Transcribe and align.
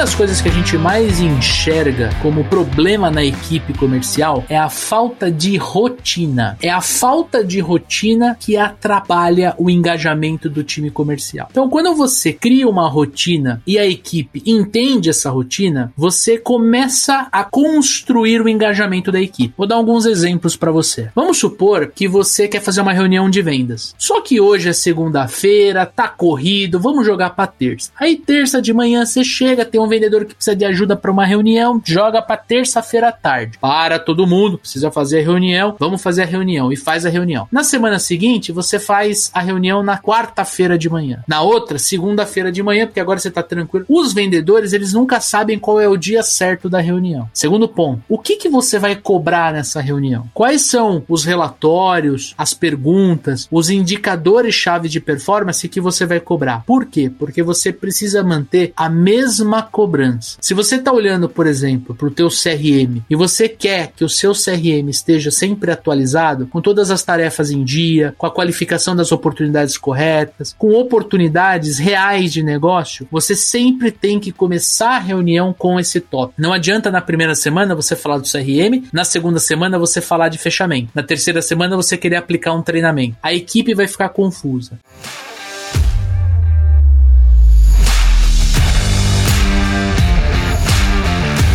das 0.00 0.14
coisas 0.14 0.40
que 0.40 0.48
a 0.48 0.52
gente 0.52 0.78
mais 0.78 1.20
enxerga 1.20 2.08
como 2.22 2.42
problema 2.44 3.10
na 3.10 3.22
equipe 3.22 3.74
comercial 3.74 4.42
é 4.48 4.56
a 4.56 4.70
falta 4.70 5.30
de 5.30 5.58
rotina. 5.58 6.56
É 6.62 6.70
a 6.70 6.80
falta 6.80 7.44
de 7.44 7.60
rotina 7.60 8.34
que 8.40 8.56
atrapalha 8.56 9.54
o 9.58 9.68
engajamento 9.68 10.48
do 10.48 10.64
time 10.64 10.90
comercial. 10.90 11.48
Então, 11.50 11.68
quando 11.68 11.94
você 11.94 12.32
cria 12.32 12.66
uma 12.66 12.88
rotina 12.88 13.62
e 13.66 13.78
a 13.78 13.86
equipe 13.86 14.42
entende 14.46 15.10
essa 15.10 15.28
rotina, 15.28 15.92
você 15.94 16.38
começa 16.38 17.28
a 17.30 17.44
construir 17.44 18.40
o 18.40 18.48
engajamento 18.48 19.12
da 19.12 19.20
equipe. 19.20 19.52
Vou 19.54 19.66
dar 19.66 19.74
alguns 19.74 20.06
exemplos 20.06 20.56
para 20.56 20.72
você. 20.72 21.10
Vamos 21.14 21.36
supor 21.36 21.92
que 21.94 22.08
você 22.08 22.48
quer 22.48 22.62
fazer 22.62 22.80
uma 22.80 22.94
reunião 22.94 23.28
de 23.28 23.42
vendas. 23.42 23.94
Só 23.98 24.22
que 24.22 24.40
hoje 24.40 24.70
é 24.70 24.72
segunda-feira, 24.72 25.84
tá 25.84 26.08
corrido, 26.08 26.80
vamos 26.80 27.04
jogar 27.04 27.30
para 27.36 27.46
terça. 27.46 27.92
Aí 28.00 28.16
terça 28.16 28.62
de 28.62 28.72
manhã 28.72 29.04
você 29.04 29.22
chega, 29.22 29.66
tem 29.66 29.78
um 29.78 29.89
vendedor 29.90 30.24
que 30.24 30.34
precisa 30.34 30.56
de 30.56 30.64
ajuda 30.64 30.96
para 30.96 31.10
uma 31.10 31.26
reunião, 31.26 31.80
joga 31.84 32.22
para 32.22 32.36
terça-feira 32.36 33.08
à 33.08 33.12
tarde. 33.12 33.58
Para 33.58 33.98
todo 33.98 34.26
mundo, 34.26 34.56
precisa 34.56 34.90
fazer 34.90 35.20
a 35.20 35.22
reunião, 35.22 35.76
vamos 35.78 36.02
fazer 36.02 36.22
a 36.22 36.26
reunião 36.26 36.72
e 36.72 36.76
faz 36.76 37.04
a 37.04 37.10
reunião. 37.10 37.46
Na 37.52 37.62
semana 37.62 37.98
seguinte, 37.98 38.52
você 38.52 38.78
faz 38.78 39.30
a 39.34 39.40
reunião 39.40 39.82
na 39.82 39.98
quarta-feira 39.98 40.78
de 40.78 40.88
manhã. 40.88 41.22
Na 41.28 41.42
outra, 41.42 41.78
segunda-feira 41.78 42.50
de 42.50 42.62
manhã, 42.62 42.86
porque 42.86 43.00
agora 43.00 43.18
você 43.18 43.30
tá 43.30 43.42
tranquilo. 43.42 43.84
Os 43.88 44.12
vendedores, 44.12 44.72
eles 44.72 44.92
nunca 44.92 45.20
sabem 45.20 45.58
qual 45.58 45.80
é 45.80 45.88
o 45.88 45.96
dia 45.96 46.22
certo 46.22 46.68
da 46.68 46.80
reunião. 46.80 47.28
Segundo 47.34 47.68
ponto, 47.68 48.02
o 48.08 48.18
que 48.18 48.36
que 48.36 48.48
você 48.48 48.78
vai 48.78 48.96
cobrar 48.96 49.52
nessa 49.52 49.80
reunião? 49.80 50.28
Quais 50.32 50.62
são 50.62 51.02
os 51.08 51.24
relatórios, 51.24 52.34
as 52.38 52.54
perguntas, 52.54 53.48
os 53.50 53.70
indicadores-chave 53.70 54.88
de 54.88 55.00
performance 55.00 55.68
que 55.68 55.80
você 55.80 56.06
vai 56.06 56.20
cobrar? 56.20 56.64
Por 56.64 56.86
quê? 56.86 57.10
Porque 57.10 57.42
você 57.42 57.72
precisa 57.72 58.22
manter 58.22 58.72
a 58.76 58.88
mesma 58.88 59.62
cobrança. 59.80 60.36
Se 60.42 60.52
você 60.52 60.76
está 60.76 60.92
olhando, 60.92 61.26
por 61.26 61.46
exemplo, 61.46 61.94
para 61.94 62.06
o 62.06 62.10
teu 62.10 62.28
CRM 62.28 63.00
e 63.08 63.16
você 63.16 63.48
quer 63.48 63.92
que 63.96 64.04
o 64.04 64.10
seu 64.10 64.32
CRM 64.32 64.90
esteja 64.90 65.30
sempre 65.30 65.70
atualizado, 65.70 66.46
com 66.48 66.60
todas 66.60 66.90
as 66.90 67.02
tarefas 67.02 67.50
em 67.50 67.64
dia, 67.64 68.14
com 68.18 68.26
a 68.26 68.30
qualificação 68.30 68.94
das 68.94 69.10
oportunidades 69.10 69.78
corretas, 69.78 70.54
com 70.58 70.74
oportunidades 70.74 71.78
reais 71.78 72.30
de 72.30 72.42
negócio, 72.42 73.08
você 73.10 73.34
sempre 73.34 73.90
tem 73.90 74.20
que 74.20 74.32
começar 74.32 74.96
a 74.96 74.98
reunião 74.98 75.54
com 75.54 75.80
esse 75.80 75.98
top. 75.98 76.34
Não 76.36 76.52
adianta 76.52 76.90
na 76.90 77.00
primeira 77.00 77.34
semana 77.34 77.74
você 77.74 77.96
falar 77.96 78.18
do 78.18 78.30
CRM, 78.30 78.86
na 78.92 79.04
segunda 79.04 79.38
semana 79.38 79.78
você 79.78 80.02
falar 80.02 80.28
de 80.28 80.36
fechamento, 80.36 80.90
na 80.94 81.02
terceira 81.02 81.40
semana 81.40 81.74
você 81.74 81.96
querer 81.96 82.16
aplicar 82.16 82.52
um 82.52 82.60
treinamento. 82.60 83.16
A 83.22 83.32
equipe 83.32 83.72
vai 83.72 83.88
ficar 83.88 84.10
confusa. 84.10 84.78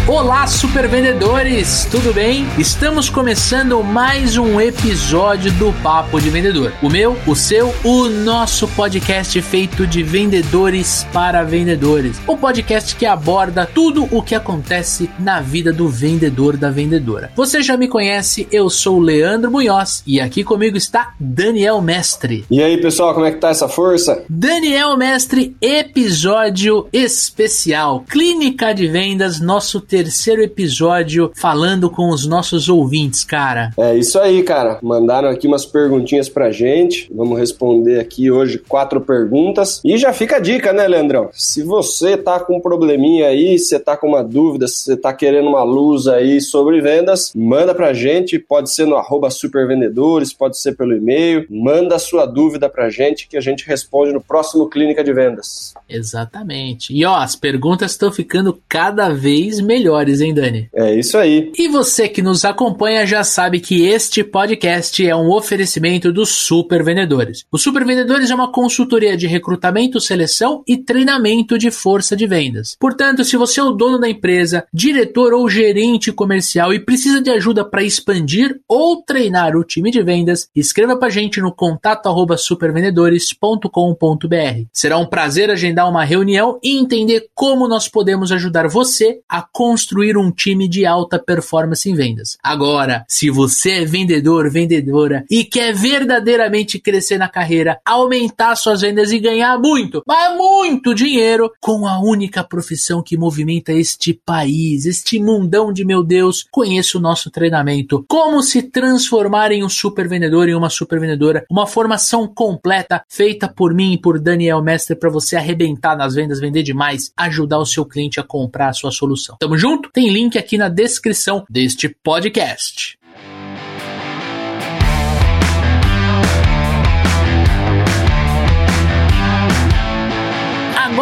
Olá, 0.08 0.46
super 0.46 0.88
vendedores, 0.88 1.88
tudo 1.90 2.14
bem? 2.14 2.46
Estamos 2.60 3.10
começando 3.10 3.84
mais 3.84 4.38
um 4.38 4.62
episódio 4.62 5.52
do 5.54 5.74
Papo 5.82 6.22
de 6.22 6.30
Vendedor. 6.30 6.72
O 6.80 6.88
meu, 6.88 7.18
o 7.26 7.36
seu, 7.36 7.74
o 7.84 8.08
nosso 8.08 8.68
podcast 8.68 9.42
feito 9.42 9.88
de 9.88 10.04
vendedores 10.04 11.08
para 11.12 11.42
vendedores. 11.42 12.22
O 12.28 12.38
podcast 12.38 12.96
que 12.96 13.08
aborda 13.08 13.66
tudo 13.66 14.08
o 14.12 14.22
que 14.22 14.36
acontece 14.36 15.10
na 15.18 15.42
vida 15.42 15.74
do 15.74 15.90
vendedor 15.90 16.56
da 16.56 16.70
vendedora. 16.70 17.32
Você 17.36 17.64
já 17.64 17.76
me 17.76 17.88
conhece, 17.88 18.48
eu 18.52 18.70
sou 18.70 18.98
o 18.98 19.02
Leandro 19.02 19.50
Munhoz 19.50 20.04
e 20.06 20.22
aqui 20.22 20.44
comigo 20.44 20.78
está 20.78 21.16
Daniel 21.20 21.82
Mestre. 21.82 22.46
E 22.52 22.62
aí, 22.62 22.80
pessoal, 22.80 23.16
como 23.16 23.26
é 23.26 23.32
que 23.32 23.40
tá 23.40 23.50
essa 23.50 23.68
força? 23.68 24.24
Daniel 24.30 24.96
Mestre, 24.98 25.58
episódio 25.60 26.88
especial, 26.94 28.06
Clínica 28.08 28.72
de 28.72 28.88
Vendas, 28.88 29.40
nosso 29.40 29.82
terceiro 29.82 30.05
episódio 30.44 31.32
falando 31.36 31.90
com 31.90 32.10
os 32.10 32.26
nossos 32.26 32.70
ouvintes, 32.70 33.24
cara. 33.24 33.72
É 33.78 33.96
isso 33.96 34.20
aí, 34.20 34.44
cara. 34.44 34.80
Mandaram 34.82 35.30
aqui 35.30 35.48
umas 35.48 35.66
perguntinhas 35.66 36.30
pra 36.30 36.52
gente. 36.52 37.10
Vamos 37.14 37.40
responder 37.40 38.00
aqui 38.00 38.30
hoje 38.30 38.58
quatro 38.58 39.02
perguntas. 39.02 39.82
E 39.84 39.98
já 39.98 40.14
fica 40.14 40.38
a 40.38 40.40
dica, 40.40 40.74
né, 40.74 40.88
Leandrão? 40.88 41.30
Se 41.34 41.64
você 41.64 42.18
tá 42.18 42.40
com 42.40 42.58
um 42.58 42.62
probleminha 42.62 43.28
aí, 43.28 43.58
se 43.58 43.70
você 43.70 43.80
tá 43.80 43.96
com 43.98 44.08
uma 44.08 44.24
dúvida, 44.24 44.68
se 44.68 44.84
você 44.84 44.98
tá 44.98 45.14
querendo 45.14 45.48
uma 45.48 45.64
luz 45.64 46.08
aí 46.08 46.42
sobre 46.42 46.82
vendas, 46.82 47.32
manda 47.36 47.74
pra 47.74 47.94
gente. 47.94 48.38
Pode 48.38 48.72
ser 48.72 48.86
no 48.86 48.96
arroba 48.96 49.30
supervendedores, 49.30 50.34
pode 50.34 50.60
ser 50.60 50.76
pelo 50.76 50.96
e-mail. 50.96 51.46
Manda 51.50 51.96
a 51.96 52.00
sua 52.00 52.26
dúvida 52.26 52.70
pra 52.70 52.90
gente 52.90 53.28
que 53.28 53.38
a 53.38 53.42
gente 53.42 53.66
responde 53.66 54.14
no 54.14 54.22
próximo 54.22 54.70
Clínica 54.70 55.04
de 55.04 55.14
Vendas. 55.14 55.74
Exatamente. 55.90 56.94
E 56.94 57.06
ó, 57.06 57.16
as 57.16 57.36
perguntas 57.36 57.92
estão 57.92 58.12
ficando 58.12 58.60
cada 58.68 59.10
vez 59.10 59.60
melhores 59.60 59.85
melhores, 59.86 60.22
hein, 60.22 60.34
Dani? 60.34 60.70
É 60.74 60.96
isso 60.96 61.18
aí. 61.18 61.52
E 61.58 61.68
você 61.68 62.10
que 62.10 62.22
nos 62.22 62.44
acompanha 62.44 63.06
já 63.06 63.24
sabe 63.24 63.60
que 63.60 63.86
este 63.86 64.24
podcast 64.24 65.06
é 65.06 65.16
um 65.16 65.32
oferecimento 65.32 66.12
dos 66.12 66.30
Super 66.30 66.84
Vendedores. 66.84 67.46
O 67.52 67.58
Super 67.58 67.86
Vendedores 67.86 68.32
é 68.32 68.36
uma 68.36 68.52
consultoria 68.52 69.16
de 69.16 69.28
recrutamento, 69.28 70.02
seleção 70.02 70.64
e 70.68 70.78
treinamento 70.78 71.58
de 71.58 71.70
força 71.70 72.16
de 72.16 72.26
vendas. 72.26 72.76
Portanto, 72.80 73.24
se 73.24 73.38
você 73.38 73.60
é 73.60 73.64
o 73.64 73.72
dono 73.72 74.00
da 74.00 74.10
empresa, 74.10 74.66
diretor 74.74 75.34
ou 75.34 75.48
gerente 75.50 76.12
comercial 76.12 76.74
e 76.74 76.80
precisa 76.80 77.22
de 77.22 77.30
ajuda 77.30 77.64
para 77.64 77.84
expandir 77.84 78.60
ou 78.68 79.04
treinar 79.04 79.56
o 79.56 79.64
time 79.64 79.92
de 79.92 80.02
vendas, 80.02 80.50
escreva 80.56 80.98
para 80.98 81.10
a 81.10 81.12
gente 81.12 81.40
no 81.40 81.54
contato 81.54 82.10
supervendedores.com.br. 82.38 84.66
Será 84.72 84.98
um 84.98 85.06
prazer 85.06 85.52
agendar 85.52 85.90
uma 85.90 86.04
reunião 86.04 86.60
e 86.64 86.78
entender 86.78 87.28
como 87.34 87.68
nós 87.68 87.88
podemos 87.88 88.32
ajudar 88.32 88.68
você 88.68 89.22
a 89.30 89.42
construir 89.42 89.75
um 90.18 90.32
time 90.32 90.68
de 90.68 90.86
alta 90.86 91.20
performance 91.20 91.90
em 91.90 91.94
vendas. 91.94 92.38
Agora, 92.44 93.06
se 93.08 93.30
você 93.30 93.82
é 93.82 93.86
vendedor, 93.86 94.50
vendedora 94.50 95.26
e 95.30 95.44
quer 95.44 95.74
verdadeiramente 95.74 96.80
crescer 96.80 97.18
na 97.18 97.30
carreira, 97.30 97.80
aumentar 97.86 98.56
suas 98.56 98.82
vendas 98.82 99.12
e 99.12 99.20
ganhar 99.20 99.58
muito, 99.60 100.04
mas 100.08 100.38
muito 100.38 100.94
dinheiro 100.94 101.52
com 101.60 101.88
a 101.88 102.00
única 102.00 102.44
profissão 102.44 103.02
que 103.02 103.18
movimenta 103.18 103.72
este 103.74 104.14
país, 104.14 104.86
este 104.86 105.20
mundão 105.20 105.72
de 105.72 105.86
meu 105.86 106.04
Deus, 106.04 106.46
conheça 106.52 106.98
o 106.98 107.02
nosso 107.02 107.30
treinamento. 107.30 108.06
Como 108.08 108.42
se 108.42 108.62
transformar 108.62 109.52
em 109.52 109.64
um 109.64 109.70
super 109.70 110.08
vendedor 110.08 110.50
e 110.50 110.56
uma 110.56 110.70
super 110.70 111.00
vendedora, 111.00 111.46
uma 111.50 111.68
formação 111.68 112.28
completa 112.28 113.04
feita 113.10 113.48
por 113.48 113.74
mim 113.74 113.94
e 113.94 113.98
por 113.98 114.20
Daniel 114.20 114.62
Mestre 114.62 114.96
para 114.96 115.10
você 115.10 115.36
arrebentar 115.36 115.96
nas 115.96 116.16
vendas, 116.16 116.40
vender 116.40 116.64
demais, 116.64 117.12
ajudar 117.18 117.60
o 117.60 117.66
seu 117.66 117.86
cliente 117.86 118.20
a 118.20 118.24
comprar 118.24 118.70
a 118.70 118.74
sua 118.74 118.92
solução. 118.92 119.38
Tamo 119.40 119.58
junto? 119.58 119.65
Tem 119.92 120.10
link 120.10 120.38
aqui 120.38 120.58
na 120.58 120.70
descrição 120.70 121.44
deste 121.50 121.90
podcast. 121.90 123.00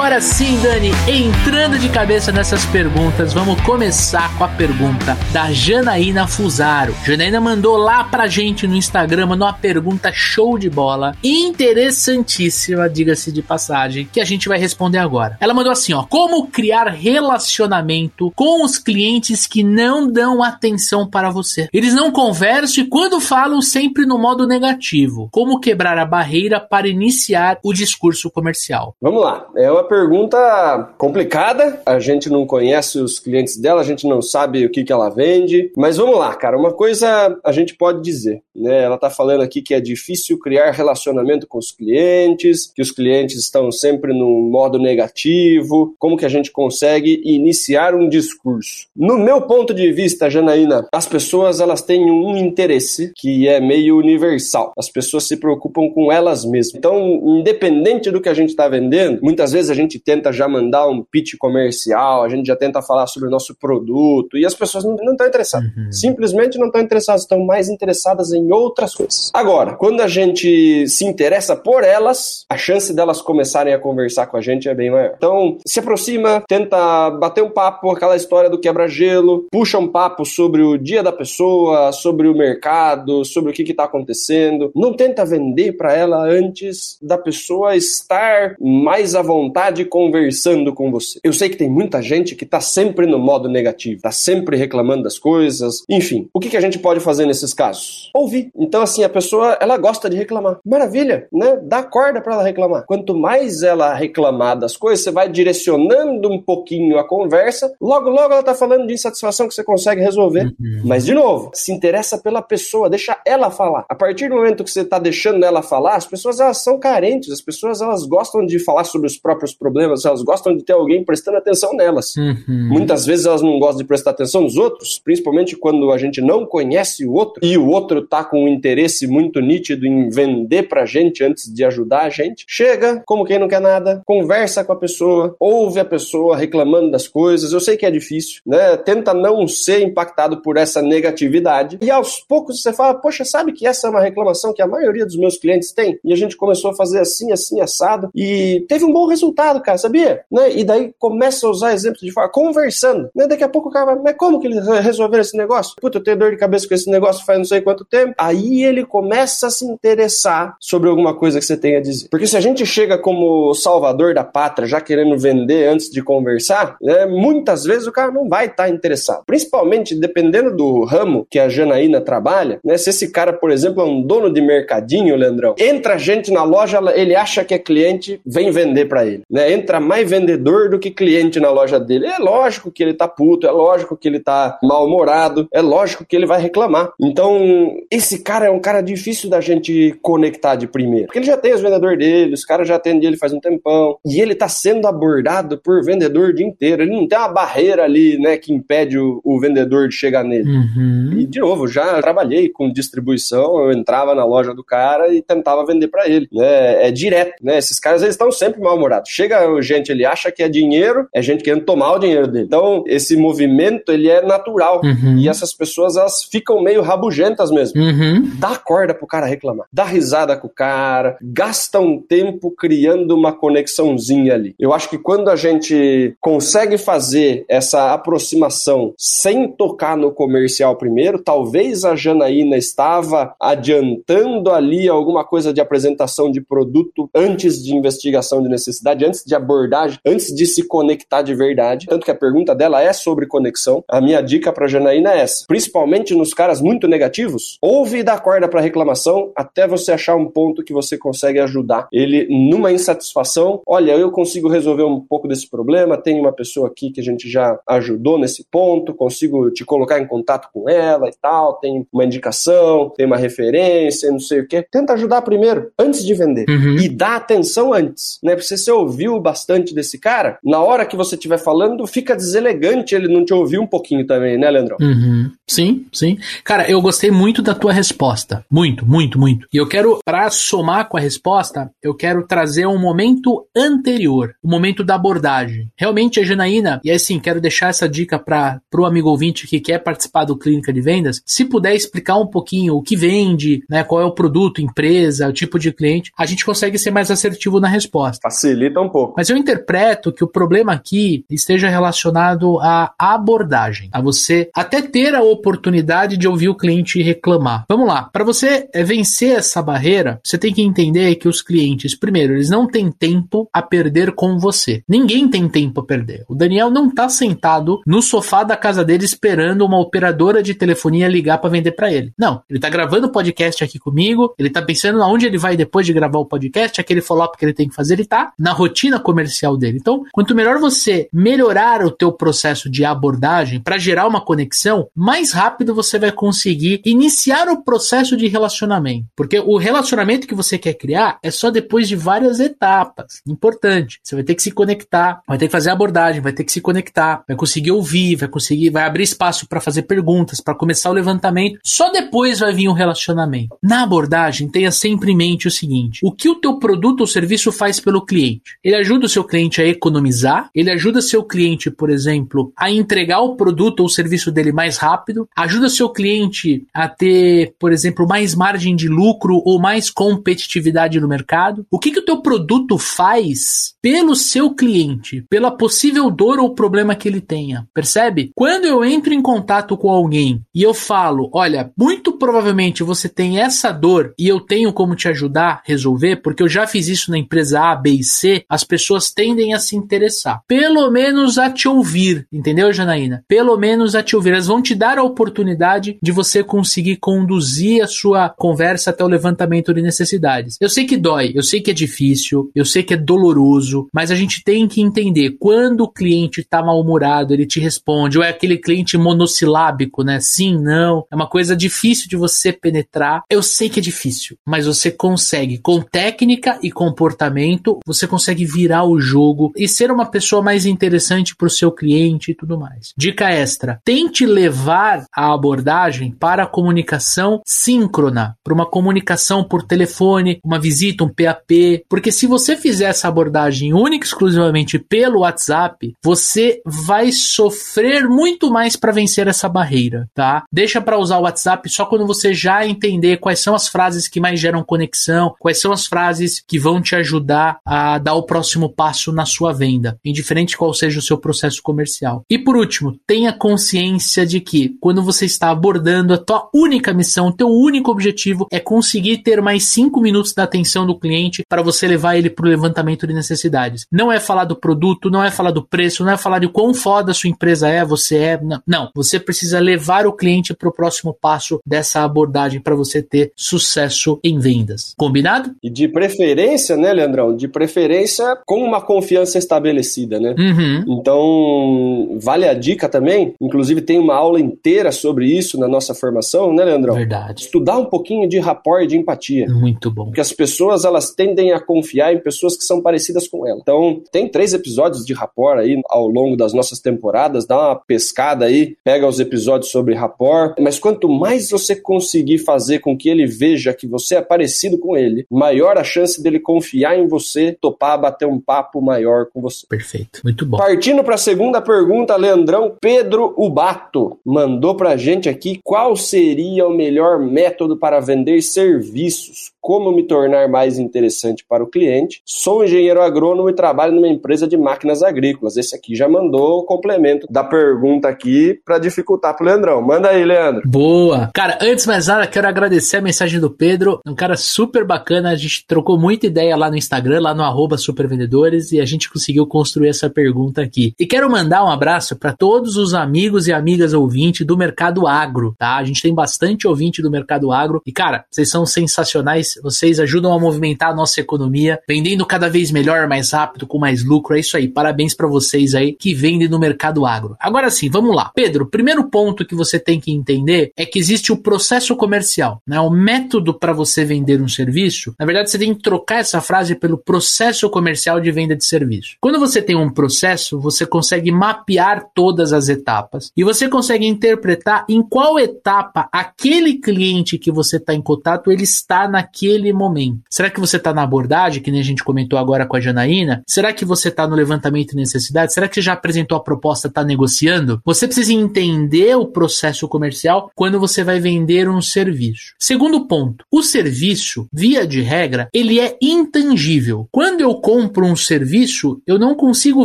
Agora 0.03 0.19
sim, 0.19 0.59
Dani, 0.61 0.91
entrando 1.07 1.79
de 1.79 1.87
cabeça 1.87 2.29
nessas 2.29 2.65
perguntas, 2.65 3.31
vamos 3.31 3.61
começar 3.61 4.37
com 4.37 4.43
a 4.43 4.49
pergunta 4.49 5.17
da 5.31 5.49
Janaína 5.53 6.27
Fusaro. 6.27 6.93
Janaína 7.05 7.39
mandou 7.39 7.77
lá 7.77 8.03
pra 8.03 8.27
gente 8.27 8.67
no 8.67 8.75
Instagram, 8.75 9.27
uma 9.27 9.53
pergunta 9.53 10.11
show 10.11 10.57
de 10.57 10.69
bola, 10.69 11.15
interessantíssima, 11.23 12.89
diga-se 12.89 13.31
de 13.31 13.41
passagem, 13.41 14.05
que 14.11 14.19
a 14.19 14.25
gente 14.25 14.49
vai 14.49 14.59
responder 14.59 14.97
agora. 14.97 15.37
Ela 15.39 15.53
mandou 15.53 15.71
assim, 15.71 15.93
ó: 15.93 16.03
Como 16.03 16.47
criar 16.47 16.89
relacionamento 16.89 18.29
com 18.35 18.65
os 18.65 18.77
clientes 18.77 19.47
que 19.47 19.63
não 19.63 20.11
dão 20.11 20.43
atenção 20.43 21.09
para 21.09 21.29
você? 21.29 21.69
Eles 21.71 21.93
não 21.93 22.11
conversam 22.11 22.83
e 22.83 22.87
quando 22.87 23.21
falam 23.21 23.61
sempre 23.61 24.05
no 24.05 24.17
modo 24.17 24.45
negativo. 24.45 25.29
Como 25.31 25.61
quebrar 25.61 25.97
a 25.97 26.05
barreira 26.05 26.59
para 26.59 26.89
iniciar 26.89 27.57
o 27.63 27.71
discurso 27.71 28.29
comercial? 28.29 28.97
Vamos 29.01 29.23
lá. 29.23 29.47
É 29.55 29.71
uma 29.71 29.92
pergunta 29.93 30.89
complicada. 30.97 31.79
A 31.85 31.99
gente 31.99 32.27
não 32.27 32.47
conhece 32.47 32.97
os 32.97 33.19
clientes 33.19 33.57
dela, 33.57 33.81
a 33.81 33.83
gente 33.83 34.07
não 34.07 34.23
sabe 34.23 34.65
o 34.65 34.71
que, 34.71 34.83
que 34.83 34.91
ela 34.91 35.07
vende. 35.07 35.71
Mas 35.77 35.97
vamos 35.97 36.17
lá, 36.17 36.33
cara. 36.33 36.57
Uma 36.57 36.73
coisa 36.73 37.39
a 37.43 37.51
gente 37.51 37.75
pode 37.75 38.01
dizer, 38.01 38.41
né? 38.55 38.83
Ela 38.83 38.97
tá 38.97 39.09
falando 39.09 39.41
aqui 39.41 39.61
que 39.61 39.73
é 39.73 39.79
difícil 39.79 40.37
criar 40.39 40.71
relacionamento 40.71 41.47
com 41.47 41.57
os 41.57 41.71
clientes, 41.71 42.71
que 42.73 42.81
os 42.81 42.91
clientes 42.91 43.37
estão 43.37 43.71
sempre 43.71 44.13
no 44.13 44.41
modo 44.49 44.79
negativo. 44.79 45.95
Como 45.97 46.17
que 46.17 46.25
a 46.25 46.29
gente 46.29 46.51
consegue 46.51 47.21
iniciar 47.23 47.95
um 47.95 48.09
discurso? 48.09 48.87
No 48.95 49.17
meu 49.17 49.41
ponto 49.43 49.73
de 49.73 49.91
vista, 49.91 50.29
Janaína, 50.29 50.87
as 50.91 51.07
pessoas 51.07 51.59
elas 51.59 51.81
têm 51.81 52.03
um 52.09 52.35
interesse 52.35 53.11
que 53.15 53.47
é 53.47 53.59
meio 53.59 53.97
universal. 53.97 54.73
As 54.77 54.89
pessoas 54.89 55.27
se 55.27 55.37
preocupam 55.37 55.89
com 55.89 56.11
elas 56.11 56.43
mesmas. 56.43 56.75
Então, 56.75 56.99
independente 57.39 58.11
do 58.11 58.19
que 58.19 58.29
a 58.29 58.33
gente 58.33 58.49
está 58.49 58.67
vendendo, 58.67 59.19
muitas 59.21 59.51
vezes 59.51 59.69
a 59.69 59.73
gente 59.73 59.83
gente 59.83 59.99
tenta 59.99 60.31
já 60.31 60.47
mandar 60.47 60.87
um 60.87 61.03
pitch 61.03 61.35
comercial, 61.37 62.23
a 62.23 62.29
gente 62.29 62.47
já 62.47 62.55
tenta 62.55 62.81
falar 62.81 63.05
sobre 63.07 63.27
o 63.27 63.31
nosso 63.31 63.55
produto 63.55 64.37
e 64.37 64.45
as 64.45 64.55
pessoas 64.55 64.83
não 64.83 64.95
estão 64.95 65.27
interessadas. 65.27 65.69
Uhum. 65.75 65.91
Simplesmente 65.91 66.57
não 66.57 66.67
estão 66.67 66.81
interessadas, 66.81 67.21
estão 67.21 67.45
mais 67.45 67.69
interessadas 67.69 68.33
em 68.33 68.42
outras 68.51 68.93
coisas. 68.93 69.31
Agora, 69.33 69.75
quando 69.75 70.01
a 70.01 70.07
gente 70.07 70.87
se 70.87 71.05
interessa 71.05 71.55
por 71.55 71.83
elas, 71.83 72.45
a 72.49 72.57
chance 72.57 72.93
delas 72.93 73.21
começarem 73.21 73.73
a 73.73 73.79
conversar 73.79 74.27
com 74.27 74.37
a 74.37 74.41
gente 74.41 74.69
é 74.69 74.75
bem 74.75 74.91
maior. 74.91 75.13
Então, 75.17 75.57
se 75.65 75.79
aproxima, 75.79 76.43
tenta 76.47 77.09
bater 77.11 77.43
um 77.43 77.49
papo, 77.49 77.91
aquela 77.91 78.15
história 78.15 78.49
do 78.49 78.59
quebra-gelo, 78.59 79.47
puxa 79.51 79.77
um 79.77 79.87
papo 79.87 80.25
sobre 80.25 80.61
o 80.61 80.77
dia 80.77 81.03
da 81.03 81.11
pessoa, 81.11 81.91
sobre 81.91 82.27
o 82.27 82.35
mercado, 82.35 83.23
sobre 83.25 83.51
o 83.51 83.53
que 83.53 83.63
está 83.63 83.85
acontecendo. 83.85 84.71
Não 84.75 84.93
tenta 84.93 85.25
vender 85.25 85.73
para 85.73 85.93
ela 85.93 86.23
antes 86.23 86.97
da 87.01 87.17
pessoa 87.17 87.75
estar 87.75 88.55
mais 88.59 89.15
à 89.15 89.21
vontade 89.21 89.85
conversando 89.85 90.73
com 90.73 90.91
você. 90.91 91.19
Eu 91.23 91.33
sei 91.33 91.49
que 91.49 91.57
tem 91.57 91.69
muita 91.69 92.01
gente 92.01 92.35
que 92.35 92.43
está 92.43 92.59
sempre 92.59 93.05
no 93.05 93.19
modo 93.19 93.49
negativo, 93.49 93.97
está 93.97 94.11
sempre 94.11 94.57
reclamando 94.57 95.03
das 95.03 95.17
coisas. 95.17 95.83
Enfim, 95.89 96.27
o 96.33 96.39
que, 96.39 96.49
que 96.49 96.57
a 96.57 96.61
gente 96.61 96.79
pode 96.79 96.99
fazer 96.99 97.25
nesses 97.25 97.53
casos? 97.53 98.09
Ouvir. 98.13 98.32
Então, 98.55 98.81
assim, 98.81 99.03
a 99.03 99.09
pessoa 99.09 99.57
ela 99.59 99.77
gosta 99.77 100.09
de 100.09 100.17
reclamar. 100.17 100.59
Maravilha, 100.65 101.27
né? 101.31 101.59
Dá 101.63 101.83
corda 101.83 102.21
para 102.21 102.33
ela 102.33 102.43
reclamar. 102.43 102.85
Quanto 102.85 103.15
mais 103.15 103.63
ela 103.63 103.93
reclamar 103.93 104.57
das 104.57 104.77
coisas, 104.77 105.03
você 105.03 105.11
vai 105.11 105.29
direcionando 105.29 106.29
um 106.29 106.41
pouquinho 106.41 106.97
a 106.97 107.07
conversa. 107.07 107.73
Logo, 107.81 108.09
logo 108.09 108.33
ela 108.33 108.43
tá 108.43 108.53
falando 108.53 108.87
de 108.87 108.93
insatisfação 108.93 109.47
que 109.47 109.53
você 109.53 109.63
consegue 109.63 110.01
resolver. 110.01 110.45
Uhum. 110.45 110.81
Mas, 110.85 111.05
de 111.05 111.13
novo, 111.13 111.51
se 111.53 111.71
interessa 111.71 112.17
pela 112.17 112.41
pessoa, 112.41 112.89
deixa 112.89 113.17
ela 113.25 113.49
falar. 113.51 113.85
A 113.89 113.95
partir 113.95 114.29
do 114.29 114.35
momento 114.35 114.63
que 114.63 114.71
você 114.71 114.83
tá 114.83 114.99
deixando 114.99 115.43
ela 115.43 115.61
falar, 115.61 115.95
as 115.95 116.05
pessoas 116.05 116.39
elas 116.39 116.63
são 116.63 116.79
carentes, 116.79 117.31
as 117.31 117.41
pessoas 117.41 117.81
elas 117.81 118.05
gostam 118.05 118.45
de 118.45 118.59
falar 118.59 118.83
sobre 118.83 119.07
os 119.07 119.17
próprios 119.17 119.53
problemas, 119.53 120.05
elas 120.05 120.21
gostam 120.21 120.55
de 120.55 120.63
ter 120.63 120.73
alguém 120.73 121.03
prestando 121.03 121.37
atenção 121.37 121.73
nelas. 121.73 122.15
Uhum. 122.15 122.43
Muitas 122.47 123.05
vezes 123.05 123.25
elas 123.25 123.41
não 123.41 123.59
gostam 123.59 123.79
de 123.79 123.85
prestar 123.85 124.11
atenção 124.11 124.41
nos 124.41 124.57
outros, 124.57 124.99
principalmente 125.03 125.55
quando 125.55 125.91
a 125.91 125.97
gente 125.97 126.21
não 126.21 126.45
conhece 126.45 127.05
o 127.05 127.13
outro 127.13 127.45
e 127.45 127.57
o 127.57 127.67
outro 127.67 128.05
tá 128.05 128.22
com 128.23 128.43
um 128.43 128.47
interesse 128.47 129.07
muito 129.07 129.39
nítido 129.39 129.85
em 129.85 130.09
vender 130.09 130.63
pra 130.63 130.85
gente 130.85 131.23
antes 131.23 131.51
de 131.53 131.63
ajudar 131.63 132.01
a 132.01 132.09
gente. 132.09 132.45
Chega, 132.47 133.01
como 133.05 133.25
quem 133.25 133.39
não 133.39 133.47
quer 133.47 133.61
nada, 133.61 134.01
conversa 134.05 134.63
com 134.63 134.73
a 134.73 134.75
pessoa, 134.75 135.35
ouve 135.39 135.79
a 135.79 135.85
pessoa 135.85 136.37
reclamando 136.37 136.91
das 136.91 137.07
coisas. 137.07 137.53
Eu 137.53 137.59
sei 137.59 137.77
que 137.77 137.85
é 137.85 137.91
difícil, 137.91 138.41
né? 138.45 138.77
Tenta 138.77 139.13
não 139.13 139.47
ser 139.47 139.81
impactado 139.81 140.41
por 140.41 140.57
essa 140.57 140.81
negatividade. 140.81 141.77
E 141.81 141.89
aos 141.91 142.19
poucos 142.19 142.61
você 142.61 142.73
fala, 142.73 142.95
poxa, 142.95 143.25
sabe 143.25 143.51
que 143.51 143.67
essa 143.67 143.87
é 143.87 143.89
uma 143.89 144.01
reclamação 144.01 144.53
que 144.53 144.61
a 144.61 144.67
maioria 144.67 145.05
dos 145.05 145.17
meus 145.17 145.37
clientes 145.37 145.71
tem? 145.71 145.99
E 146.03 146.13
a 146.13 146.15
gente 146.15 146.37
começou 146.37 146.71
a 146.71 146.75
fazer 146.75 146.99
assim, 146.99 147.31
assim, 147.31 147.61
assado. 147.61 148.09
E 148.15 148.65
teve 148.67 148.85
um 148.85 148.93
bom 148.93 149.07
resultado, 149.07 149.61
cara, 149.61 149.77
sabia? 149.77 150.23
Né? 150.31 150.57
E 150.57 150.63
daí 150.63 150.93
começa 150.99 151.45
a 151.45 151.49
usar 151.49 151.73
exemplos 151.73 152.01
de 152.01 152.11
forma 152.11 152.29
conversando. 152.29 153.09
Né? 153.15 153.27
Daqui 153.27 153.43
a 153.43 153.49
pouco 153.49 153.69
o 153.69 153.71
cara 153.71 153.85
vai, 153.85 153.95
mas 153.99 154.17
como 154.17 154.39
que 154.39 154.47
eles 154.47 154.65
resolveram 154.81 155.21
esse 155.21 155.37
negócio? 155.37 155.75
Puta, 155.79 155.97
eu 155.97 156.03
tenho 156.03 156.17
dor 156.17 156.31
de 156.31 156.37
cabeça 156.37 156.67
com 156.67 156.73
esse 156.73 156.89
negócio 156.89 157.25
faz 157.25 157.37
não 157.37 157.45
sei 157.45 157.61
quanto 157.61 157.85
tempo. 157.85 158.12
Aí 158.17 158.63
ele 158.63 158.85
começa 158.85 159.47
a 159.47 159.49
se 159.49 159.65
interessar 159.65 160.55
sobre 160.59 160.89
alguma 160.89 161.13
coisa 161.13 161.39
que 161.39 161.45
você 161.45 161.57
tem 161.57 161.75
a 161.75 161.81
dizer. 161.81 162.07
Porque 162.09 162.27
se 162.27 162.37
a 162.37 162.41
gente 162.41 162.65
chega 162.65 162.97
como 162.97 163.53
salvador 163.53 164.13
da 164.13 164.23
pátria, 164.23 164.67
já 164.67 164.81
querendo 164.81 165.17
vender 165.17 165.67
antes 165.67 165.89
de 165.89 166.01
conversar, 166.01 166.77
né, 166.81 167.05
muitas 167.05 167.63
vezes 167.63 167.87
o 167.87 167.91
cara 167.91 168.11
não 168.11 168.27
vai 168.27 168.45
estar 168.45 168.63
tá 168.63 168.69
interessado. 168.69 169.23
Principalmente 169.25 169.95
dependendo 169.95 170.55
do 170.55 170.83
ramo 170.83 171.25
que 171.29 171.39
a 171.39 171.49
Janaína 171.49 172.01
trabalha, 172.01 172.59
né? 172.63 172.77
Se 172.77 172.89
esse 172.89 173.11
cara, 173.11 173.33
por 173.33 173.51
exemplo, 173.51 173.81
é 173.81 173.85
um 173.85 174.01
dono 174.01 174.31
de 174.31 174.41
mercadinho, 174.41 175.15
Leandrão, 175.15 175.55
entra 175.57 175.97
gente 175.97 176.31
na 176.31 176.43
loja, 176.43 176.79
ele 176.95 177.15
acha 177.15 177.43
que 177.43 177.53
é 177.53 177.59
cliente, 177.59 178.19
vem 178.25 178.51
vender 178.51 178.85
para 178.85 179.05
ele, 179.05 179.23
né? 179.29 179.51
Entra 179.51 179.79
mais 179.79 180.09
vendedor 180.09 180.69
do 180.69 180.79
que 180.79 180.91
cliente 180.91 181.39
na 181.39 181.49
loja 181.49 181.79
dele. 181.79 182.07
É 182.07 182.17
lógico 182.17 182.71
que 182.71 182.83
ele 182.83 182.93
tá 182.93 183.07
puto, 183.07 183.47
é 183.47 183.51
lógico 183.51 183.97
que 183.97 184.07
ele 184.07 184.19
tá 184.19 184.59
mal-humorado, 184.61 185.47
é 185.51 185.61
lógico 185.61 186.05
que 186.05 186.15
ele 186.15 186.25
vai 186.25 186.41
reclamar. 186.41 186.91
Então, 187.01 187.75
esse 187.89 188.02
cara 188.23 188.47
é 188.47 188.51
um 188.51 188.59
cara 188.59 188.81
difícil 188.81 189.29
da 189.29 189.41
gente 189.41 189.97
conectar 190.01 190.55
de 190.55 190.67
primeiro. 190.67 191.07
Porque 191.07 191.19
ele 191.19 191.25
já 191.25 191.37
tem 191.37 191.53
os 191.53 191.61
vendedores 191.61 191.97
dele, 191.97 192.33
os 192.33 192.45
caras 192.45 192.67
já 192.67 192.75
atendem 192.75 193.03
ele 193.07 193.17
faz 193.17 193.33
um 193.33 193.39
tempão, 193.39 193.97
e 194.05 194.21
ele 194.21 194.35
tá 194.35 194.47
sendo 194.47 194.87
abordado 194.87 195.57
por 195.57 195.83
vendedor 195.83 196.29
o 196.29 196.33
dia 196.33 196.45
inteiro. 196.45 196.83
Ele 196.83 196.95
não 196.95 197.07
tem 197.07 197.17
uma 197.17 197.27
barreira 197.27 197.83
ali, 197.83 198.17
né, 198.17 198.37
que 198.37 198.53
impede 198.53 198.97
o, 198.97 199.21
o 199.23 199.39
vendedor 199.39 199.87
de 199.87 199.95
chegar 199.95 200.23
nele. 200.23 200.49
Uhum. 200.49 201.15
E, 201.17 201.25
de 201.25 201.39
novo, 201.39 201.67
já 201.67 202.01
trabalhei 202.01 202.49
com 202.49 202.71
distribuição, 202.71 203.59
eu 203.59 203.71
entrava 203.71 204.15
na 204.15 204.25
loja 204.25 204.53
do 204.53 204.63
cara 204.63 205.13
e 205.13 205.21
tentava 205.21 205.65
vender 205.65 205.87
para 205.87 206.07
ele, 206.07 206.27
né? 206.31 206.87
É 206.87 206.91
direto, 206.91 207.43
né? 207.43 207.57
Esses 207.57 207.79
caras, 207.79 208.01
eles 208.01 208.15
estão 208.15 208.31
sempre 208.31 208.61
mal-humorados. 208.61 209.09
Chega 209.09 209.61
gente, 209.61 209.91
ele 209.91 210.05
acha 210.05 210.31
que 210.31 210.43
é 210.43 210.49
dinheiro, 210.49 211.07
é 211.13 211.21
gente 211.21 211.43
querendo 211.43 211.65
tomar 211.65 211.93
o 211.93 211.99
dinheiro 211.99 212.27
dele. 212.27 212.45
Então, 212.45 212.83
esse 212.87 213.15
movimento, 213.15 213.91
ele 213.91 214.09
é 214.09 214.21
natural. 214.21 214.81
Uhum. 214.83 215.17
E 215.17 215.27
essas 215.27 215.53
pessoas, 215.53 215.95
elas 215.95 216.23
ficam 216.23 216.61
meio 216.61 216.81
rabugentas 216.81 217.51
mesmo. 217.51 217.81
Uhum. 217.81 217.92
Dá 218.39 218.55
corda 218.57 218.93
pro 218.93 219.07
cara 219.07 219.25
reclamar. 219.25 219.67
Dá 219.71 219.83
risada 219.83 220.35
com 220.37 220.47
o 220.47 220.49
cara, 220.49 221.17
gasta 221.21 221.79
um 221.79 221.99
tempo 221.99 222.51
criando 222.51 223.15
uma 223.15 223.31
conexãozinha 223.31 224.33
ali. 224.33 224.55
Eu 224.59 224.73
acho 224.73 224.89
que 224.89 224.97
quando 224.97 225.29
a 225.29 225.35
gente 225.35 226.15
consegue 226.19 226.77
fazer 226.77 227.45
essa 227.49 227.93
aproximação 227.93 228.93
sem 228.97 229.47
tocar 229.47 229.97
no 229.97 230.11
comercial 230.11 230.75
primeiro, 230.75 231.19
talvez 231.19 231.83
a 231.83 231.95
Janaína 231.95 232.57
estava 232.57 233.35
adiantando 233.39 234.51
ali 234.51 234.87
alguma 234.87 235.23
coisa 235.23 235.53
de 235.53 235.61
apresentação 235.61 236.31
de 236.31 236.41
produto 236.41 237.09
antes 237.15 237.63
de 237.63 237.75
investigação 237.75 238.41
de 238.41 238.49
necessidade, 238.49 239.05
antes 239.05 239.23
de 239.25 239.35
abordagem, 239.35 239.99
antes 240.05 240.33
de 240.33 240.45
se 240.45 240.67
conectar 240.67 241.21
de 241.21 241.33
verdade. 241.33 241.87
Tanto 241.87 242.05
que 242.05 242.11
a 242.11 242.15
pergunta 242.15 242.55
dela 242.55 242.81
é 242.81 242.93
sobre 242.93 243.27
conexão. 243.27 243.83
A 243.89 244.01
minha 244.01 244.21
dica 244.21 244.51
para 244.51 244.67
Janaína 244.67 245.13
é 245.13 245.19
essa. 245.19 245.45
Principalmente 245.47 246.15
nos 246.15 246.33
caras 246.33 246.61
muito 246.61 246.87
negativos, 246.87 247.57
ouve 247.83 247.99
e 247.99 248.03
dá 248.03 248.17
corda 248.17 248.47
para 248.47 248.61
reclamação 248.61 249.31
até 249.35 249.67
você 249.67 249.91
achar 249.91 250.15
um 250.15 250.25
ponto 250.25 250.63
que 250.63 250.71
você 250.71 250.97
consegue 250.97 251.39
ajudar 251.39 251.87
ele 251.91 252.25
numa 252.29 252.71
insatisfação. 252.71 253.61
Olha, 253.67 253.91
eu 253.91 254.09
consigo 254.09 254.47
resolver 254.47 254.83
um 254.83 255.01
pouco 255.01 255.27
desse 255.27 255.49
problema, 255.49 255.97
tem 255.97 256.19
uma 256.19 256.31
pessoa 256.31 256.67
aqui 256.67 256.91
que 256.91 257.01
a 257.01 257.03
gente 257.03 257.29
já 257.29 257.59
ajudou 257.67 258.17
nesse 258.17 258.45
ponto, 258.49 258.93
consigo 258.93 259.51
te 259.51 259.65
colocar 259.65 259.99
em 259.99 260.07
contato 260.07 260.47
com 260.53 260.69
ela 260.69 261.09
e 261.09 261.13
tal, 261.21 261.55
tem 261.55 261.85
uma 261.91 262.05
indicação, 262.05 262.89
tem 262.95 263.05
uma 263.05 263.17
referência, 263.17 264.09
não 264.09 264.19
sei 264.19 264.39
o 264.39 264.47
que. 264.47 264.65
Tenta 264.71 264.93
ajudar 264.93 265.21
primeiro, 265.21 265.71
antes 265.77 266.05
de 266.05 266.13
vender. 266.13 266.45
Uhum. 266.49 266.77
E 266.77 266.87
dá 266.87 267.17
atenção 267.17 267.73
antes, 267.73 268.17
né? 268.23 268.35
Porque 268.35 268.55
você 268.55 268.71
ouviu 268.71 269.19
bastante 269.19 269.75
desse 269.75 269.99
cara, 269.99 270.37
na 270.43 270.61
hora 270.61 270.85
que 270.85 270.95
você 270.95 271.15
estiver 271.15 271.37
falando, 271.37 271.85
fica 271.85 272.15
deselegante 272.15 272.95
ele 272.95 273.13
não 273.13 273.25
te 273.25 273.33
ouvir 273.33 273.59
um 273.59 273.67
pouquinho 273.67 274.05
também, 274.05 274.37
né, 274.37 274.49
Leandrão? 274.49 274.77
Uhum. 274.79 275.31
Sim, 275.47 275.85
sim. 275.91 276.17
Cara, 276.43 276.69
eu 276.69 276.81
gostei 276.81 277.11
muito 277.11 277.41
da 277.41 277.53
tua 277.63 277.71
resposta. 277.71 278.45
Muito, 278.51 278.85
muito, 278.85 279.17
muito. 279.17 279.47
E 279.53 279.55
eu 279.55 279.65
quero, 279.65 279.99
para 280.03 280.29
somar 280.29 280.89
com 280.89 280.97
a 280.97 280.99
resposta, 280.99 281.71
eu 281.81 281.95
quero 281.95 282.27
trazer 282.27 282.67
um 282.67 282.77
momento 282.77 283.47
anterior, 283.55 284.35
o 284.43 284.49
um 284.49 284.51
momento 284.51 284.83
da 284.83 284.95
abordagem. 284.95 285.69
Realmente 285.77 286.19
a 286.19 286.25
Janaína, 286.25 286.81
e 286.83 286.91
assim, 286.91 287.21
quero 287.21 287.39
deixar 287.39 287.69
essa 287.69 287.87
dica 287.87 288.19
para 288.19 288.59
o 288.75 288.85
amigo 288.85 289.07
ouvinte 289.07 289.47
que 289.47 289.61
quer 289.61 289.79
participar 289.79 290.25
do 290.25 290.37
Clínica 290.37 290.73
de 290.73 290.81
Vendas, 290.81 291.21
se 291.25 291.45
puder 291.45 291.73
explicar 291.73 292.17
um 292.17 292.27
pouquinho 292.27 292.75
o 292.75 292.81
que 292.81 292.97
vende, 292.97 293.63
né, 293.69 293.81
qual 293.81 294.01
é 294.01 294.05
o 294.05 294.13
produto, 294.13 294.61
empresa, 294.61 295.29
o 295.29 295.33
tipo 295.33 295.57
de 295.57 295.71
cliente, 295.71 296.11
a 296.19 296.25
gente 296.25 296.43
consegue 296.43 296.77
ser 296.77 296.91
mais 296.91 297.09
assertivo 297.09 297.61
na 297.61 297.69
resposta. 297.69 298.19
Facilita 298.23 298.81
um 298.81 298.89
pouco. 298.89 299.13
Mas 299.15 299.29
eu 299.29 299.37
interpreto 299.37 300.11
que 300.11 300.25
o 300.25 300.27
problema 300.29 300.73
aqui 300.73 301.23
esteja 301.29 301.69
relacionado 301.69 302.59
à 302.59 302.93
abordagem, 302.99 303.87
a 303.93 304.01
você 304.01 304.49
até 304.53 304.81
ter 304.81 305.15
a 305.15 305.23
oportunidade 305.23 306.17
de 306.17 306.27
ouvir 306.27 306.49
o 306.49 306.57
cliente 306.57 307.01
reclamar. 307.01 307.52
Vamos 307.67 307.87
lá, 307.87 308.03
para 308.03 308.23
você 308.23 308.67
eh, 308.73 308.83
vencer 308.83 309.37
essa 309.37 309.61
barreira, 309.61 310.19
você 310.23 310.37
tem 310.37 310.53
que 310.53 310.61
entender 310.61 311.15
que 311.15 311.27
os 311.27 311.41
clientes, 311.41 311.97
primeiro, 311.97 312.33
eles 312.33 312.49
não 312.49 312.67
têm 312.67 312.91
tempo 312.91 313.49
a 313.53 313.61
perder 313.61 314.13
com 314.13 314.37
você. 314.37 314.83
Ninguém 314.87 315.27
tem 315.27 315.47
tempo 315.47 315.81
a 315.81 315.85
perder. 315.85 316.23
O 316.27 316.35
Daniel 316.35 316.69
não 316.69 316.87
está 316.87 317.07
sentado 317.09 317.81
no 317.85 318.01
sofá 318.01 318.43
da 318.43 318.57
casa 318.57 318.83
dele 318.83 319.05
esperando 319.05 319.65
uma 319.65 319.79
operadora 319.79 320.41
de 320.41 320.53
telefonia 320.53 321.07
ligar 321.07 321.37
para 321.39 321.49
vender 321.49 321.71
para 321.71 321.91
ele. 321.91 322.13
Não, 322.17 322.41
ele 322.49 322.57
está 322.57 322.69
gravando 322.69 323.07
o 323.07 323.11
podcast 323.11 323.63
aqui 323.63 323.79
comigo, 323.79 324.33
ele 324.37 324.47
está 324.47 324.61
pensando 324.61 325.01
aonde 325.01 325.25
ele 325.25 325.37
vai 325.37 325.55
depois 325.55 325.85
de 325.85 325.93
gravar 325.93 326.19
o 326.19 326.25
podcast, 326.25 326.79
aquele 326.79 327.01
follow-up 327.01 327.37
que 327.37 327.45
ele 327.45 327.53
tem 327.53 327.67
que 327.67 327.75
fazer, 327.75 327.95
ele 327.95 328.03
está 328.03 328.31
na 328.37 328.51
rotina 328.51 328.99
comercial 328.99 329.57
dele. 329.57 329.77
Então, 329.79 330.03
quanto 330.11 330.35
melhor 330.35 330.59
você 330.59 331.07
melhorar 331.11 331.85
o 331.85 331.91
teu 331.91 332.11
processo 332.11 332.69
de 332.69 332.85
abordagem 332.85 333.59
para 333.59 333.77
gerar 333.77 334.07
uma 334.07 334.21
conexão, 334.21 334.87
mais 334.95 335.33
rápido 335.33 335.75
você 335.75 335.99
vai 335.99 336.11
conseguir 336.11 336.81
iniciar 336.85 337.42
o 337.51 337.63
processo 337.63 338.15
de 338.15 338.27
relacionamento. 338.27 339.07
Porque 339.15 339.39
o 339.39 339.57
relacionamento 339.57 340.27
que 340.27 340.35
você 340.35 340.57
quer 340.57 340.73
criar 340.73 341.17
é 341.21 341.31
só 341.31 341.49
depois 341.49 341.87
de 341.87 341.95
várias 341.95 342.39
etapas. 342.39 343.21
Importante. 343.27 343.99
Você 344.03 344.15
vai 344.15 344.23
ter 344.23 344.35
que 344.35 344.43
se 344.43 344.51
conectar, 344.51 345.21
vai 345.27 345.37
ter 345.37 345.47
que 345.47 345.51
fazer 345.51 345.69
abordagem, 345.69 346.21
vai 346.21 346.33
ter 346.33 346.43
que 346.43 346.51
se 346.51 346.61
conectar, 346.61 347.23
vai 347.27 347.35
conseguir 347.35 347.71
ouvir, 347.71 348.15
vai 348.15 348.27
conseguir, 348.27 348.69
vai 348.69 348.83
abrir 348.83 349.03
espaço 349.03 349.47
para 349.47 349.61
fazer 349.61 349.83
perguntas, 349.83 350.39
para 350.39 350.55
começar 350.55 350.89
o 350.89 350.93
levantamento. 350.93 351.59
Só 351.63 351.91
depois 351.91 352.39
vai 352.39 352.53
vir 352.53 352.69
um 352.69 352.73
relacionamento. 352.73 353.57
Na 353.61 353.83
abordagem, 353.83 354.47
tenha 354.47 354.71
sempre 354.71 355.11
em 355.11 355.15
mente 355.15 355.47
o 355.47 355.51
seguinte: 355.51 355.99
o 356.03 356.11
que 356.11 356.29
o 356.29 356.35
teu 356.35 356.57
produto 356.59 357.01
ou 357.01 357.07
serviço 357.07 357.51
faz 357.51 357.79
pelo 357.79 358.05
cliente? 358.05 358.57
Ele 358.63 358.75
ajuda 358.75 359.05
o 359.05 359.09
seu 359.09 359.23
cliente 359.23 359.61
a 359.61 359.65
economizar, 359.65 360.49
ele 360.53 360.71
ajuda 360.71 361.01
seu 361.01 361.23
cliente, 361.23 361.69
por 361.69 361.89
exemplo, 361.89 362.51
a 362.57 362.71
entregar 362.71 363.21
o 363.21 363.35
produto 363.35 363.81
ou 363.81 363.85
o 363.87 363.89
serviço 363.89 364.31
dele 364.31 364.51
mais 364.51 364.77
rápido, 364.77 365.27
ajuda 365.35 365.69
seu 365.69 365.89
cliente 365.89 366.65
a 366.73 366.87
ter, 366.87 367.32
por 367.59 367.71
exemplo, 367.71 368.07
mais 368.07 368.35
margem 368.35 368.75
de 368.75 368.87
lucro 368.87 369.41
ou 369.45 369.59
mais 369.59 369.89
competitividade 369.89 370.99
no 370.99 371.07
mercado. 371.07 371.65
O 371.71 371.79
que, 371.79 371.91
que 371.91 371.99
o 371.99 372.05
teu 372.05 372.21
produto 372.21 372.77
faz 372.77 373.73
pelo 373.81 374.15
seu 374.15 374.53
cliente, 374.53 375.25
pela 375.29 375.51
possível 375.51 376.09
dor 376.09 376.39
ou 376.39 376.55
problema 376.55 376.95
que 376.95 377.07
ele 377.07 377.21
tenha? 377.21 377.67
Percebe? 377.73 378.31
Quando 378.35 378.65
eu 378.65 378.83
entro 378.83 379.13
em 379.13 379.21
contato 379.21 379.77
com 379.77 379.89
alguém 379.89 380.41
e 380.53 380.63
eu 380.63 380.73
falo, 380.73 381.29
olha, 381.33 381.71
muito 381.77 382.13
provavelmente 382.13 382.83
você 382.83 383.09
tem 383.09 383.39
essa 383.39 383.71
dor 383.71 384.13
e 384.17 384.27
eu 384.27 384.39
tenho 384.39 384.71
como 384.71 384.95
te 384.95 385.07
ajudar 385.07 385.43
a 385.49 385.61
resolver, 385.65 386.17
porque 386.17 386.41
eu 386.41 386.47
já 386.47 386.65
fiz 386.65 386.87
isso 386.87 387.11
na 387.11 387.17
empresa 387.17 387.59
A, 387.59 387.75
B 387.75 387.91
e 387.91 388.03
C, 388.03 388.43
as 388.49 388.63
pessoas 388.63 389.11
tendem 389.11 389.53
a 389.53 389.59
se 389.59 389.75
interessar. 389.75 390.41
Pelo 390.47 390.89
menos 390.89 391.37
a 391.37 391.49
te 391.49 391.67
ouvir, 391.67 392.27
entendeu, 392.31 392.71
Janaína? 392.71 393.23
Pelo 393.27 393.57
menos 393.57 393.95
a 393.95 394.03
te 394.03 394.15
ouvir. 394.15 394.31
Elas 394.31 394.47
vão 394.47 394.61
te 394.61 394.73
dar 394.75 394.97
a 394.97 395.03
oportunidade 395.03 395.97
de 396.01 396.11
você 396.11 396.43
conseguir 396.43 396.97
conduzir 397.23 397.81
a 397.81 397.87
sua 397.87 398.29
conversa 398.29 398.89
até 398.89 399.03
o 399.03 399.07
levantamento 399.07 399.73
de 399.73 399.81
necessidades. 399.81 400.57
Eu 400.59 400.69
sei 400.69 400.85
que 400.85 400.97
dói, 400.97 401.31
eu 401.33 401.41
sei 401.41 401.61
que 401.61 401.71
é 401.71 401.73
difícil, 401.73 402.51
eu 402.53 402.65
sei 402.65 402.83
que 402.83 402.93
é 402.93 402.97
doloroso, 402.97 403.87
mas 403.93 404.11
a 404.11 404.15
gente 404.15 404.43
tem 404.43 404.67
que 404.67 404.81
entender 404.81 405.37
quando 405.39 405.81
o 405.81 405.91
cliente 405.91 406.41
está 406.41 406.61
mal-humorado, 406.61 407.33
ele 407.33 407.45
te 407.45 407.59
responde, 407.59 408.17
ou 408.17 408.23
é 408.23 408.29
aquele 408.29 408.57
cliente 408.57 408.97
monossilábico, 408.97 410.03
né? 410.03 410.19
Sim, 410.19 410.57
não. 410.61 411.05
É 411.11 411.15
uma 411.15 411.27
coisa 411.27 411.55
difícil 411.55 412.09
de 412.09 412.17
você 412.17 412.51
penetrar. 412.51 413.23
Eu 413.29 413.41
sei 413.41 413.69
que 413.69 413.79
é 413.79 413.83
difícil, 413.83 414.37
mas 414.45 414.65
você 414.65 414.91
consegue, 414.91 415.57
com 415.59 415.81
técnica 415.81 416.59
e 416.61 416.71
comportamento, 416.71 417.79
você 417.85 418.05
consegue 418.05 418.45
virar 418.45 418.83
o 418.83 418.99
jogo 418.99 419.53
e 419.55 419.67
ser 419.67 419.91
uma 419.91 420.05
pessoa 420.05 420.41
mais 420.41 420.65
interessante 420.65 421.35
para 421.35 421.47
o 421.47 421.51
seu 421.51 421.71
cliente 421.71 422.31
e 422.31 422.35
tudo 422.35 422.59
mais. 422.59 422.93
Dica 422.97 423.31
extra: 423.31 423.79
tente 423.85 424.25
levar 424.25 425.05
a 425.15 425.33
abordagem 425.33 426.11
para 426.11 426.43
a 426.43 426.47
comunicação 426.47 427.12
síncrona, 427.45 428.35
para 428.43 428.53
uma 428.53 428.65
comunicação 428.65 429.43
por 429.43 429.63
telefone, 429.63 430.39
uma 430.43 430.59
visita, 430.59 431.03
um 431.03 431.09
PAP, 431.09 431.83
porque 431.89 432.11
se 432.11 432.27
você 432.27 432.55
fizer 432.55 432.85
essa 432.85 433.07
abordagem 433.07 433.73
única 433.73 434.05
e 434.05 434.07
exclusivamente 434.07 434.79
pelo 434.79 435.19
WhatsApp, 435.19 435.93
você 436.03 436.61
vai 436.65 437.11
sofrer 437.11 438.07
muito 438.07 438.51
mais 438.51 438.75
para 438.75 438.91
vencer 438.91 439.27
essa 439.27 439.49
barreira, 439.49 440.07
tá? 440.13 440.43
Deixa 440.51 440.81
para 440.81 440.97
usar 440.97 441.17
o 441.17 441.23
WhatsApp 441.23 441.69
só 441.69 441.85
quando 441.85 442.05
você 442.05 442.33
já 442.33 442.65
entender 442.65 443.17
quais 443.17 443.39
são 443.39 443.55
as 443.55 443.67
frases 443.67 444.07
que 444.07 444.19
mais 444.19 444.39
geram 444.39 444.63
conexão, 444.63 445.35
quais 445.39 445.59
são 445.59 445.71
as 445.71 445.85
frases 445.85 446.43
que 446.45 446.59
vão 446.59 446.81
te 446.81 446.95
ajudar 446.95 447.57
a 447.65 447.97
dar 447.97 448.13
o 448.15 448.23
próximo 448.23 448.69
passo 448.69 449.11
na 449.11 449.25
sua 449.25 449.53
venda, 449.53 449.97
indiferente 450.03 450.57
qual 450.57 450.73
seja 450.73 450.99
o 450.99 451.01
seu 451.01 451.17
processo 451.17 451.61
comercial. 451.61 452.23
E 452.29 452.37
por 452.37 452.55
último, 452.55 452.97
tenha 453.05 453.33
consciência 453.33 454.25
de 454.25 454.39
que 454.39 454.75
quando 454.79 455.01
você 455.01 455.25
está 455.25 455.49
abordando 455.49 456.13
a 456.13 456.17
tua 456.17 456.49
única 456.53 456.93
missão, 456.93 457.02
teu 457.31 457.47
único 457.47 457.91
objetivo 457.91 458.47
é 458.51 458.59
conseguir 458.59 459.17
ter 459.17 459.41
mais 459.41 459.65
cinco 459.65 460.01
minutos 460.01 460.33
da 460.33 460.43
atenção 460.43 460.85
do 460.85 460.97
cliente 460.97 461.43
para 461.47 461.61
você 461.61 461.87
levar 461.87 462.17
ele 462.17 462.29
para 462.29 462.45
o 462.45 462.49
levantamento 462.49 463.05
de 463.07 463.13
necessidades. 463.13 463.85
Não 463.91 464.11
é 464.11 464.19
falar 464.19 464.45
do 464.45 464.55
produto, 464.55 465.09
não 465.09 465.23
é 465.23 465.31
falar 465.31 465.51
do 465.51 465.63
preço, 465.63 466.03
não 466.03 466.11
é 466.11 466.17
falar 466.17 466.39
de 466.39 466.47
quão 466.47 466.73
foda 466.73 467.11
a 467.11 467.13
sua 467.13 467.29
empresa 467.29 467.67
é, 467.67 467.83
você 467.83 468.17
é. 468.17 468.39
Não, 468.41 468.61
não. 468.65 468.89
você 468.95 469.19
precisa 469.19 469.59
levar 469.59 470.05
o 470.05 470.13
cliente 470.13 470.53
para 470.53 470.69
o 470.69 470.73
próximo 470.73 471.15
passo 471.19 471.59
dessa 471.65 472.03
abordagem 472.03 472.59
para 472.59 472.75
você 472.75 473.01
ter 473.01 473.31
sucesso 473.35 474.19
em 474.23 474.39
vendas. 474.39 474.93
Combinado? 474.97 475.53
E 475.63 475.69
de 475.69 475.87
preferência, 475.87 476.75
né, 476.77 476.93
Leandrão? 476.93 477.35
De 477.35 477.47
preferência 477.47 478.37
com 478.45 478.63
uma 478.63 478.81
confiança 478.81 479.37
estabelecida, 479.37 480.19
né? 480.19 480.35
Uhum. 480.37 480.99
Então, 480.99 482.17
vale 482.19 482.47
a 482.47 482.53
dica 482.53 482.87
também. 482.89 483.33
Inclusive, 483.41 483.81
tem 483.81 483.99
uma 483.99 484.15
aula 484.15 484.39
inteira 484.39 484.91
sobre 484.91 485.25
isso 485.25 485.59
na 485.59 485.67
nossa 485.67 485.93
formação, 485.93 486.53
né, 486.53 486.63
Leandrão? 486.63 486.92
Verdade. 486.95 487.43
Estudar 487.43 487.77
um 487.77 487.85
pouquinho 487.85 488.27
de 488.27 488.39
rapport 488.39 488.83
e 488.83 488.87
de 488.87 488.97
empatia. 488.97 489.47
Muito 489.47 489.91
bom. 489.91 490.05
Porque 490.05 490.21
as 490.21 490.31
pessoas, 490.31 490.85
elas 490.85 491.11
tendem 491.11 491.51
a 491.51 491.59
confiar 491.59 492.13
em 492.13 492.19
pessoas 492.19 492.57
que 492.57 492.63
são 492.63 492.81
parecidas 492.81 493.27
com 493.27 493.47
ela. 493.47 493.59
Então, 493.61 494.01
tem 494.11 494.27
três 494.27 494.53
episódios 494.53 495.05
de 495.05 495.13
rapport 495.13 495.59
aí 495.59 495.81
ao 495.89 496.07
longo 496.07 496.35
das 496.35 496.53
nossas 496.53 496.79
temporadas. 496.79 497.45
Dá 497.45 497.57
uma 497.57 497.75
pescada 497.75 498.45
aí, 498.45 498.75
pega 498.83 499.07
os 499.07 499.19
episódios 499.19 499.71
sobre 499.71 499.93
rapport. 499.93 500.55
Mas 500.59 500.79
quanto 500.79 501.09
mais 501.09 501.49
você 501.49 501.75
conseguir 501.75 502.39
fazer 502.39 502.79
com 502.79 502.97
que 502.97 503.09
ele 503.09 503.25
veja 503.25 503.73
que 503.73 503.87
você 503.87 504.15
é 504.15 504.21
parecido 504.21 504.77
com 504.77 504.95
ele, 504.97 505.25
maior 505.29 505.77
a 505.77 505.83
chance 505.83 506.21
dele 506.21 506.39
confiar 506.39 506.97
em 506.97 507.07
você, 507.07 507.57
topar 507.59 507.99
bater 507.99 508.27
um 508.27 508.39
papo 508.39 508.81
maior 508.81 509.27
com 509.27 509.41
você. 509.41 509.65
Perfeito. 509.67 510.21
Muito 510.23 510.45
bom. 510.45 510.57
Partindo 510.57 511.03
para 511.03 511.15
a 511.15 511.17
segunda 511.17 511.61
pergunta, 511.61 512.15
Leandrão 512.15 512.75
Pedro 512.79 513.33
Ubato 513.37 514.19
mandou 514.25 514.75
pra 514.75 514.97
gente 514.97 515.29
aqui 515.29 515.59
qual 515.63 515.95
seria 515.95 516.67
o 516.67 516.72
melhor 516.73 517.19
método 517.19 517.77
para 517.77 517.99
vender 517.99 518.41
serviços 518.41 519.52
como 519.63 519.93
me 519.93 520.03
tornar 520.03 520.49
mais 520.49 520.77
interessante 520.77 521.45
para 521.47 521.63
o 521.63 521.67
cliente. 521.67 522.21
Sou 522.25 522.65
engenheiro 522.65 523.01
agrônomo 523.01 523.49
e 523.49 523.53
trabalho 523.53 523.95
numa 523.95 524.09
empresa 524.09 524.45
de 524.45 524.57
máquinas 524.57 525.01
agrícolas. 525.01 525.55
Esse 525.55 525.73
aqui 525.73 525.95
já 525.95 526.09
mandou 526.09 526.59
o 526.59 526.65
complemento 526.65 527.25
da 527.29 527.45
pergunta 527.45 528.09
aqui 528.09 528.59
para 528.65 528.77
dificultar 528.77 529.37
pro 529.37 529.45
Leandrão. 529.45 529.81
Manda 529.81 530.09
aí, 530.09 530.25
Leandro. 530.25 530.63
Boa. 530.65 531.29
Cara, 531.33 531.57
antes 531.61 531.85
de 531.85 531.89
mais 531.89 532.07
nada, 532.07 532.27
quero 532.27 532.45
agradecer 532.45 532.97
a 532.97 533.01
mensagem 533.01 533.39
do 533.39 533.49
Pedro. 533.49 534.01
Um 534.05 534.13
cara 534.13 534.35
super 534.35 534.85
bacana. 534.85 535.29
A 535.29 535.35
gente 535.35 535.65
trocou 535.65 535.97
muita 535.97 536.27
ideia 536.27 536.57
lá 536.57 536.69
no 536.69 536.75
Instagram, 536.75 537.21
lá 537.21 537.33
no 537.33 537.77
supervendedores, 537.77 538.73
e 538.73 538.81
a 538.81 538.85
gente 538.85 539.09
conseguiu 539.09 539.47
construir 539.47 539.87
essa 539.87 540.09
pergunta 540.09 540.61
aqui. 540.61 540.93
E 540.99 541.07
quero 541.07 541.29
mandar 541.31 541.63
um 541.63 541.69
abraço 541.69 542.17
para 542.17 542.33
todos 542.33 542.75
os 542.75 542.93
amigos 542.93 543.47
e 543.47 543.53
amigas 543.53 543.93
ouvintes 543.93 544.45
do 544.45 544.57
mercado 544.57 545.07
agro, 545.07 545.55
tá? 545.57 545.77
A 545.77 545.83
gente 545.85 546.01
tem 546.01 546.13
bastante 546.13 546.67
ouvinte 546.67 547.01
do 547.01 547.09
mercado 547.09 547.49
agro. 547.49 547.81
E, 547.85 547.93
cara, 547.93 548.25
vocês 548.29 548.49
são 548.49 548.65
sensacionais 548.65 549.52
vocês 549.61 549.99
ajudam 549.99 550.33
a 550.33 550.39
movimentar 550.39 550.91
a 550.91 550.95
nossa 550.95 551.19
economia, 551.19 551.79
vendendo 551.87 552.25
cada 552.25 552.49
vez 552.49 552.71
melhor, 552.71 553.07
mais 553.07 553.31
rápido, 553.31 553.67
com 553.67 553.77
mais 553.77 554.03
lucro. 554.03 554.35
É 554.35 554.39
isso 554.39 554.57
aí. 554.57 554.67
Parabéns 554.67 555.13
para 555.13 555.27
vocês 555.27 555.75
aí 555.75 555.93
que 555.93 556.13
vendem 556.13 556.47
no 556.47 556.59
mercado 556.59 557.05
agro. 557.05 557.35
Agora 557.39 557.69
sim, 557.69 557.89
vamos 557.89 558.15
lá. 558.15 558.31
Pedro, 558.33 558.65
primeiro 558.65 559.09
ponto 559.09 559.45
que 559.45 559.55
você 559.55 559.79
tem 559.79 559.99
que 559.99 560.11
entender 560.11 560.71
é 560.77 560.85
que 560.85 560.99
existe 560.99 561.31
o 561.31 561.37
processo 561.37 561.95
comercial, 561.95 562.61
né? 562.65 562.79
O 562.79 562.89
método 562.89 563.53
para 563.53 563.73
você 563.73 564.05
vender 564.05 564.41
um 564.41 564.47
serviço. 564.47 565.13
Na 565.19 565.25
verdade, 565.25 565.49
você 565.49 565.59
tem 565.59 565.73
que 565.73 565.81
trocar 565.81 566.19
essa 566.19 566.41
frase 566.41 566.75
pelo 566.75 566.97
processo 566.97 567.69
comercial 567.69 568.19
de 568.19 568.31
venda 568.31 568.55
de 568.55 568.65
serviço. 568.65 569.17
Quando 569.19 569.39
você 569.39 569.61
tem 569.61 569.75
um 569.75 569.89
processo, 569.89 570.59
você 570.59 570.85
consegue 570.85 571.31
mapear 571.31 572.07
todas 572.15 572.53
as 572.53 572.69
etapas 572.69 573.31
e 573.35 573.43
você 573.43 573.67
consegue 573.67 574.05
interpretar 574.05 574.85
em 574.87 575.01
qual 575.01 575.39
etapa 575.39 576.07
aquele 576.11 576.75
cliente 576.75 577.37
que 577.37 577.51
você 577.51 577.77
está 577.77 577.93
em 577.93 578.01
contato 578.01 578.51
ele 578.51 578.63
está 578.63 579.07
naquele 579.07 579.42
naquele 579.43 579.73
momento. 579.73 580.21
Será 580.29 580.49
que 580.49 580.59
você 580.59 580.77
está 580.77 580.93
na 580.93 581.03
abordagem, 581.03 581.61
que 581.61 581.69
nem 581.69 581.81
a 581.81 581.83
gente 581.83 582.03
comentou 582.03 582.39
agora 582.39 582.65
com 582.65 582.77
a 582.77 582.79
Janaína? 582.79 583.43
Será 583.47 583.73
que 583.73 583.83
você 583.83 584.07
está 584.07 584.27
no 584.27 584.35
levantamento 584.35 584.91
de 584.91 584.95
necessidade? 584.95 585.53
Será 585.53 585.67
que 585.67 585.75
você 585.75 585.81
já 585.81 585.93
apresentou 585.93 586.37
a 586.37 586.43
proposta, 586.43 586.87
está 586.87 587.03
negociando? 587.03 587.81
Você 587.85 588.07
precisa 588.07 588.33
entender 588.33 589.15
o 589.15 589.27
processo 589.27 589.87
comercial 589.87 590.49
quando 590.55 590.79
você 590.79 591.03
vai 591.03 591.19
vender 591.19 591.69
um 591.69 591.81
serviço. 591.81 592.53
Segundo 592.57 593.05
ponto, 593.05 593.45
o 593.51 593.61
serviço, 593.61 594.47
via 594.51 594.87
de 594.87 595.01
regra, 595.01 595.49
ele 595.53 595.79
é 595.79 595.97
intangível. 596.01 597.07
Quando 597.11 597.41
eu 597.41 597.55
compro 597.55 598.05
um 598.05 598.15
serviço, 598.15 599.01
eu 599.05 599.19
não 599.19 599.35
consigo 599.35 599.83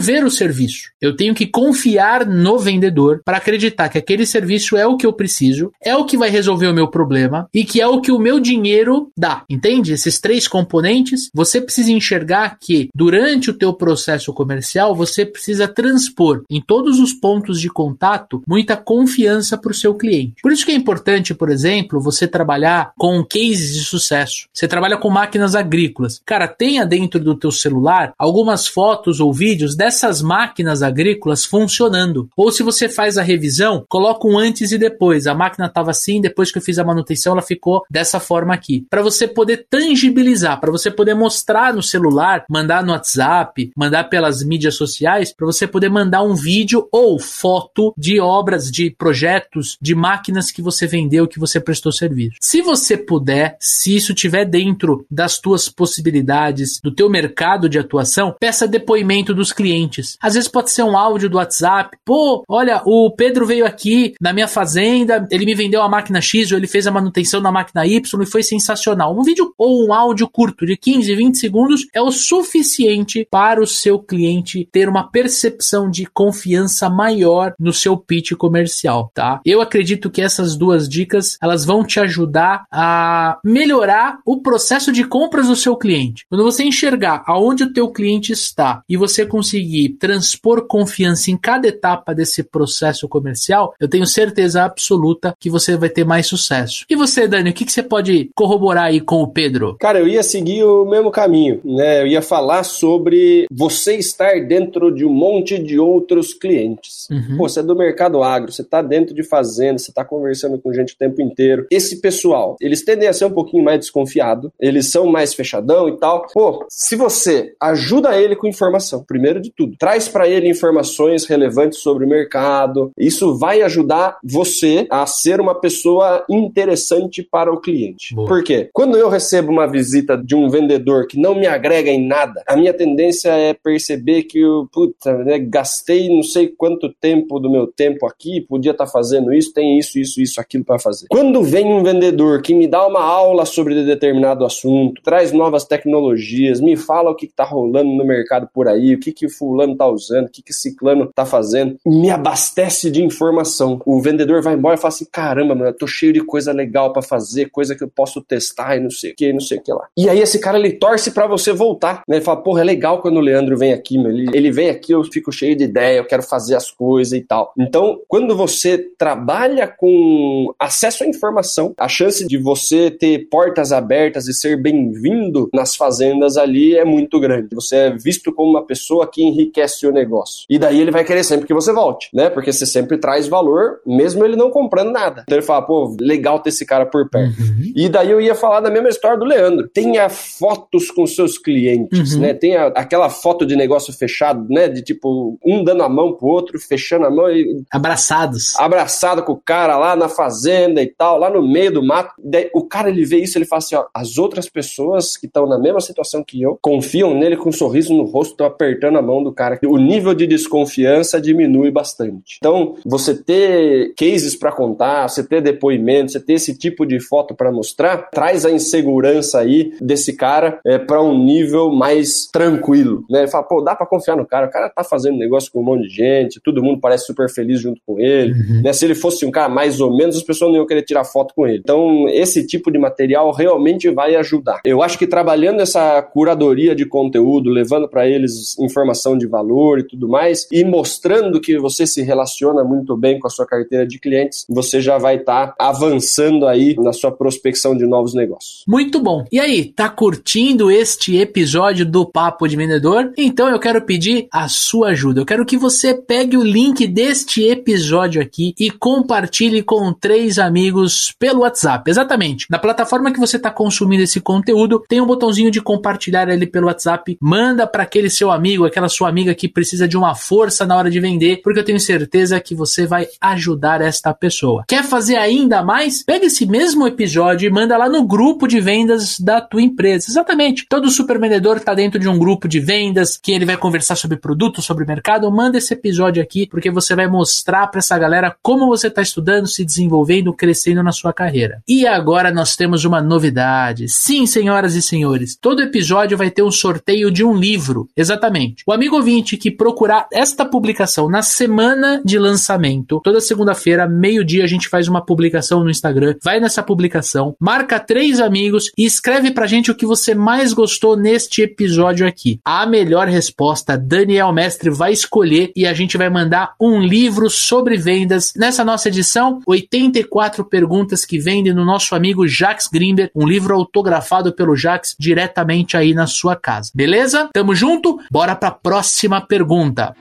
ver 0.00 0.24
o 0.24 0.30
serviço. 0.30 0.90
Eu 1.00 1.16
tenho 1.16 1.34
que 1.34 1.46
confiar 1.46 2.26
no 2.26 2.58
vendedor 2.58 3.20
para 3.24 3.38
acreditar 3.38 3.88
que 3.88 3.98
aquele 3.98 4.24
serviço 4.24 4.76
é 4.76 4.86
o 4.86 4.96
que 4.96 5.06
eu 5.06 5.12
preciso, 5.12 5.72
é 5.82 5.96
o 5.96 6.04
que 6.04 6.16
vai 6.16 6.30
resolver 6.30 6.68
o 6.68 6.74
meu 6.74 6.88
problema 6.88 7.48
e 7.52 7.64
que 7.64 7.80
é 7.80 7.86
o 7.86 8.00
que 8.00 8.12
o 8.12 8.18
meu 8.18 8.38
dinheiro 8.38 9.10
dá. 9.16 9.44
Entende? 9.48 9.92
Esses 9.92 10.20
três 10.20 10.46
componentes, 10.46 11.30
você 11.32 11.60
precisa 11.60 11.90
enxergar 11.90 12.58
que 12.60 12.88
durante 12.94 13.50
o 13.50 13.54
teu 13.54 13.72
processo 13.72 14.32
comercial, 14.32 14.94
você 14.94 15.24
precisa 15.24 15.66
transpor 15.66 16.42
em 16.50 16.60
todos 16.60 16.98
os 16.98 17.12
pontos 17.12 17.60
de 17.60 17.68
contato 17.68 18.42
muita 18.46 18.76
confiança 18.76 19.56
para 19.56 19.70
o 19.70 19.74
seu 19.74 19.94
cliente. 19.94 20.42
Por 20.42 20.52
isso 20.52 20.66
que 20.66 20.72
é 20.72 20.74
importante, 20.74 21.34
por 21.34 21.50
exemplo, 21.50 22.00
você 22.00 22.26
trabalhar 22.26 22.92
com 22.98 23.24
cases 23.24 23.74
de 23.74 23.84
sucesso. 23.84 24.48
Você 24.52 24.68
trabalha 24.68 24.96
com 24.96 25.08
máquinas 25.10 25.54
agrícolas. 25.54 26.20
Cara, 26.24 26.46
tenha 26.46 26.84
dentro 26.84 27.20
do 27.20 27.34
teu 27.34 27.50
celular 27.50 28.12
algumas 28.18 28.66
fotos 28.66 29.20
ou 29.20 29.32
vídeos 29.32 29.74
dessas 29.74 30.20
máquinas 30.20 30.82
agrícolas 30.82 31.44
funcionando. 31.44 32.28
Ou 32.36 32.52
se 32.52 32.62
você 32.62 32.88
faz 32.88 33.16
a 33.16 33.22
revisão, 33.22 33.84
coloca 33.88 34.26
um 34.26 34.38
antes 34.38 34.72
e 34.72 34.78
depois. 34.78 35.26
A 35.26 35.34
máquina 35.34 35.66
estava 35.66 35.90
assim, 35.90 36.20
depois 36.20 36.52
que 36.52 36.58
eu 36.58 36.62
fiz 36.62 36.78
a 36.78 36.84
manutenção, 36.84 37.32
ela 37.32 37.42
ficou 37.42 37.82
dessa 37.90 38.20
forma 38.20 38.52
aqui. 38.52 38.86
Para 38.90 39.02
você 39.02 39.26
poder 39.38 39.68
tangibilizar, 39.70 40.58
para 40.58 40.72
você 40.72 40.90
poder 40.90 41.14
mostrar 41.14 41.72
no 41.72 41.80
celular, 41.80 42.44
mandar 42.50 42.82
no 42.82 42.90
WhatsApp, 42.90 43.70
mandar 43.76 44.10
pelas 44.10 44.42
mídias 44.42 44.74
sociais, 44.74 45.32
para 45.32 45.46
você 45.46 45.64
poder 45.64 45.88
mandar 45.88 46.24
um 46.24 46.34
vídeo 46.34 46.88
ou 46.90 47.20
foto 47.20 47.94
de 47.96 48.18
obras, 48.18 48.68
de 48.68 48.90
projetos, 48.90 49.78
de 49.80 49.94
máquinas 49.94 50.50
que 50.50 50.60
você 50.60 50.88
vendeu, 50.88 51.28
que 51.28 51.38
você 51.38 51.60
prestou 51.60 51.92
serviço. 51.92 52.36
Se 52.40 52.60
você 52.60 52.96
puder, 52.96 53.56
se 53.60 53.94
isso 53.94 54.12
tiver 54.12 54.44
dentro 54.44 55.06
das 55.08 55.38
tuas 55.38 55.68
possibilidades, 55.68 56.80
do 56.82 56.92
teu 56.92 57.08
mercado 57.08 57.68
de 57.68 57.78
atuação, 57.78 58.34
peça 58.40 58.66
depoimento 58.66 59.32
dos 59.32 59.52
clientes. 59.52 60.18
Às 60.20 60.34
vezes 60.34 60.48
pode 60.48 60.72
ser 60.72 60.82
um 60.82 60.96
áudio 60.96 61.30
do 61.30 61.36
WhatsApp. 61.36 61.96
Pô, 62.04 62.42
olha, 62.48 62.82
o 62.84 63.08
Pedro 63.12 63.46
veio 63.46 63.64
aqui 63.64 64.14
na 64.20 64.32
minha 64.32 64.48
fazenda, 64.48 65.28
ele 65.30 65.46
me 65.46 65.54
vendeu 65.54 65.80
a 65.80 65.88
máquina 65.88 66.20
X 66.20 66.50
ou 66.50 66.58
ele 66.58 66.66
fez 66.66 66.88
a 66.88 66.90
manutenção 66.90 67.40
na 67.40 67.52
máquina 67.52 67.86
Y 67.86 68.20
e 68.20 68.26
foi 68.26 68.42
sensacional. 68.42 69.16
Um 69.16 69.27
vídeo 69.28 69.52
ou 69.58 69.86
um 69.86 69.92
áudio 69.92 70.26
curto 70.26 70.64
de 70.64 70.74
15, 70.74 71.14
20 71.14 71.38
segundos 71.38 71.86
é 71.92 72.00
o 72.00 72.10
suficiente 72.10 73.28
para 73.30 73.60
o 73.60 73.66
seu 73.66 73.98
cliente 73.98 74.66
ter 74.72 74.88
uma 74.88 75.10
percepção 75.10 75.90
de 75.90 76.06
confiança 76.06 76.88
maior 76.88 77.52
no 77.58 77.70
seu 77.70 77.94
pitch 77.94 78.32
comercial, 78.32 79.10
tá? 79.12 79.40
Eu 79.44 79.60
acredito 79.60 80.10
que 80.10 80.22
essas 80.22 80.56
duas 80.56 80.88
dicas, 80.88 81.36
elas 81.42 81.66
vão 81.66 81.84
te 81.84 82.00
ajudar 82.00 82.64
a 82.72 83.38
melhorar 83.44 84.18
o 84.24 84.40
processo 84.40 84.90
de 84.90 85.04
compras 85.04 85.48
do 85.48 85.56
seu 85.56 85.76
cliente. 85.76 86.24
Quando 86.30 86.44
você 86.44 86.64
enxergar 86.64 87.22
aonde 87.26 87.64
o 87.64 87.72
teu 87.72 87.90
cliente 87.90 88.32
está 88.32 88.82
e 88.88 88.96
você 88.96 89.26
conseguir 89.26 89.90
transpor 90.00 90.66
confiança 90.66 91.30
em 91.30 91.36
cada 91.36 91.68
etapa 91.68 92.14
desse 92.14 92.42
processo 92.42 93.06
comercial, 93.06 93.74
eu 93.78 93.88
tenho 93.88 94.06
certeza 94.06 94.64
absoluta 94.64 95.34
que 95.38 95.50
você 95.50 95.76
vai 95.76 95.90
ter 95.90 96.06
mais 96.06 96.26
sucesso. 96.26 96.86
E 96.88 96.96
você, 96.96 97.28
Dani, 97.28 97.50
o 97.50 97.52
que, 97.52 97.66
que 97.66 97.72
você 97.72 97.82
pode 97.82 98.30
corroborar 98.34 98.84
aí 98.84 99.00
com 99.00 99.17
o 99.22 99.28
Pedro? 99.28 99.76
Cara, 99.78 99.98
eu 99.98 100.08
ia 100.08 100.22
seguir 100.22 100.64
o 100.64 100.84
mesmo 100.84 101.10
caminho, 101.10 101.60
né? 101.64 102.02
Eu 102.02 102.06
ia 102.06 102.22
falar 102.22 102.64
sobre 102.64 103.46
você 103.50 103.96
estar 103.96 104.40
dentro 104.46 104.94
de 104.94 105.04
um 105.04 105.12
monte 105.12 105.58
de 105.58 105.78
outros 105.78 106.34
clientes. 106.34 107.08
Uhum. 107.10 107.36
Pô, 107.36 107.48
você 107.48 107.60
é 107.60 107.62
do 107.62 107.76
mercado 107.76 108.22
agro, 108.22 108.52
você 108.52 108.62
está 108.62 108.82
dentro 108.82 109.14
de 109.14 109.22
fazenda, 109.22 109.78
você 109.78 109.90
está 109.90 110.04
conversando 110.04 110.58
com 110.58 110.72
gente 110.72 110.94
o 110.94 110.98
tempo 110.98 111.20
inteiro. 111.22 111.66
Esse 111.70 112.00
pessoal, 112.00 112.56
eles 112.60 112.84
tendem 112.84 113.08
a 113.08 113.12
ser 113.12 113.24
um 113.24 113.30
pouquinho 113.30 113.64
mais 113.64 113.80
desconfiado, 113.80 114.52
eles 114.60 114.90
são 114.90 115.06
mais 115.06 115.34
fechadão 115.34 115.88
e 115.88 115.96
tal. 115.96 116.26
Pô, 116.32 116.66
se 116.68 116.96
você 116.96 117.54
ajuda 117.60 118.20
ele 118.20 118.36
com 118.36 118.46
informação, 118.46 119.04
primeiro 119.04 119.40
de 119.40 119.50
tudo, 119.50 119.76
traz 119.78 120.08
para 120.08 120.28
ele 120.28 120.48
informações 120.48 121.26
relevantes 121.26 121.78
sobre 121.78 122.04
o 122.04 122.08
mercado, 122.08 122.90
isso 122.98 123.36
vai 123.36 123.62
ajudar 123.62 124.18
você 124.22 124.86
a 124.90 125.06
ser 125.06 125.40
uma 125.40 125.54
pessoa 125.54 126.24
interessante 126.28 127.22
para 127.22 127.52
o 127.52 127.60
cliente. 127.60 128.14
Boa. 128.14 128.28
Por 128.28 128.42
quê? 128.42 128.68
Quando 128.72 128.96
eu 128.98 129.08
recebo 129.08 129.50
uma 129.50 129.66
visita 129.66 130.16
de 130.16 130.34
um 130.34 130.48
vendedor 130.48 131.06
que 131.06 131.18
não 131.18 131.34
me 131.34 131.46
agrega 131.46 131.90
em 131.90 132.06
nada, 132.06 132.42
a 132.46 132.56
minha 132.56 132.74
tendência 132.74 133.30
é 133.30 133.54
perceber 133.54 134.24
que 134.24 134.40
eu, 134.40 134.68
puta, 134.72 135.16
né, 135.24 135.38
gastei 135.38 136.08
não 136.08 136.22
sei 136.22 136.48
quanto 136.48 136.92
tempo 136.92 137.38
do 137.38 137.50
meu 137.50 137.66
tempo 137.66 138.06
aqui, 138.06 138.40
podia 138.40 138.72
estar 138.72 138.86
tá 138.86 138.90
fazendo 138.90 139.32
isso, 139.32 139.52
tem 139.52 139.78
isso, 139.78 139.98
isso, 139.98 140.20
isso, 140.20 140.40
aquilo 140.40 140.64
para 140.64 140.78
fazer. 140.78 141.06
Quando 141.08 141.42
vem 141.42 141.66
um 141.66 141.82
vendedor 141.82 142.42
que 142.42 142.54
me 142.54 142.66
dá 142.66 142.86
uma 142.86 143.02
aula 143.02 143.44
sobre 143.44 143.84
determinado 143.84 144.44
assunto, 144.44 145.02
traz 145.02 145.32
novas 145.32 145.64
tecnologias, 145.64 146.60
me 146.60 146.76
fala 146.76 147.10
o 147.10 147.14
que 147.14 147.26
está 147.26 147.44
rolando 147.44 147.90
no 147.90 148.04
mercado 148.04 148.48
por 148.52 148.68
aí, 148.68 148.94
o 148.94 149.00
que, 149.00 149.12
que 149.12 149.26
o 149.26 149.30
fulano 149.30 149.72
está 149.72 149.86
usando, 149.86 150.26
o 150.26 150.30
que, 150.30 150.42
que 150.42 150.52
ciclano 150.52 151.04
está 151.04 151.24
fazendo, 151.24 151.76
me 151.86 152.10
abastece 152.10 152.90
de 152.90 153.02
informação. 153.02 153.80
O 153.84 154.00
vendedor 154.00 154.42
vai 154.42 154.54
embora 154.54 154.76
e 154.76 154.78
fala 154.78 154.92
assim: 154.92 155.06
caramba, 155.10 155.54
mano, 155.54 155.70
eu 155.70 155.76
tô 155.76 155.86
cheio 155.86 156.12
de 156.12 156.20
coisa 156.20 156.52
legal 156.52 156.92
para 156.92 157.02
fazer, 157.02 157.50
coisa 157.50 157.74
que 157.74 157.84
eu 157.84 157.88
posso 157.88 158.20
testar 158.22 158.76
e 158.76 158.80
não 158.80 158.87
sei 158.90 159.12
o 159.12 159.14
que, 159.14 159.32
não 159.32 159.40
sei 159.40 159.58
o 159.58 159.62
que 159.62 159.72
lá. 159.72 159.86
E 159.96 160.08
aí 160.08 160.20
esse 160.20 160.38
cara 160.38 160.58
ele 160.58 160.72
torce 160.72 161.10
para 161.10 161.26
você 161.26 161.52
voltar, 161.52 162.02
né? 162.08 162.16
Ele 162.16 162.24
fala, 162.24 162.42
porra, 162.42 162.60
é 162.60 162.64
legal 162.64 163.00
quando 163.00 163.16
o 163.16 163.20
Leandro 163.20 163.56
vem 163.56 163.72
aqui, 163.72 163.98
meu. 163.98 164.10
Ele, 164.10 164.30
ele 164.32 164.50
vem 164.50 164.68
aqui, 164.70 164.92
eu 164.92 165.02
fico 165.04 165.32
cheio 165.32 165.56
de 165.56 165.64
ideia, 165.64 165.98
eu 165.98 166.04
quero 166.04 166.22
fazer 166.22 166.54
as 166.54 166.70
coisas 166.70 167.12
e 167.12 167.20
tal. 167.20 167.52
Então, 167.58 168.00
quando 168.08 168.36
você 168.36 168.78
trabalha 168.98 169.66
com 169.66 170.52
acesso 170.58 171.04
à 171.04 171.06
informação, 171.06 171.74
a 171.76 171.88
chance 171.88 172.26
de 172.26 172.38
você 172.38 172.90
ter 172.90 173.28
portas 173.30 173.72
abertas 173.72 174.26
e 174.28 174.34
ser 174.34 174.60
bem-vindo 174.60 175.48
nas 175.52 175.76
fazendas 175.76 176.36
ali 176.36 176.76
é 176.76 176.84
muito 176.84 177.18
grande. 177.20 177.54
Você 177.54 177.76
é 177.76 177.90
visto 177.90 178.32
como 178.32 178.50
uma 178.50 178.64
pessoa 178.64 179.06
que 179.10 179.22
enriquece 179.22 179.86
o 179.86 179.92
negócio. 179.92 180.44
E 180.48 180.58
daí 180.58 180.80
ele 180.80 180.90
vai 180.90 181.04
querer 181.04 181.24
sempre 181.24 181.46
que 181.46 181.54
você 181.54 181.72
volte, 181.72 182.08
né? 182.12 182.30
Porque 182.30 182.52
você 182.52 182.66
sempre 182.66 182.98
traz 182.98 183.28
valor, 183.28 183.80
mesmo 183.86 184.24
ele 184.24 184.36
não 184.36 184.50
comprando 184.50 184.90
nada. 184.90 185.22
Então 185.22 185.38
ele 185.38 185.46
fala, 185.46 185.62
pô, 185.62 185.96
legal 186.00 186.40
ter 186.40 186.50
esse 186.50 186.64
cara 186.64 186.86
por 186.86 187.08
perto. 187.08 187.40
Uhum. 187.40 187.72
E 187.74 187.88
daí 187.88 188.10
eu 188.10 188.20
ia 188.20 188.34
falar 188.34 188.60
da 188.60 188.70
mesma 188.82 188.96
história 188.96 189.18
do 189.18 189.24
Leandro. 189.24 189.68
Tenha 189.68 190.08
fotos 190.08 190.90
com 190.90 191.06
seus 191.06 191.38
clientes, 191.38 192.14
uhum. 192.14 192.20
né? 192.20 192.34
Tenha 192.34 192.66
aquela 192.68 193.08
foto 193.10 193.44
de 193.44 193.56
negócio 193.56 193.92
fechado, 193.92 194.46
né? 194.48 194.68
De 194.68 194.82
tipo, 194.82 195.38
um 195.44 195.62
dando 195.64 195.82
a 195.82 195.88
mão 195.88 196.12
pro 196.12 196.28
outro, 196.28 196.58
fechando 196.58 197.06
a 197.06 197.10
mão 197.10 197.30
e. 197.30 197.62
Abraçados. 197.70 198.54
Abraçado 198.56 199.22
com 199.22 199.32
o 199.32 199.40
cara 199.40 199.76
lá 199.78 199.96
na 199.96 200.08
fazenda 200.08 200.82
e 200.82 200.86
tal, 200.86 201.18
lá 201.18 201.30
no 201.30 201.46
meio 201.46 201.72
do 201.72 201.82
mato. 201.82 202.14
Daí, 202.18 202.50
o 202.54 202.62
cara 202.62 202.88
ele 202.88 203.04
vê 203.04 203.18
isso, 203.18 203.38
ele 203.38 203.44
fala 203.44 203.58
assim: 203.58 203.74
ó, 203.74 203.86
as 203.94 204.18
outras 204.18 204.48
pessoas 204.48 205.16
que 205.16 205.26
estão 205.26 205.46
na 205.46 205.58
mesma 205.58 205.80
situação 205.80 206.22
que 206.24 206.42
eu 206.42 206.58
confiam 206.60 207.14
nele 207.14 207.36
com 207.36 207.48
um 207.48 207.52
sorriso 207.52 207.94
no 207.94 208.04
rosto, 208.04 208.32
estão 208.32 208.46
apertando 208.46 208.98
a 208.98 209.02
mão 209.02 209.22
do 209.22 209.32
cara. 209.32 209.58
O 209.66 209.78
nível 209.78 210.14
de 210.14 210.26
desconfiança 210.26 211.20
diminui 211.20 211.70
bastante. 211.70 212.38
Então, 212.38 212.76
você 212.84 213.14
ter 213.14 213.94
cases 213.96 214.36
para 214.36 214.52
contar, 214.52 215.08
você 215.08 215.22
ter 215.22 215.40
depoimentos, 215.40 216.12
você 216.12 216.20
ter 216.20 216.34
esse 216.34 216.56
tipo 216.56 216.86
de 216.86 217.00
foto 217.00 217.34
para 217.34 217.52
mostrar, 217.52 218.10
traz 218.10 218.44
a 218.44 218.50
insegurança 218.68 219.40
aí 219.40 219.72
desse 219.80 220.12
cara 220.12 220.60
é, 220.64 220.78
para 220.78 221.02
um 221.02 221.24
nível 221.24 221.70
mais 221.70 222.26
tranquilo, 222.26 223.04
né? 223.08 223.20
Ele 223.20 223.28
fala, 223.28 223.44
pô, 223.44 223.60
dá 223.60 223.74
para 223.74 223.86
confiar 223.86 224.16
no 224.16 224.26
cara, 224.26 224.46
o 224.46 224.50
cara 224.50 224.68
tá 224.68 224.84
fazendo 224.84 225.18
negócio 225.18 225.50
com 225.50 225.60
um 225.60 225.64
monte 225.64 225.88
de 225.88 225.94
gente, 225.94 226.40
todo 226.40 226.62
mundo 226.62 226.80
parece 226.80 227.06
super 227.06 227.28
feliz 227.30 227.60
junto 227.60 227.80
com 227.86 227.98
ele, 227.98 228.32
uhum. 228.32 228.62
né? 228.62 228.72
Se 228.72 228.84
ele 228.84 228.94
fosse 228.94 229.24
um 229.24 229.30
cara 229.30 229.48
mais 229.48 229.80
ou 229.80 229.96
menos, 229.96 230.16
as 230.16 230.22
pessoas 230.22 230.50
não 230.50 230.58
iam 230.58 230.66
querer 230.66 230.82
tirar 230.82 231.04
foto 231.04 231.34
com 231.34 231.46
ele. 231.46 231.58
Então, 231.58 232.08
esse 232.08 232.46
tipo 232.46 232.70
de 232.70 232.78
material 232.78 233.32
realmente 233.32 233.88
vai 233.90 234.14
ajudar. 234.16 234.60
Eu 234.64 234.82
acho 234.82 234.98
que 234.98 235.06
trabalhando 235.06 235.60
essa 235.60 236.00
curadoria 236.02 236.74
de 236.74 236.84
conteúdo, 236.84 237.50
levando 237.50 237.88
para 237.88 238.06
eles 238.06 238.58
informação 238.58 239.16
de 239.16 239.26
valor 239.26 239.78
e 239.80 239.82
tudo 239.84 240.08
mais, 240.08 240.46
e 240.52 240.64
mostrando 240.64 241.40
que 241.40 241.58
você 241.58 241.86
se 241.86 242.02
relaciona 242.02 242.62
muito 242.62 242.96
bem 242.96 243.18
com 243.18 243.26
a 243.26 243.30
sua 243.30 243.46
carteira 243.46 243.86
de 243.86 243.98
clientes, 243.98 244.44
você 244.48 244.80
já 244.80 244.98
vai 244.98 245.16
estar 245.16 245.48
tá 245.48 245.54
avançando 245.58 246.46
aí 246.46 246.74
na 246.78 246.92
sua 246.92 247.10
prospecção 247.10 247.76
de 247.76 247.86
novos 247.86 248.14
negócios. 248.14 248.57
Muito 248.66 249.00
bom. 249.00 249.24
E 249.30 249.38
aí, 249.38 249.66
tá 249.66 249.88
curtindo 249.88 250.70
este 250.70 251.16
episódio 251.16 251.84
do 251.86 252.06
Papo 252.06 252.46
de 252.48 252.56
Vendedor? 252.56 253.12
Então 253.16 253.48
eu 253.48 253.58
quero 253.58 253.82
pedir 253.82 254.26
a 254.32 254.48
sua 254.48 254.88
ajuda. 254.88 255.20
Eu 255.20 255.26
quero 255.26 255.44
que 255.44 255.56
você 255.56 255.94
pegue 255.94 256.36
o 256.36 256.42
link 256.42 256.86
deste 256.86 257.42
episódio 257.42 258.20
aqui 258.20 258.54
e 258.58 258.70
compartilhe 258.70 259.62
com 259.62 259.92
três 259.92 260.38
amigos 260.38 261.14
pelo 261.18 261.40
WhatsApp. 261.40 261.90
Exatamente. 261.90 262.46
Na 262.50 262.58
plataforma 262.58 263.12
que 263.12 263.20
você 263.20 263.36
está 263.36 263.50
consumindo 263.50 264.02
esse 264.02 264.20
conteúdo, 264.20 264.82
tem 264.88 265.00
um 265.00 265.06
botãozinho 265.06 265.50
de 265.50 265.60
compartilhar 265.60 266.28
ele 266.28 266.46
pelo 266.46 266.66
WhatsApp. 266.66 267.16
Manda 267.20 267.66
para 267.66 267.82
aquele 267.82 268.10
seu 268.10 268.30
amigo, 268.30 268.64
aquela 268.64 268.88
sua 268.88 269.08
amiga 269.08 269.34
que 269.34 269.48
precisa 269.48 269.86
de 269.86 269.96
uma 269.96 270.14
força 270.14 270.66
na 270.66 270.76
hora 270.76 270.90
de 270.90 271.00
vender, 271.00 271.40
porque 271.42 271.60
eu 271.60 271.64
tenho 271.64 271.80
certeza 271.80 272.40
que 272.40 272.54
você 272.54 272.86
vai 272.86 273.06
ajudar 273.20 273.80
esta 273.80 274.12
pessoa. 274.12 274.64
Quer 274.66 274.84
fazer 274.84 275.16
ainda 275.16 275.62
mais? 275.62 276.02
Pega 276.02 276.26
esse 276.26 276.46
mesmo 276.46 276.86
episódio 276.86 277.46
e 277.46 277.52
manda 277.52 277.76
lá 277.76 277.88
no 277.88 278.06
grupo 278.06 278.47
de 278.48 278.60
vendas 278.60 279.18
da 279.20 279.40
tua 279.40 279.62
empresa. 279.62 280.06
Exatamente. 280.08 280.66
Todo 280.68 280.90
super 280.90 281.20
vendedor 281.20 281.58
está 281.58 281.74
dentro 281.74 282.00
de 282.00 282.08
um 282.08 282.18
grupo 282.18 282.48
de 282.48 282.58
vendas 282.58 283.16
que 283.16 283.32
ele 283.32 283.44
vai 283.44 283.56
conversar 283.56 283.96
sobre 283.96 284.16
produto, 284.16 284.60
sobre 284.60 284.84
mercado. 284.84 285.30
Manda 285.30 285.58
esse 285.58 285.72
episódio 285.74 286.22
aqui 286.22 286.46
porque 286.46 286.70
você 286.70 286.94
vai 286.94 287.06
mostrar 287.06 287.66
para 287.68 287.78
essa 287.78 287.98
galera 287.98 288.34
como 288.42 288.66
você 288.66 288.88
está 288.88 289.02
estudando, 289.02 289.46
se 289.46 289.64
desenvolvendo, 289.64 290.32
crescendo 290.32 290.82
na 290.82 290.92
sua 290.92 291.12
carreira. 291.12 291.62
E 291.68 291.86
agora 291.86 292.32
nós 292.32 292.56
temos 292.56 292.84
uma 292.84 293.00
novidade. 293.00 293.88
Sim, 293.88 294.26
senhoras 294.26 294.74
e 294.74 294.82
senhores, 294.82 295.36
todo 295.36 295.62
episódio 295.62 296.16
vai 296.16 296.30
ter 296.30 296.42
um 296.42 296.50
sorteio 296.50 297.10
de 297.10 297.24
um 297.24 297.34
livro. 297.34 297.88
Exatamente. 297.96 298.62
O 298.66 298.72
amigo 298.72 298.96
ouvinte 298.96 299.36
que 299.36 299.50
procurar 299.50 300.08
esta 300.12 300.44
publicação 300.44 301.08
na 301.08 301.22
semana 301.22 302.00
de 302.04 302.18
lançamento, 302.18 303.00
toda 303.04 303.20
segunda-feira, 303.20 303.86
meio-dia, 303.86 304.44
a 304.44 304.46
gente 304.46 304.68
faz 304.68 304.88
uma 304.88 305.04
publicação 305.04 305.62
no 305.62 305.70
Instagram. 305.70 306.14
Vai 306.22 306.40
nessa 306.40 306.62
publicação, 306.62 307.36
marca 307.38 307.78
três 307.78 308.20
amigos 308.38 308.70
e 308.78 308.84
escreve 308.84 309.32
pra 309.32 309.48
gente 309.48 309.70
o 309.70 309.74
que 309.74 309.84
você 309.84 310.14
mais 310.14 310.52
gostou 310.52 310.96
neste 310.96 311.42
episódio 311.42 312.06
aqui. 312.06 312.38
A 312.44 312.64
melhor 312.66 313.08
resposta, 313.08 313.76
Daniel 313.76 314.32
Mestre 314.32 314.70
vai 314.70 314.92
escolher 314.92 315.50
e 315.56 315.66
a 315.66 315.74
gente 315.74 315.98
vai 315.98 316.08
mandar 316.08 316.54
um 316.60 316.80
livro 316.80 317.28
sobre 317.28 317.76
vendas. 317.76 318.32
Nessa 318.36 318.64
nossa 318.64 318.88
edição, 318.88 319.40
84 319.44 320.44
perguntas 320.44 321.04
que 321.04 321.18
vendem 321.18 321.52
no 321.52 321.64
nosso 321.64 321.96
amigo 321.96 322.28
Jax 322.28 322.68
Grimber, 322.72 323.10
um 323.14 323.26
livro 323.26 323.54
autografado 323.54 324.32
pelo 324.32 324.54
Jax 324.54 324.94
diretamente 324.98 325.76
aí 325.76 325.92
na 325.92 326.06
sua 326.06 326.36
casa. 326.36 326.70
Beleza? 326.72 327.28
Tamo 327.32 327.54
junto? 327.54 327.98
Bora 328.10 328.36
pra 328.36 328.52
próxima 328.52 329.20
pergunta. 329.20 329.94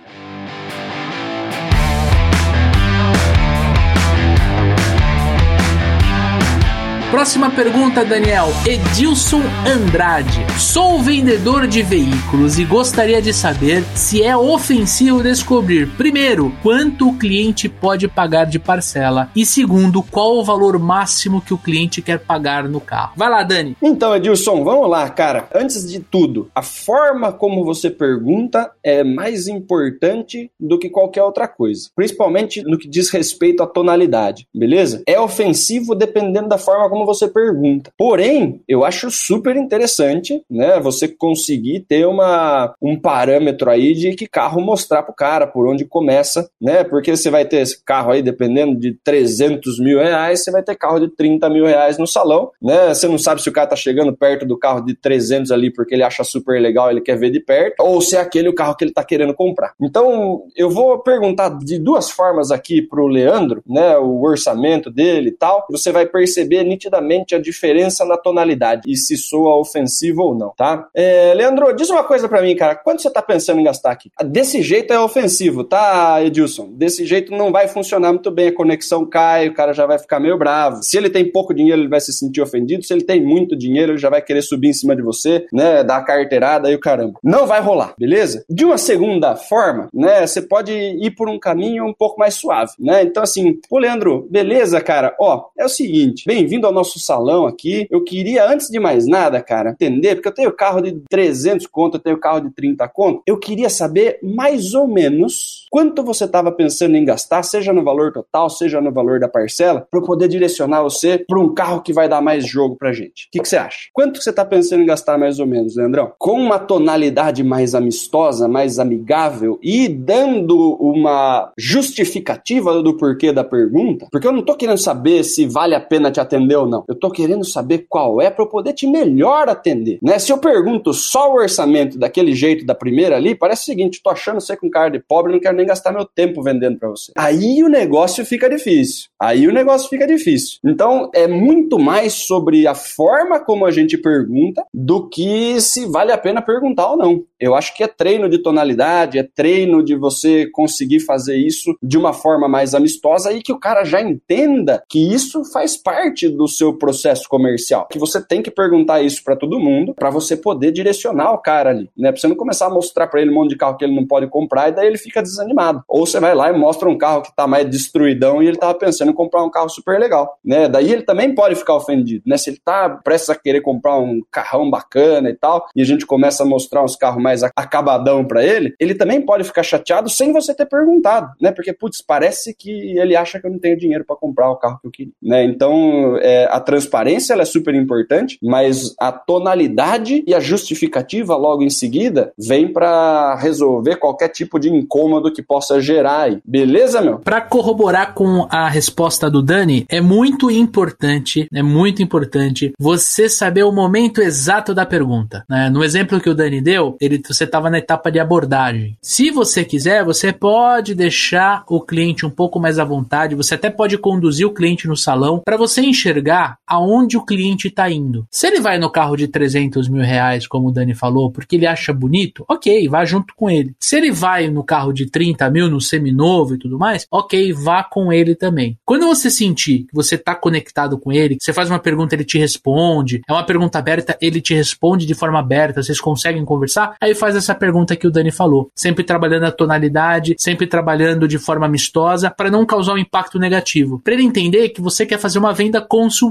Próxima 7.18 7.50
pergunta, 7.50 8.06
Daniel. 8.06 8.50
Edilson 8.64 9.42
Andrade. 9.66 10.46
Sou 10.60 11.02
vendedor 11.02 11.66
de 11.66 11.82
veículos 11.82 12.60
e 12.60 12.64
gostaria 12.64 13.20
de 13.20 13.34
saber 13.34 13.84
se 13.96 14.22
é 14.22 14.38
ofensivo 14.38 15.24
descobrir, 15.24 15.90
primeiro, 15.98 16.56
quanto 16.62 17.10
o 17.10 17.18
cliente 17.18 17.68
pode 17.68 18.08
pagar 18.08 18.46
de 18.46 18.60
parcela 18.60 19.32
e 19.36 19.48
segundo, 19.48 20.04
qual 20.04 20.38
o 20.38 20.44
valor 20.44 20.78
máximo 20.78 21.42
que 21.42 21.56
o 21.56 21.58
cliente 21.58 22.04
quer 22.04 22.20
pagar 22.20 22.70
no 22.70 22.80
carro. 22.80 23.14
Vai 23.16 23.32
lá, 23.32 23.42
Dani. 23.42 23.76
Então, 23.82 24.16
Edilson, 24.16 24.64
vamos 24.64 24.88
lá, 24.88 25.10
cara. 25.10 25.50
Antes 25.56 25.90
de 25.90 26.00
tudo, 26.00 26.52
a 26.54 26.62
forma 26.62 27.34
como 27.34 27.66
você 27.66 27.90
pergunta 27.90 28.72
é 28.84 29.04
mais 29.04 29.48
importante 29.48 30.52
do 30.60 30.78
que 30.78 30.88
qualquer 30.88 31.24
outra 31.24 31.48
coisa, 31.48 31.90
principalmente 31.96 32.62
no 32.62 32.78
que 32.78 32.88
diz 32.88 33.10
respeito 33.10 33.64
à 33.64 33.66
tonalidade, 33.66 34.48
beleza? 34.54 35.02
É 35.08 35.20
ofensivo 35.20 35.96
dependendo 35.96 36.50
da 36.50 36.60
forma 36.60 36.88
como 36.88 37.07
você 37.08 37.28
pergunta. 37.28 37.92
Porém, 37.98 38.62
eu 38.68 38.84
acho 38.84 39.10
super 39.10 39.56
interessante, 39.56 40.42
né, 40.50 40.80
você 40.80 41.08
conseguir 41.08 41.82
ter 41.82 42.06
uma, 42.06 42.76
um 42.82 43.00
parâmetro 43.00 43.70
aí 43.70 43.94
de 43.94 44.14
que 44.14 44.28
carro 44.28 44.62
mostrar 44.62 45.04
pro 45.04 45.16
cara, 45.16 45.48
por 45.48 45.68
onde 45.68 45.86
começa, 45.86 46.50
né? 46.62 46.84
Porque 46.84 47.16
você 47.16 47.30
vai 47.30 47.46
ter 47.46 47.58
esse 47.58 47.84
carro 47.84 48.12
aí, 48.12 48.22
dependendo 48.22 48.76
de 48.80 48.94
300 49.04 49.80
mil 49.80 50.00
reais, 50.00 50.44
você 50.44 50.52
vai 50.52 50.62
ter 50.62 50.76
carro 50.76 51.00
de 51.00 51.10
30 51.10 51.50
mil 51.50 51.66
reais 51.66 51.98
no 51.98 52.06
salão, 52.06 52.52
né? 52.62 52.94
Você 52.94 53.08
não 53.08 53.18
sabe 53.18 53.42
se 53.42 53.50
o 53.50 53.54
cara 53.54 53.68
tá 53.68 53.76
chegando 53.76 54.16
perto 54.16 54.46
do 54.46 54.58
carro 54.58 54.82
de 54.82 54.94
300 54.96 55.52
ali 55.52 55.72
porque 55.72 55.96
ele 55.96 56.04
acha 56.04 56.24
super 56.24 56.62
legal, 56.62 56.92
ele 56.92 57.02
quer 57.02 57.18
ver 57.18 57.32
de 57.32 57.40
perto, 57.40 57.76
ou 57.80 58.02
se 58.02 58.16
é 58.16 58.20
aquele 58.20 58.50
o 58.50 58.56
carro 58.56 58.76
que 58.76 58.84
ele 58.84 58.94
tá 58.94 59.04
querendo 59.04 59.34
comprar. 59.34 59.74
Então, 59.82 60.44
eu 60.56 60.70
vou 60.70 61.00
perguntar 61.00 61.58
de 61.58 61.80
duas 61.80 62.12
formas 62.12 62.52
aqui 62.52 62.82
pro 62.82 63.08
Leandro, 63.08 63.64
né? 63.66 63.98
O 63.98 64.22
orçamento 64.22 64.90
dele 64.90 65.30
e 65.30 65.34
tal. 65.34 65.66
Você 65.70 65.92
vai 65.92 66.06
perceber 66.06 66.64
nitidamente 66.64 66.87
a 67.36 67.40
diferença 67.40 68.06
na 68.06 68.18
tonalidade 68.18 68.84
e 68.88 68.96
se 68.96 69.18
soa 69.18 69.56
ofensivo 69.60 70.22
ou 70.24 70.36
não, 70.36 70.54
tá? 70.56 70.88
É, 70.94 71.34
Leandro, 71.34 71.74
diz 71.74 71.90
uma 71.90 72.04
coisa 72.04 72.28
para 72.28 72.42
mim, 72.42 72.56
cara. 72.56 72.76
Quanto 72.76 73.02
você 73.02 73.10
tá 73.10 73.22
pensando 73.22 73.60
em 73.60 73.64
gastar 73.64 73.92
aqui? 73.92 74.12
Desse 74.26 74.62
jeito 74.62 74.94
é 74.94 75.00
ofensivo, 75.00 75.64
tá, 75.64 76.24
Edilson? 76.24 76.70
Desse 76.74 77.06
jeito 77.06 77.32
não 77.32 77.52
vai 77.52 77.68
funcionar 77.68 78.12
muito 78.14 78.32
bem, 78.32 78.48
a 78.48 78.56
conexão 78.56 79.06
cai, 79.06 79.48
o 79.48 79.54
cara 79.54 79.74
já 79.74 79.86
vai 79.86 80.00
ficar 80.00 80.20
meio 80.20 80.38
bravo. 80.38 80.84
Se 80.84 80.98
ele 80.98 81.10
tem 81.10 81.32
pouco 81.32 81.54
dinheiro, 81.54 81.82
ele 81.82 81.90
vai 81.90 82.00
se 82.00 82.14
sentir 82.14 82.42
ofendido. 82.42 82.84
Se 82.84 82.94
ele 82.94 83.04
tem 83.04 83.24
muito 83.24 83.56
dinheiro, 83.56 83.94
ele 83.94 84.00
já 84.00 84.10
vai 84.10 84.22
querer 84.22 84.42
subir 84.42 84.70
em 84.70 84.74
cima 84.74 84.96
de 84.96 85.02
você, 85.02 85.46
né? 85.52 85.84
Dar 85.84 86.02
carteirada 86.04 86.72
e 86.72 86.76
o 86.76 86.80
caramba. 86.80 87.20
Não 87.24 87.46
vai 87.46 87.62
rolar, 87.62 87.94
beleza? 87.98 88.44
De 88.50 88.66
uma 88.66 88.78
segunda 88.78 89.36
forma, 89.36 89.90
né? 89.94 90.26
Você 90.26 90.42
pode 90.42 90.72
ir 90.72 91.12
por 91.12 91.30
um 91.30 91.40
caminho 91.40 91.86
um 91.86 91.94
pouco 91.94 92.20
mais 92.20 92.36
suave, 92.36 92.72
né? 92.80 93.04
Então, 93.04 93.24
assim, 93.24 93.60
ô 93.70 93.78
Leandro, 93.78 94.28
beleza, 94.30 94.80
cara? 94.82 95.16
Ó, 95.20 95.46
é 95.58 95.66
o 95.66 95.70
seguinte, 95.70 96.24
bem-vindo 96.26 96.68
ao 96.68 96.74
nosso 96.78 97.00
salão 97.00 97.46
aqui. 97.46 97.88
Eu 97.90 98.04
queria, 98.04 98.50
antes 98.50 98.68
de 98.68 98.80
mais 98.80 99.08
nada, 99.08 99.42
cara, 99.42 99.72
entender, 99.72 100.16
porque 100.16 100.28
eu 100.28 100.34
tenho 100.34 100.52
carro 100.52 100.82
de 100.82 101.02
300 101.10 101.68
conto, 101.68 101.98
eu 101.98 102.02
tenho 102.02 102.20
carro 102.20 102.40
de 102.40 102.52
30 102.52 102.88
conto. 102.90 103.22
Eu 103.26 103.38
queria 103.38 103.70
saber 103.70 104.20
mais 104.22 104.74
ou 104.74 104.88
menos 104.88 105.66
quanto 105.72 106.04
você 106.04 106.26
estava 106.26 106.52
pensando 106.52 106.96
em 106.96 107.06
gastar, 107.06 107.44
seja 107.44 107.74
no 107.74 107.84
valor 107.84 108.12
total, 108.12 108.50
seja 108.50 108.80
no 108.80 108.92
valor 108.92 109.20
da 109.20 109.28
parcela, 109.28 109.86
para 109.90 110.00
eu 110.00 110.04
poder 110.04 110.28
direcionar 110.28 110.82
você 110.82 111.24
para 111.28 111.40
um 111.40 111.54
carro 111.54 111.82
que 111.82 111.94
vai 111.94 112.08
dar 112.08 112.22
mais 112.22 112.48
jogo 112.48 112.76
pra 112.76 112.94
gente. 112.94 113.28
O 113.28 113.32
que, 113.32 113.48
você 113.48 113.58
acha? 113.58 113.90
Quanto 113.94 114.18
que 114.18 114.24
você 114.24 114.30
está 114.30 114.46
pensando 114.46 114.82
em 114.82 114.86
gastar 114.86 115.18
mais 115.18 115.40
ou 115.40 115.46
menos, 115.46 115.76
Leandrão? 115.76 116.14
Com 116.18 116.40
uma 116.40 116.60
tonalidade 116.60 117.44
mais 117.44 117.74
amistosa, 117.76 118.48
mais 118.48 118.80
amigável 118.80 119.60
e 119.62 119.88
dando 119.88 120.76
uma 120.80 121.52
justificativa 121.58 122.82
do 122.82 122.96
porquê 122.96 123.32
da 123.32 123.44
pergunta, 123.44 124.08
porque 124.12 124.28
eu 124.28 124.32
não 124.32 124.44
tô 124.44 124.56
querendo 124.56 124.78
saber 124.78 125.24
se 125.24 125.46
vale 125.46 125.76
a 125.76 125.82
pena 125.82 126.12
te 126.12 126.20
atender 126.20 126.56
ou 126.56 126.67
não. 126.68 126.84
Eu 126.88 126.96
tô 126.96 127.10
querendo 127.10 127.46
saber 127.46 127.86
qual 127.90 128.22
é 128.22 128.30
para 128.30 128.44
eu 128.44 128.50
poder 128.50 128.74
te 128.74 128.88
melhor 128.88 129.50
atender, 129.50 130.00
né? 130.02 130.20
Se 130.20 130.32
eu 130.32 130.38
pergunto 130.38 130.94
só 130.94 131.32
o 131.32 131.36
orçamento 131.36 131.98
daquele 131.98 132.34
jeito 132.34 132.66
da 132.66 132.76
primeira 132.76 133.16
ali, 133.16 133.36
parece 133.36 133.64
o 133.64 133.66
seguinte, 133.66 134.02
tô 134.04 134.10
achando 134.10 134.42
você 134.42 134.56
com 134.56 134.70
cara 134.70 134.90
de 134.90 135.00
pobre, 135.00 135.32
não 135.32 135.40
quero 135.40 135.58
nem 135.58 135.66
gastar 135.66 135.92
meu 135.92 136.06
tempo 136.06 136.42
vendendo 136.42 136.78
para 136.78 136.90
você. 136.90 137.12
Aí 137.18 137.64
o 137.64 137.70
negócio 137.70 138.26
fica 138.26 138.50
difícil. 138.50 139.10
Aí 139.20 139.48
o 139.48 139.54
negócio 139.54 139.90
fica 139.90 140.06
difícil. 140.06 140.60
Então, 140.64 141.10
é 141.14 141.28
muito 141.28 141.80
mais 141.80 142.14
sobre 142.14 142.68
a 142.68 142.76
forma 142.76 143.40
como 143.40 143.66
a 143.66 143.72
gente 143.72 143.98
pergunta 143.98 144.64
do 144.74 145.08
que 145.10 145.60
se 145.62 145.86
vale 145.86 146.12
a 146.12 146.18
pena 146.18 146.42
perguntar 146.42 146.92
ou 146.92 146.98
não. 146.98 147.24
Eu 147.40 147.56
acho 147.56 147.76
que 147.76 147.84
é 147.84 147.88
treino 147.88 148.30
de 148.30 148.40
tonalidade, 148.40 149.18
é 149.18 149.24
treino 149.24 149.84
de 149.84 149.96
você 149.96 150.48
conseguir 150.52 151.00
fazer 151.02 151.38
isso 151.38 151.76
de 151.82 151.98
uma 151.98 152.14
forma 152.14 152.48
mais 152.48 152.74
amistosa 152.74 153.32
e 153.32 153.42
que 153.42 153.52
o 153.52 153.60
cara 153.60 153.84
já 153.84 154.02
entenda 154.02 154.84
que 154.90 155.14
isso 155.14 155.44
faz 155.52 155.78
parte 155.78 156.28
do 156.28 156.48
seu 156.58 156.74
processo 156.74 157.28
comercial. 157.30 157.88
Que 157.92 158.00
você 158.00 158.22
tem 158.22 158.42
que 158.42 158.52
perguntar 158.52 159.02
isso 159.02 159.24
para 159.24 159.36
todo 159.36 159.60
mundo 159.60 159.94
para 159.94 160.10
você 160.10 160.36
poder 160.36 160.72
direcionar 160.72 161.32
o 161.32 161.38
cara 161.38 161.70
ali, 161.70 161.90
né? 161.98 162.12
Pra 162.12 162.20
você 162.20 162.28
não 162.28 162.36
começar 162.36 162.68
a 162.68 162.70
mostrar 162.70 163.08
para 163.08 163.22
ele 163.22 163.32
um 163.32 163.36
monte 163.36 163.50
de 163.50 163.58
carro 163.58 163.78
que 163.78 163.86
ele 163.86 163.96
não 163.96 164.06
pode 164.06 164.28
comprar 164.28 164.70
e 164.70 164.72
daí 164.72 164.88
ele 164.88 164.98
fica 164.98 165.22
desanimado. 165.22 165.84
Ou 165.88 166.06
você 166.06 166.20
vai 166.20 166.34
lá 166.34 166.50
e 166.50 166.58
mostra 166.58 166.90
um 166.90 166.98
carro 166.98 167.22
que 167.22 167.36
tá 167.36 167.48
mais 167.48 167.70
destruidão 167.70 168.42
e 168.42 168.48
ele 168.48 168.58
tava 168.58 168.74
pensando 168.74 169.12
em 169.12 169.14
comprar 169.14 169.44
um 169.44 169.50
carro 169.50 169.70
super 169.70 170.00
legal, 170.00 170.38
né? 170.44 170.68
Daí 170.68 170.92
ele 170.92 171.04
também 171.04 171.34
pode 171.34 171.56
ficar 171.56 171.76
ofendido, 171.76 172.24
né? 172.26 172.38
Se 172.38 172.50
ele 172.50 172.60
tá 172.64 172.90
prestes 172.90 173.30
a 173.30 173.36
querer 173.36 173.62
comprar 173.62 173.98
um 173.98 174.22
carrão 174.32 174.70
bacana 174.70 175.30
e 175.30 175.36
tal, 175.36 175.68
e 175.76 175.82
a 175.82 175.86
gente 175.86 176.06
começa 176.06 176.44
a 176.44 176.46
mostrar 176.46 176.84
uns 176.84 176.96
carros 176.96 177.22
mais 177.22 177.44
acabadão 177.44 178.26
para 178.26 178.44
ele, 178.44 178.74
ele 178.80 178.96
também 178.96 179.22
pode 179.22 179.44
ficar 179.44 179.64
chateado 179.64 180.10
sem 180.10 180.32
você 180.34 180.54
ter 180.54 180.66
perguntado, 180.66 181.32
né? 181.42 181.52
Porque, 181.52 181.74
putz, 181.74 182.02
parece 182.02 182.54
que 182.54 182.98
ele 182.98 183.16
acha 183.16 183.40
que 183.40 183.48
eu 183.48 183.52
não 183.52 183.60
tenho 183.60 183.78
dinheiro 183.78 184.06
para 184.06 184.16
comprar 184.16 184.50
o 184.50 184.56
carro 184.56 184.80
que 184.80 184.88
eu 184.88 184.92
queria, 184.92 185.14
né? 185.22 185.44
Então, 185.44 186.18
é, 186.22 186.47
a 186.50 186.60
transparência 186.60 187.34
ela 187.34 187.44
é 187.44 187.46
super 187.46 187.76
importante, 187.76 188.38
mas 188.42 188.94
a 189.00 189.12
tonalidade 189.12 190.24
e 190.26 190.34
a 190.34 190.40
justificativa 190.40 191.36
logo 191.36 191.64
em 191.64 191.70
seguida 191.70 192.32
vem 192.38 192.72
para 192.72 193.36
resolver 193.36 193.98
qualquer 193.98 194.30
tipo 194.30 194.60
de 194.60 194.70
incômodo 194.70 195.32
que 195.32 195.42
possa 195.42 195.80
gerar 195.80 196.22
aí. 196.22 196.40
Beleza, 196.46 197.02
meu? 197.02 197.20
Para 197.20 197.42
corroborar 197.42 198.14
com 198.14 198.48
a 198.50 198.68
resposta 198.68 199.30
do 199.30 199.42
Dani, 199.42 199.86
é 199.90 200.02
muito 200.02 200.50
importante, 200.52 201.48
é 201.54 201.64
muito 201.64 202.02
importante 202.02 202.74
você 202.80 203.30
saber 203.30 203.64
o 203.64 203.72
momento 203.72 204.22
exato 204.22 204.74
da 204.74 204.86
pergunta. 204.86 205.44
Né? 205.50 205.70
No 205.70 205.84
exemplo 205.84 206.20
que 206.20 206.30
o 206.30 206.36
Dani 206.36 206.62
deu, 206.62 206.96
ele, 207.00 207.22
você 207.26 207.44
estava 207.44 207.70
na 207.70 207.78
etapa 207.78 208.12
de 208.12 208.20
abordagem. 208.20 208.98
Se 209.02 209.32
você 209.32 209.64
quiser, 209.64 210.04
você 210.04 210.32
pode 210.32 210.94
deixar 210.94 211.64
o 211.68 211.82
cliente 211.82 212.26
um 212.26 212.30
pouco 212.30 212.60
mais 212.60 212.80
à 212.80 212.86
vontade, 212.86 213.36
você 213.36 213.56
até 213.56 213.70
pode 213.70 213.98
conduzir 213.98 214.46
o 214.46 214.54
cliente 214.54 214.88
no 214.88 214.96
salão 214.96 215.42
para 215.44 215.58
você 215.58 215.82
enxergar 215.82 216.37
aonde 216.66 217.18
o 217.18 217.26
cliente 217.26 217.68
está 217.68 217.90
indo. 217.90 218.28
Se 218.30 218.48
ele 218.48 218.60
vai 218.60 218.78
no 218.78 218.92
carro 218.92 219.16
de 219.16 219.28
300 219.28 219.88
mil 219.90 220.04
reais, 220.04 220.48
como 220.48 220.68
o 220.68 220.72
Dani 220.72 220.94
falou, 220.94 221.32
porque 221.32 221.56
ele 221.56 221.68
acha 221.68 221.94
bonito, 221.94 222.44
ok, 222.48 222.88
vá 222.88 223.06
junto 223.06 223.34
com 223.36 223.50
ele. 223.50 223.76
Se 223.80 223.96
ele 223.96 224.12
vai 224.12 224.50
no 224.50 224.64
carro 224.64 224.92
de 224.92 225.10
30 225.10 225.50
mil, 225.50 225.70
no 225.70 225.82
seminovo 225.82 226.56
e 226.56 226.58
tudo 226.58 226.78
mais, 226.78 227.08
ok, 227.12 227.54
vá 227.54 227.84
com 227.84 228.12
ele 228.12 228.36
também. 228.36 228.78
Quando 228.86 229.06
você 229.06 229.30
sentir 229.30 229.86
que 229.86 229.94
você 229.94 230.16
está 230.16 230.36
conectado 230.36 230.98
com 230.98 231.12
ele, 231.12 231.38
você 231.40 231.54
faz 231.54 231.70
uma 231.70 231.80
pergunta, 231.80 232.16
ele 232.16 232.26
te 232.26 232.38
responde, 232.38 233.22
é 233.28 233.34
uma 233.34 233.46
pergunta 233.46 233.80
aberta, 233.80 234.18
ele 234.22 234.42
te 234.42 234.54
responde 234.54 235.06
de 235.06 235.14
forma 235.14 235.40
aberta, 235.40 235.82
vocês 235.82 236.00
conseguem 236.00 236.44
conversar, 236.46 236.96
aí 237.02 237.16
faz 237.16 237.36
essa 237.36 237.56
pergunta 237.56 237.96
que 237.96 238.08
o 238.08 238.12
Dani 238.12 238.32
falou. 238.32 238.70
Sempre 238.76 239.04
trabalhando 239.04 239.46
a 239.46 239.52
tonalidade, 239.52 240.36
sempre 240.38 240.68
trabalhando 240.68 241.28
de 241.28 241.38
forma 241.38 241.66
amistosa, 241.66 242.30
para 242.30 242.52
não 242.52 242.66
causar 242.66 242.94
um 242.94 242.98
impacto 242.98 243.40
negativo. 243.40 244.00
Para 244.00 244.14
ele 244.14 244.24
entender 244.24 244.70
que 244.70 244.82
você 244.82 245.06
quer 245.06 245.20
fazer 245.20 245.40
uma 245.40 245.54
venda 245.54 245.82
consultiva. 245.82 246.27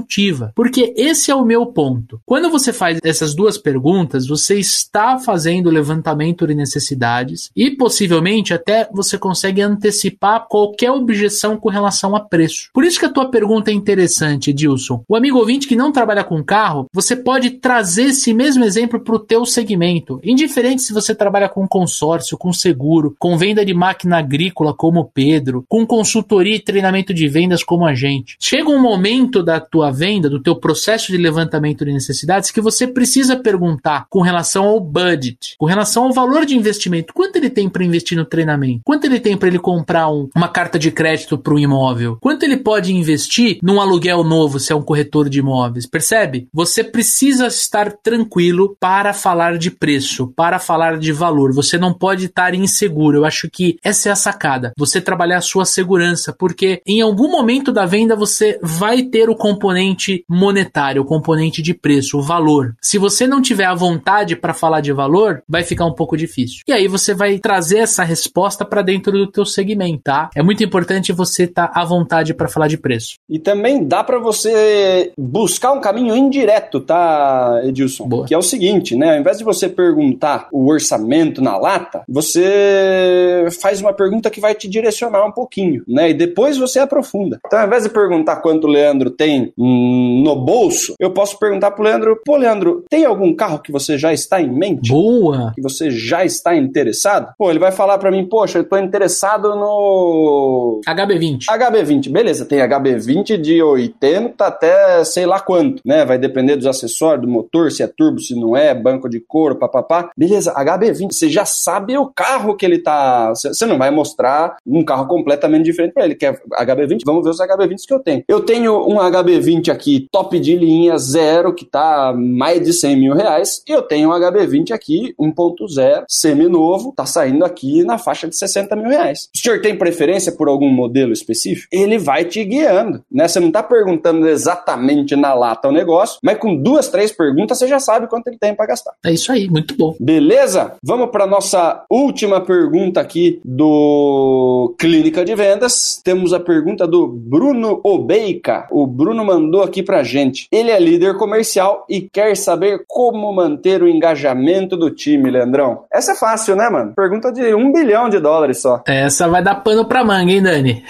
Porque 0.55 0.93
esse 0.95 1.31
é 1.31 1.35
o 1.35 1.45
meu 1.45 1.65
ponto. 1.65 2.19
Quando 2.25 2.49
você 2.49 2.73
faz 2.73 2.99
essas 3.03 3.35
duas 3.35 3.57
perguntas, 3.57 4.27
você 4.27 4.59
está 4.59 5.17
fazendo 5.19 5.69
levantamento 5.69 6.45
de 6.45 6.55
necessidades 6.55 7.49
e 7.55 7.71
possivelmente 7.71 8.53
até 8.53 8.87
você 8.91 9.17
consegue 9.17 9.61
antecipar 9.61 10.47
qualquer 10.47 10.91
objeção 10.91 11.57
com 11.57 11.69
relação 11.69 12.15
a 12.15 12.19
preço. 12.19 12.69
Por 12.73 12.83
isso 12.83 12.99
que 12.99 13.05
a 13.05 13.11
tua 13.11 13.29
pergunta 13.29 13.71
é 13.71 13.73
interessante, 13.73 14.51
Edilson. 14.51 15.03
O 15.07 15.15
amigo 15.15 15.37
ouvinte 15.37 15.67
que 15.67 15.75
não 15.75 15.91
trabalha 15.91 16.23
com 16.23 16.43
carro, 16.43 16.87
você 16.93 17.15
pode 17.15 17.51
trazer 17.51 18.05
esse 18.05 18.33
mesmo 18.33 18.63
exemplo 18.63 18.99
para 18.99 19.15
o 19.15 19.19
teu 19.19 19.45
segmento. 19.45 20.19
Indiferente 20.23 20.81
se 20.81 20.93
você 20.93 21.13
trabalha 21.13 21.49
com 21.49 21.67
consórcio, 21.67 22.37
com 22.37 22.51
seguro, 22.53 23.15
com 23.19 23.37
venda 23.37 23.65
de 23.65 23.73
máquina 23.73 24.17
agrícola 24.17 24.73
como 24.73 25.09
Pedro, 25.13 25.63
com 25.67 25.85
consultoria 25.85 26.55
e 26.55 26.59
treinamento 26.59 27.13
de 27.13 27.27
vendas 27.27 27.63
como 27.63 27.85
a 27.85 27.93
gente. 27.93 28.35
Chega 28.39 28.69
um 28.69 28.81
momento 28.81 29.43
da 29.43 29.59
tua 29.59 29.86
venda, 29.91 30.29
do 30.29 30.41
teu 30.41 30.55
processo 30.55 31.11
de 31.11 31.17
levantamento 31.17 31.85
de 31.85 31.93
necessidades 31.93 32.51
que 32.51 32.61
você 32.61 32.87
precisa 32.87 33.35
perguntar 33.35 34.05
com 34.09 34.21
relação 34.21 34.65
ao 34.65 34.79
budget, 34.79 35.55
com 35.57 35.65
relação 35.65 36.05
ao 36.05 36.13
valor 36.13 36.45
de 36.45 36.55
investimento. 36.55 37.13
Quanto 37.13 37.37
ele 37.37 37.49
tem 37.49 37.69
para 37.69 37.83
investir 37.83 38.17
no 38.17 38.25
treinamento? 38.25 38.81
Quanto 38.83 39.05
ele 39.05 39.19
tem 39.19 39.37
para 39.37 39.47
ele 39.47 39.59
comprar 39.59 40.09
um, 40.09 40.29
uma 40.35 40.47
carta 40.47 40.77
de 40.77 40.91
crédito 40.91 41.37
para 41.37 41.53
um 41.53 41.59
imóvel? 41.59 42.17
Quanto 42.19 42.43
ele 42.43 42.57
pode 42.57 42.93
investir 42.93 43.59
num 43.61 43.79
aluguel 43.79 44.23
novo 44.23 44.59
se 44.59 44.71
é 44.71 44.75
um 44.75 44.81
corretor 44.81 45.29
de 45.29 45.39
imóveis? 45.39 45.85
Percebe? 45.85 46.47
Você 46.53 46.83
precisa 46.83 47.47
estar 47.47 47.91
tranquilo 47.91 48.75
para 48.79 49.13
falar 49.13 49.57
de 49.57 49.71
preço, 49.71 50.27
para 50.35 50.59
falar 50.59 50.97
de 50.97 51.11
valor. 51.11 51.53
Você 51.53 51.77
não 51.77 51.93
pode 51.93 52.25
estar 52.25 52.53
inseguro. 52.53 53.17
Eu 53.17 53.25
acho 53.25 53.49
que 53.49 53.77
essa 53.83 54.09
é 54.09 54.11
a 54.11 54.15
sacada. 54.15 54.73
Você 54.77 54.99
trabalhar 54.99 55.37
a 55.37 55.41
sua 55.41 55.65
segurança, 55.65 56.33
porque 56.37 56.81
em 56.85 57.01
algum 57.01 57.29
momento 57.29 57.71
da 57.71 57.85
venda 57.85 58.15
você 58.15 58.59
vai 58.61 59.03
ter 59.03 59.29
o 59.29 59.35
componente 59.35 59.66
componente 59.67 60.23
monetário, 60.29 61.01
o 61.01 61.05
componente 61.05 61.61
de 61.61 61.73
preço, 61.73 62.17
o 62.17 62.21
valor. 62.21 62.73
Se 62.81 62.97
você 62.97 63.27
não 63.27 63.41
tiver 63.41 63.65
a 63.65 63.73
vontade 63.73 64.33
para 64.33 64.53
falar 64.53 64.79
de 64.79 64.93
valor, 64.93 65.43
vai 65.47 65.61
ficar 65.61 65.85
um 65.85 65.93
pouco 65.93 66.15
difícil. 66.15 66.61
E 66.65 66.71
aí 66.71 66.87
você 66.87 67.13
vai 67.13 67.37
trazer 67.37 67.79
essa 67.79 68.01
resposta 68.03 68.63
para 68.63 68.81
dentro 68.81 69.11
do 69.11 69.27
teu 69.27 69.45
segmento, 69.45 70.03
tá? 70.05 70.29
É 70.33 70.41
muito 70.41 70.63
importante 70.63 71.11
você 71.11 71.43
estar 71.43 71.67
tá 71.67 71.81
à 71.81 71.83
vontade 71.83 72.33
para 72.33 72.47
falar 72.47 72.69
de 72.69 72.77
preço. 72.77 73.15
E 73.29 73.37
também 73.39 73.83
dá 73.83 74.05
para 74.05 74.19
você 74.19 75.11
buscar 75.17 75.73
um 75.73 75.81
caminho 75.81 76.15
indireto, 76.15 76.79
tá, 76.79 77.61
Edilson? 77.65 78.07
Boa. 78.07 78.25
Que 78.25 78.33
é 78.33 78.37
o 78.37 78.41
seguinte, 78.41 78.95
né? 78.95 79.15
Ao 79.15 79.19
invés 79.19 79.37
de 79.37 79.43
você 79.43 79.67
perguntar 79.67 80.47
o 80.49 80.69
orçamento 80.71 81.41
na 81.41 81.57
lata, 81.57 82.03
você 82.07 83.47
faz 83.61 83.81
uma 83.81 83.91
pergunta 83.91 84.29
que 84.29 84.39
vai 84.39 84.55
te 84.55 84.69
direcionar 84.69 85.25
um 85.25 85.31
pouquinho, 85.31 85.83
né? 85.85 86.11
E 86.11 86.13
depois 86.13 86.57
você 86.57 86.79
aprofunda. 86.79 87.39
Então, 87.45 87.59
ao 87.59 87.67
invés 87.67 87.83
de 87.83 87.89
perguntar 87.89 88.37
quanto 88.37 88.65
o 88.65 88.69
Leandro 88.69 89.09
tem 89.09 89.51
Mm, 89.57 90.06
no 90.27 90.35
bolso, 90.35 90.93
eu 90.99 91.11
posso 91.11 91.39
perguntar 91.39 91.71
pro 91.71 91.83
Leandro: 91.83 92.19
pô, 92.25 92.35
Leandro, 92.35 92.83
tem 92.89 93.05
algum 93.05 93.33
carro 93.33 93.59
que 93.59 93.71
você 93.71 93.97
já 93.97 94.13
está 94.13 94.41
em 94.41 94.51
mente? 94.51 94.89
Boa! 94.89 95.53
Que 95.55 95.61
você 95.61 95.89
já 95.89 96.25
está 96.25 96.55
interessado? 96.55 97.33
Pô, 97.37 97.49
ele 97.49 97.59
vai 97.59 97.71
falar 97.71 97.97
para 97.97 98.11
mim: 98.11 98.25
poxa, 98.25 98.59
eu 98.59 98.63
tô 98.63 98.77
interessado 98.77 99.55
no. 99.55 100.81
HB20. 100.85 101.45
HB20, 101.45 102.11
beleza, 102.11 102.45
tem 102.45 102.59
HB20 102.59 103.37
de 103.37 103.61
80 103.61 104.45
até 104.45 105.03
sei 105.03 105.25
lá 105.25 105.39
quanto, 105.39 105.81
né? 105.85 106.03
Vai 106.03 106.17
depender 106.17 106.55
dos 106.57 106.65
acessórios, 106.65 107.25
do 107.25 107.31
motor, 107.31 107.71
se 107.71 107.81
é 107.81 107.87
turbo, 107.87 108.19
se 108.19 108.35
não 108.35 108.55
é, 108.55 108.73
banco 108.75 109.09
de 109.09 109.19
couro, 109.19 109.55
papapá. 109.55 110.09
Beleza, 110.17 110.53
HB20, 110.53 111.13
você 111.13 111.29
já 111.29 111.45
sabe 111.45 111.97
o 111.97 112.07
carro 112.07 112.55
que 112.55 112.65
ele 112.65 112.79
tá. 112.79 113.29
Você 113.29 113.65
não 113.65 113.77
vai 113.77 113.91
mostrar 113.91 114.57
um 114.65 114.83
carro 114.83 115.07
completamente 115.07 115.63
diferente 115.63 115.93
para 115.93 116.05
ele. 116.05 116.15
Quer 116.15 116.41
HB20? 116.59 117.01
Vamos 117.05 117.23
ver 117.23 117.29
os 117.29 117.39
HB20 117.39 117.87
que 117.87 117.93
eu 117.93 117.99
tenho. 117.99 118.23
Eu 118.27 118.41
tenho 118.41 118.87
um 118.87 118.95
HB20 118.95 119.69
aqui, 119.69 120.07
top 120.17 120.39
de 120.39 120.55
linha, 120.55 120.97
zero, 120.97 121.53
que 121.53 121.63
tá 121.63 122.11
mais 122.11 122.63
de 122.63 122.73
100 122.73 122.97
mil 122.97 123.13
reais. 123.13 123.61
E 123.67 123.71
eu 123.71 123.83
tenho 123.83 124.09
um 124.09 124.13
HB20 124.13 124.71
aqui, 124.71 125.13
1.0, 125.19 126.05
semi-novo, 126.07 126.91
tá 126.91 127.05
saindo 127.05 127.45
aqui 127.45 127.83
na 127.83 127.99
faixa 127.99 128.27
de 128.27 128.35
60 128.35 128.75
mil 128.75 128.89
reais. 128.89 129.29
O 129.35 129.37
senhor 129.37 129.61
tem 129.61 129.77
preferência 129.77 130.31
por 130.31 130.47
algum 130.47 130.69
modelo 130.69 131.13
específico? 131.13 131.67
Ele 131.71 131.99
vai 131.99 132.25
te 132.25 132.43
guiando, 132.43 133.03
né? 133.11 133.27
Você 133.27 133.39
não 133.39 133.51
tá 133.51 133.61
perguntando 133.61 134.27
exatamente 134.27 135.15
na 135.15 135.35
lata 135.35 135.67
o 135.67 135.71
negócio, 135.71 136.17
mas 136.23 136.39
com 136.39 136.55
duas, 136.55 136.87
três 136.87 137.11
perguntas 137.11 137.59
você 137.59 137.67
já 137.67 137.79
sabe 137.79 138.07
quanto 138.07 138.27
ele 138.27 138.39
tem 138.39 138.55
para 138.55 138.65
gastar. 138.65 138.93
É 139.05 139.11
isso 139.11 139.31
aí, 139.31 139.47
muito 139.47 139.77
bom. 139.77 139.95
Beleza? 139.99 140.73
Vamos 140.81 141.11
para 141.11 141.27
nossa 141.27 141.85
última 141.91 142.41
pergunta 142.41 142.99
aqui 142.99 143.39
do 143.45 144.73
Clínica 144.79 145.23
de 145.23 145.35
Vendas. 145.35 146.01
Temos 146.03 146.33
a 146.33 146.39
pergunta 146.39 146.87
do 146.87 147.07
Bruno 147.07 147.79
Obeica. 147.83 148.67
O 148.71 148.87
Bruno 148.87 149.23
mandou 149.23 149.61
aqui 149.61 149.83
pra 149.83 150.06
gente. 150.07 150.47
Ele 150.51 150.71
é 150.71 150.79
líder 150.79 151.17
comercial 151.17 151.85
e 151.87 152.01
quer 152.01 152.35
saber 152.35 152.83
como 152.87 153.31
manter 153.31 153.83
o 153.83 153.87
engajamento 153.87 154.75
do 154.75 154.89
time, 154.89 155.29
Leandrão. 155.29 155.83
Essa 155.97 156.11
é 156.11 156.15
fácil, 156.15 156.55
né, 156.55 156.69
mano? 156.69 156.93
Pergunta 156.95 157.31
de 157.31 157.55
um 157.55 157.71
bilhão 157.71 158.07
de 158.07 158.19
dólares 158.19 158.61
só. 158.61 158.83
Essa 158.85 159.27
vai 159.27 159.41
dar 159.41 159.55
pano 159.55 159.83
pra 159.83 160.05
manga, 160.05 160.31
hein, 160.31 160.43
Dani? 160.43 160.83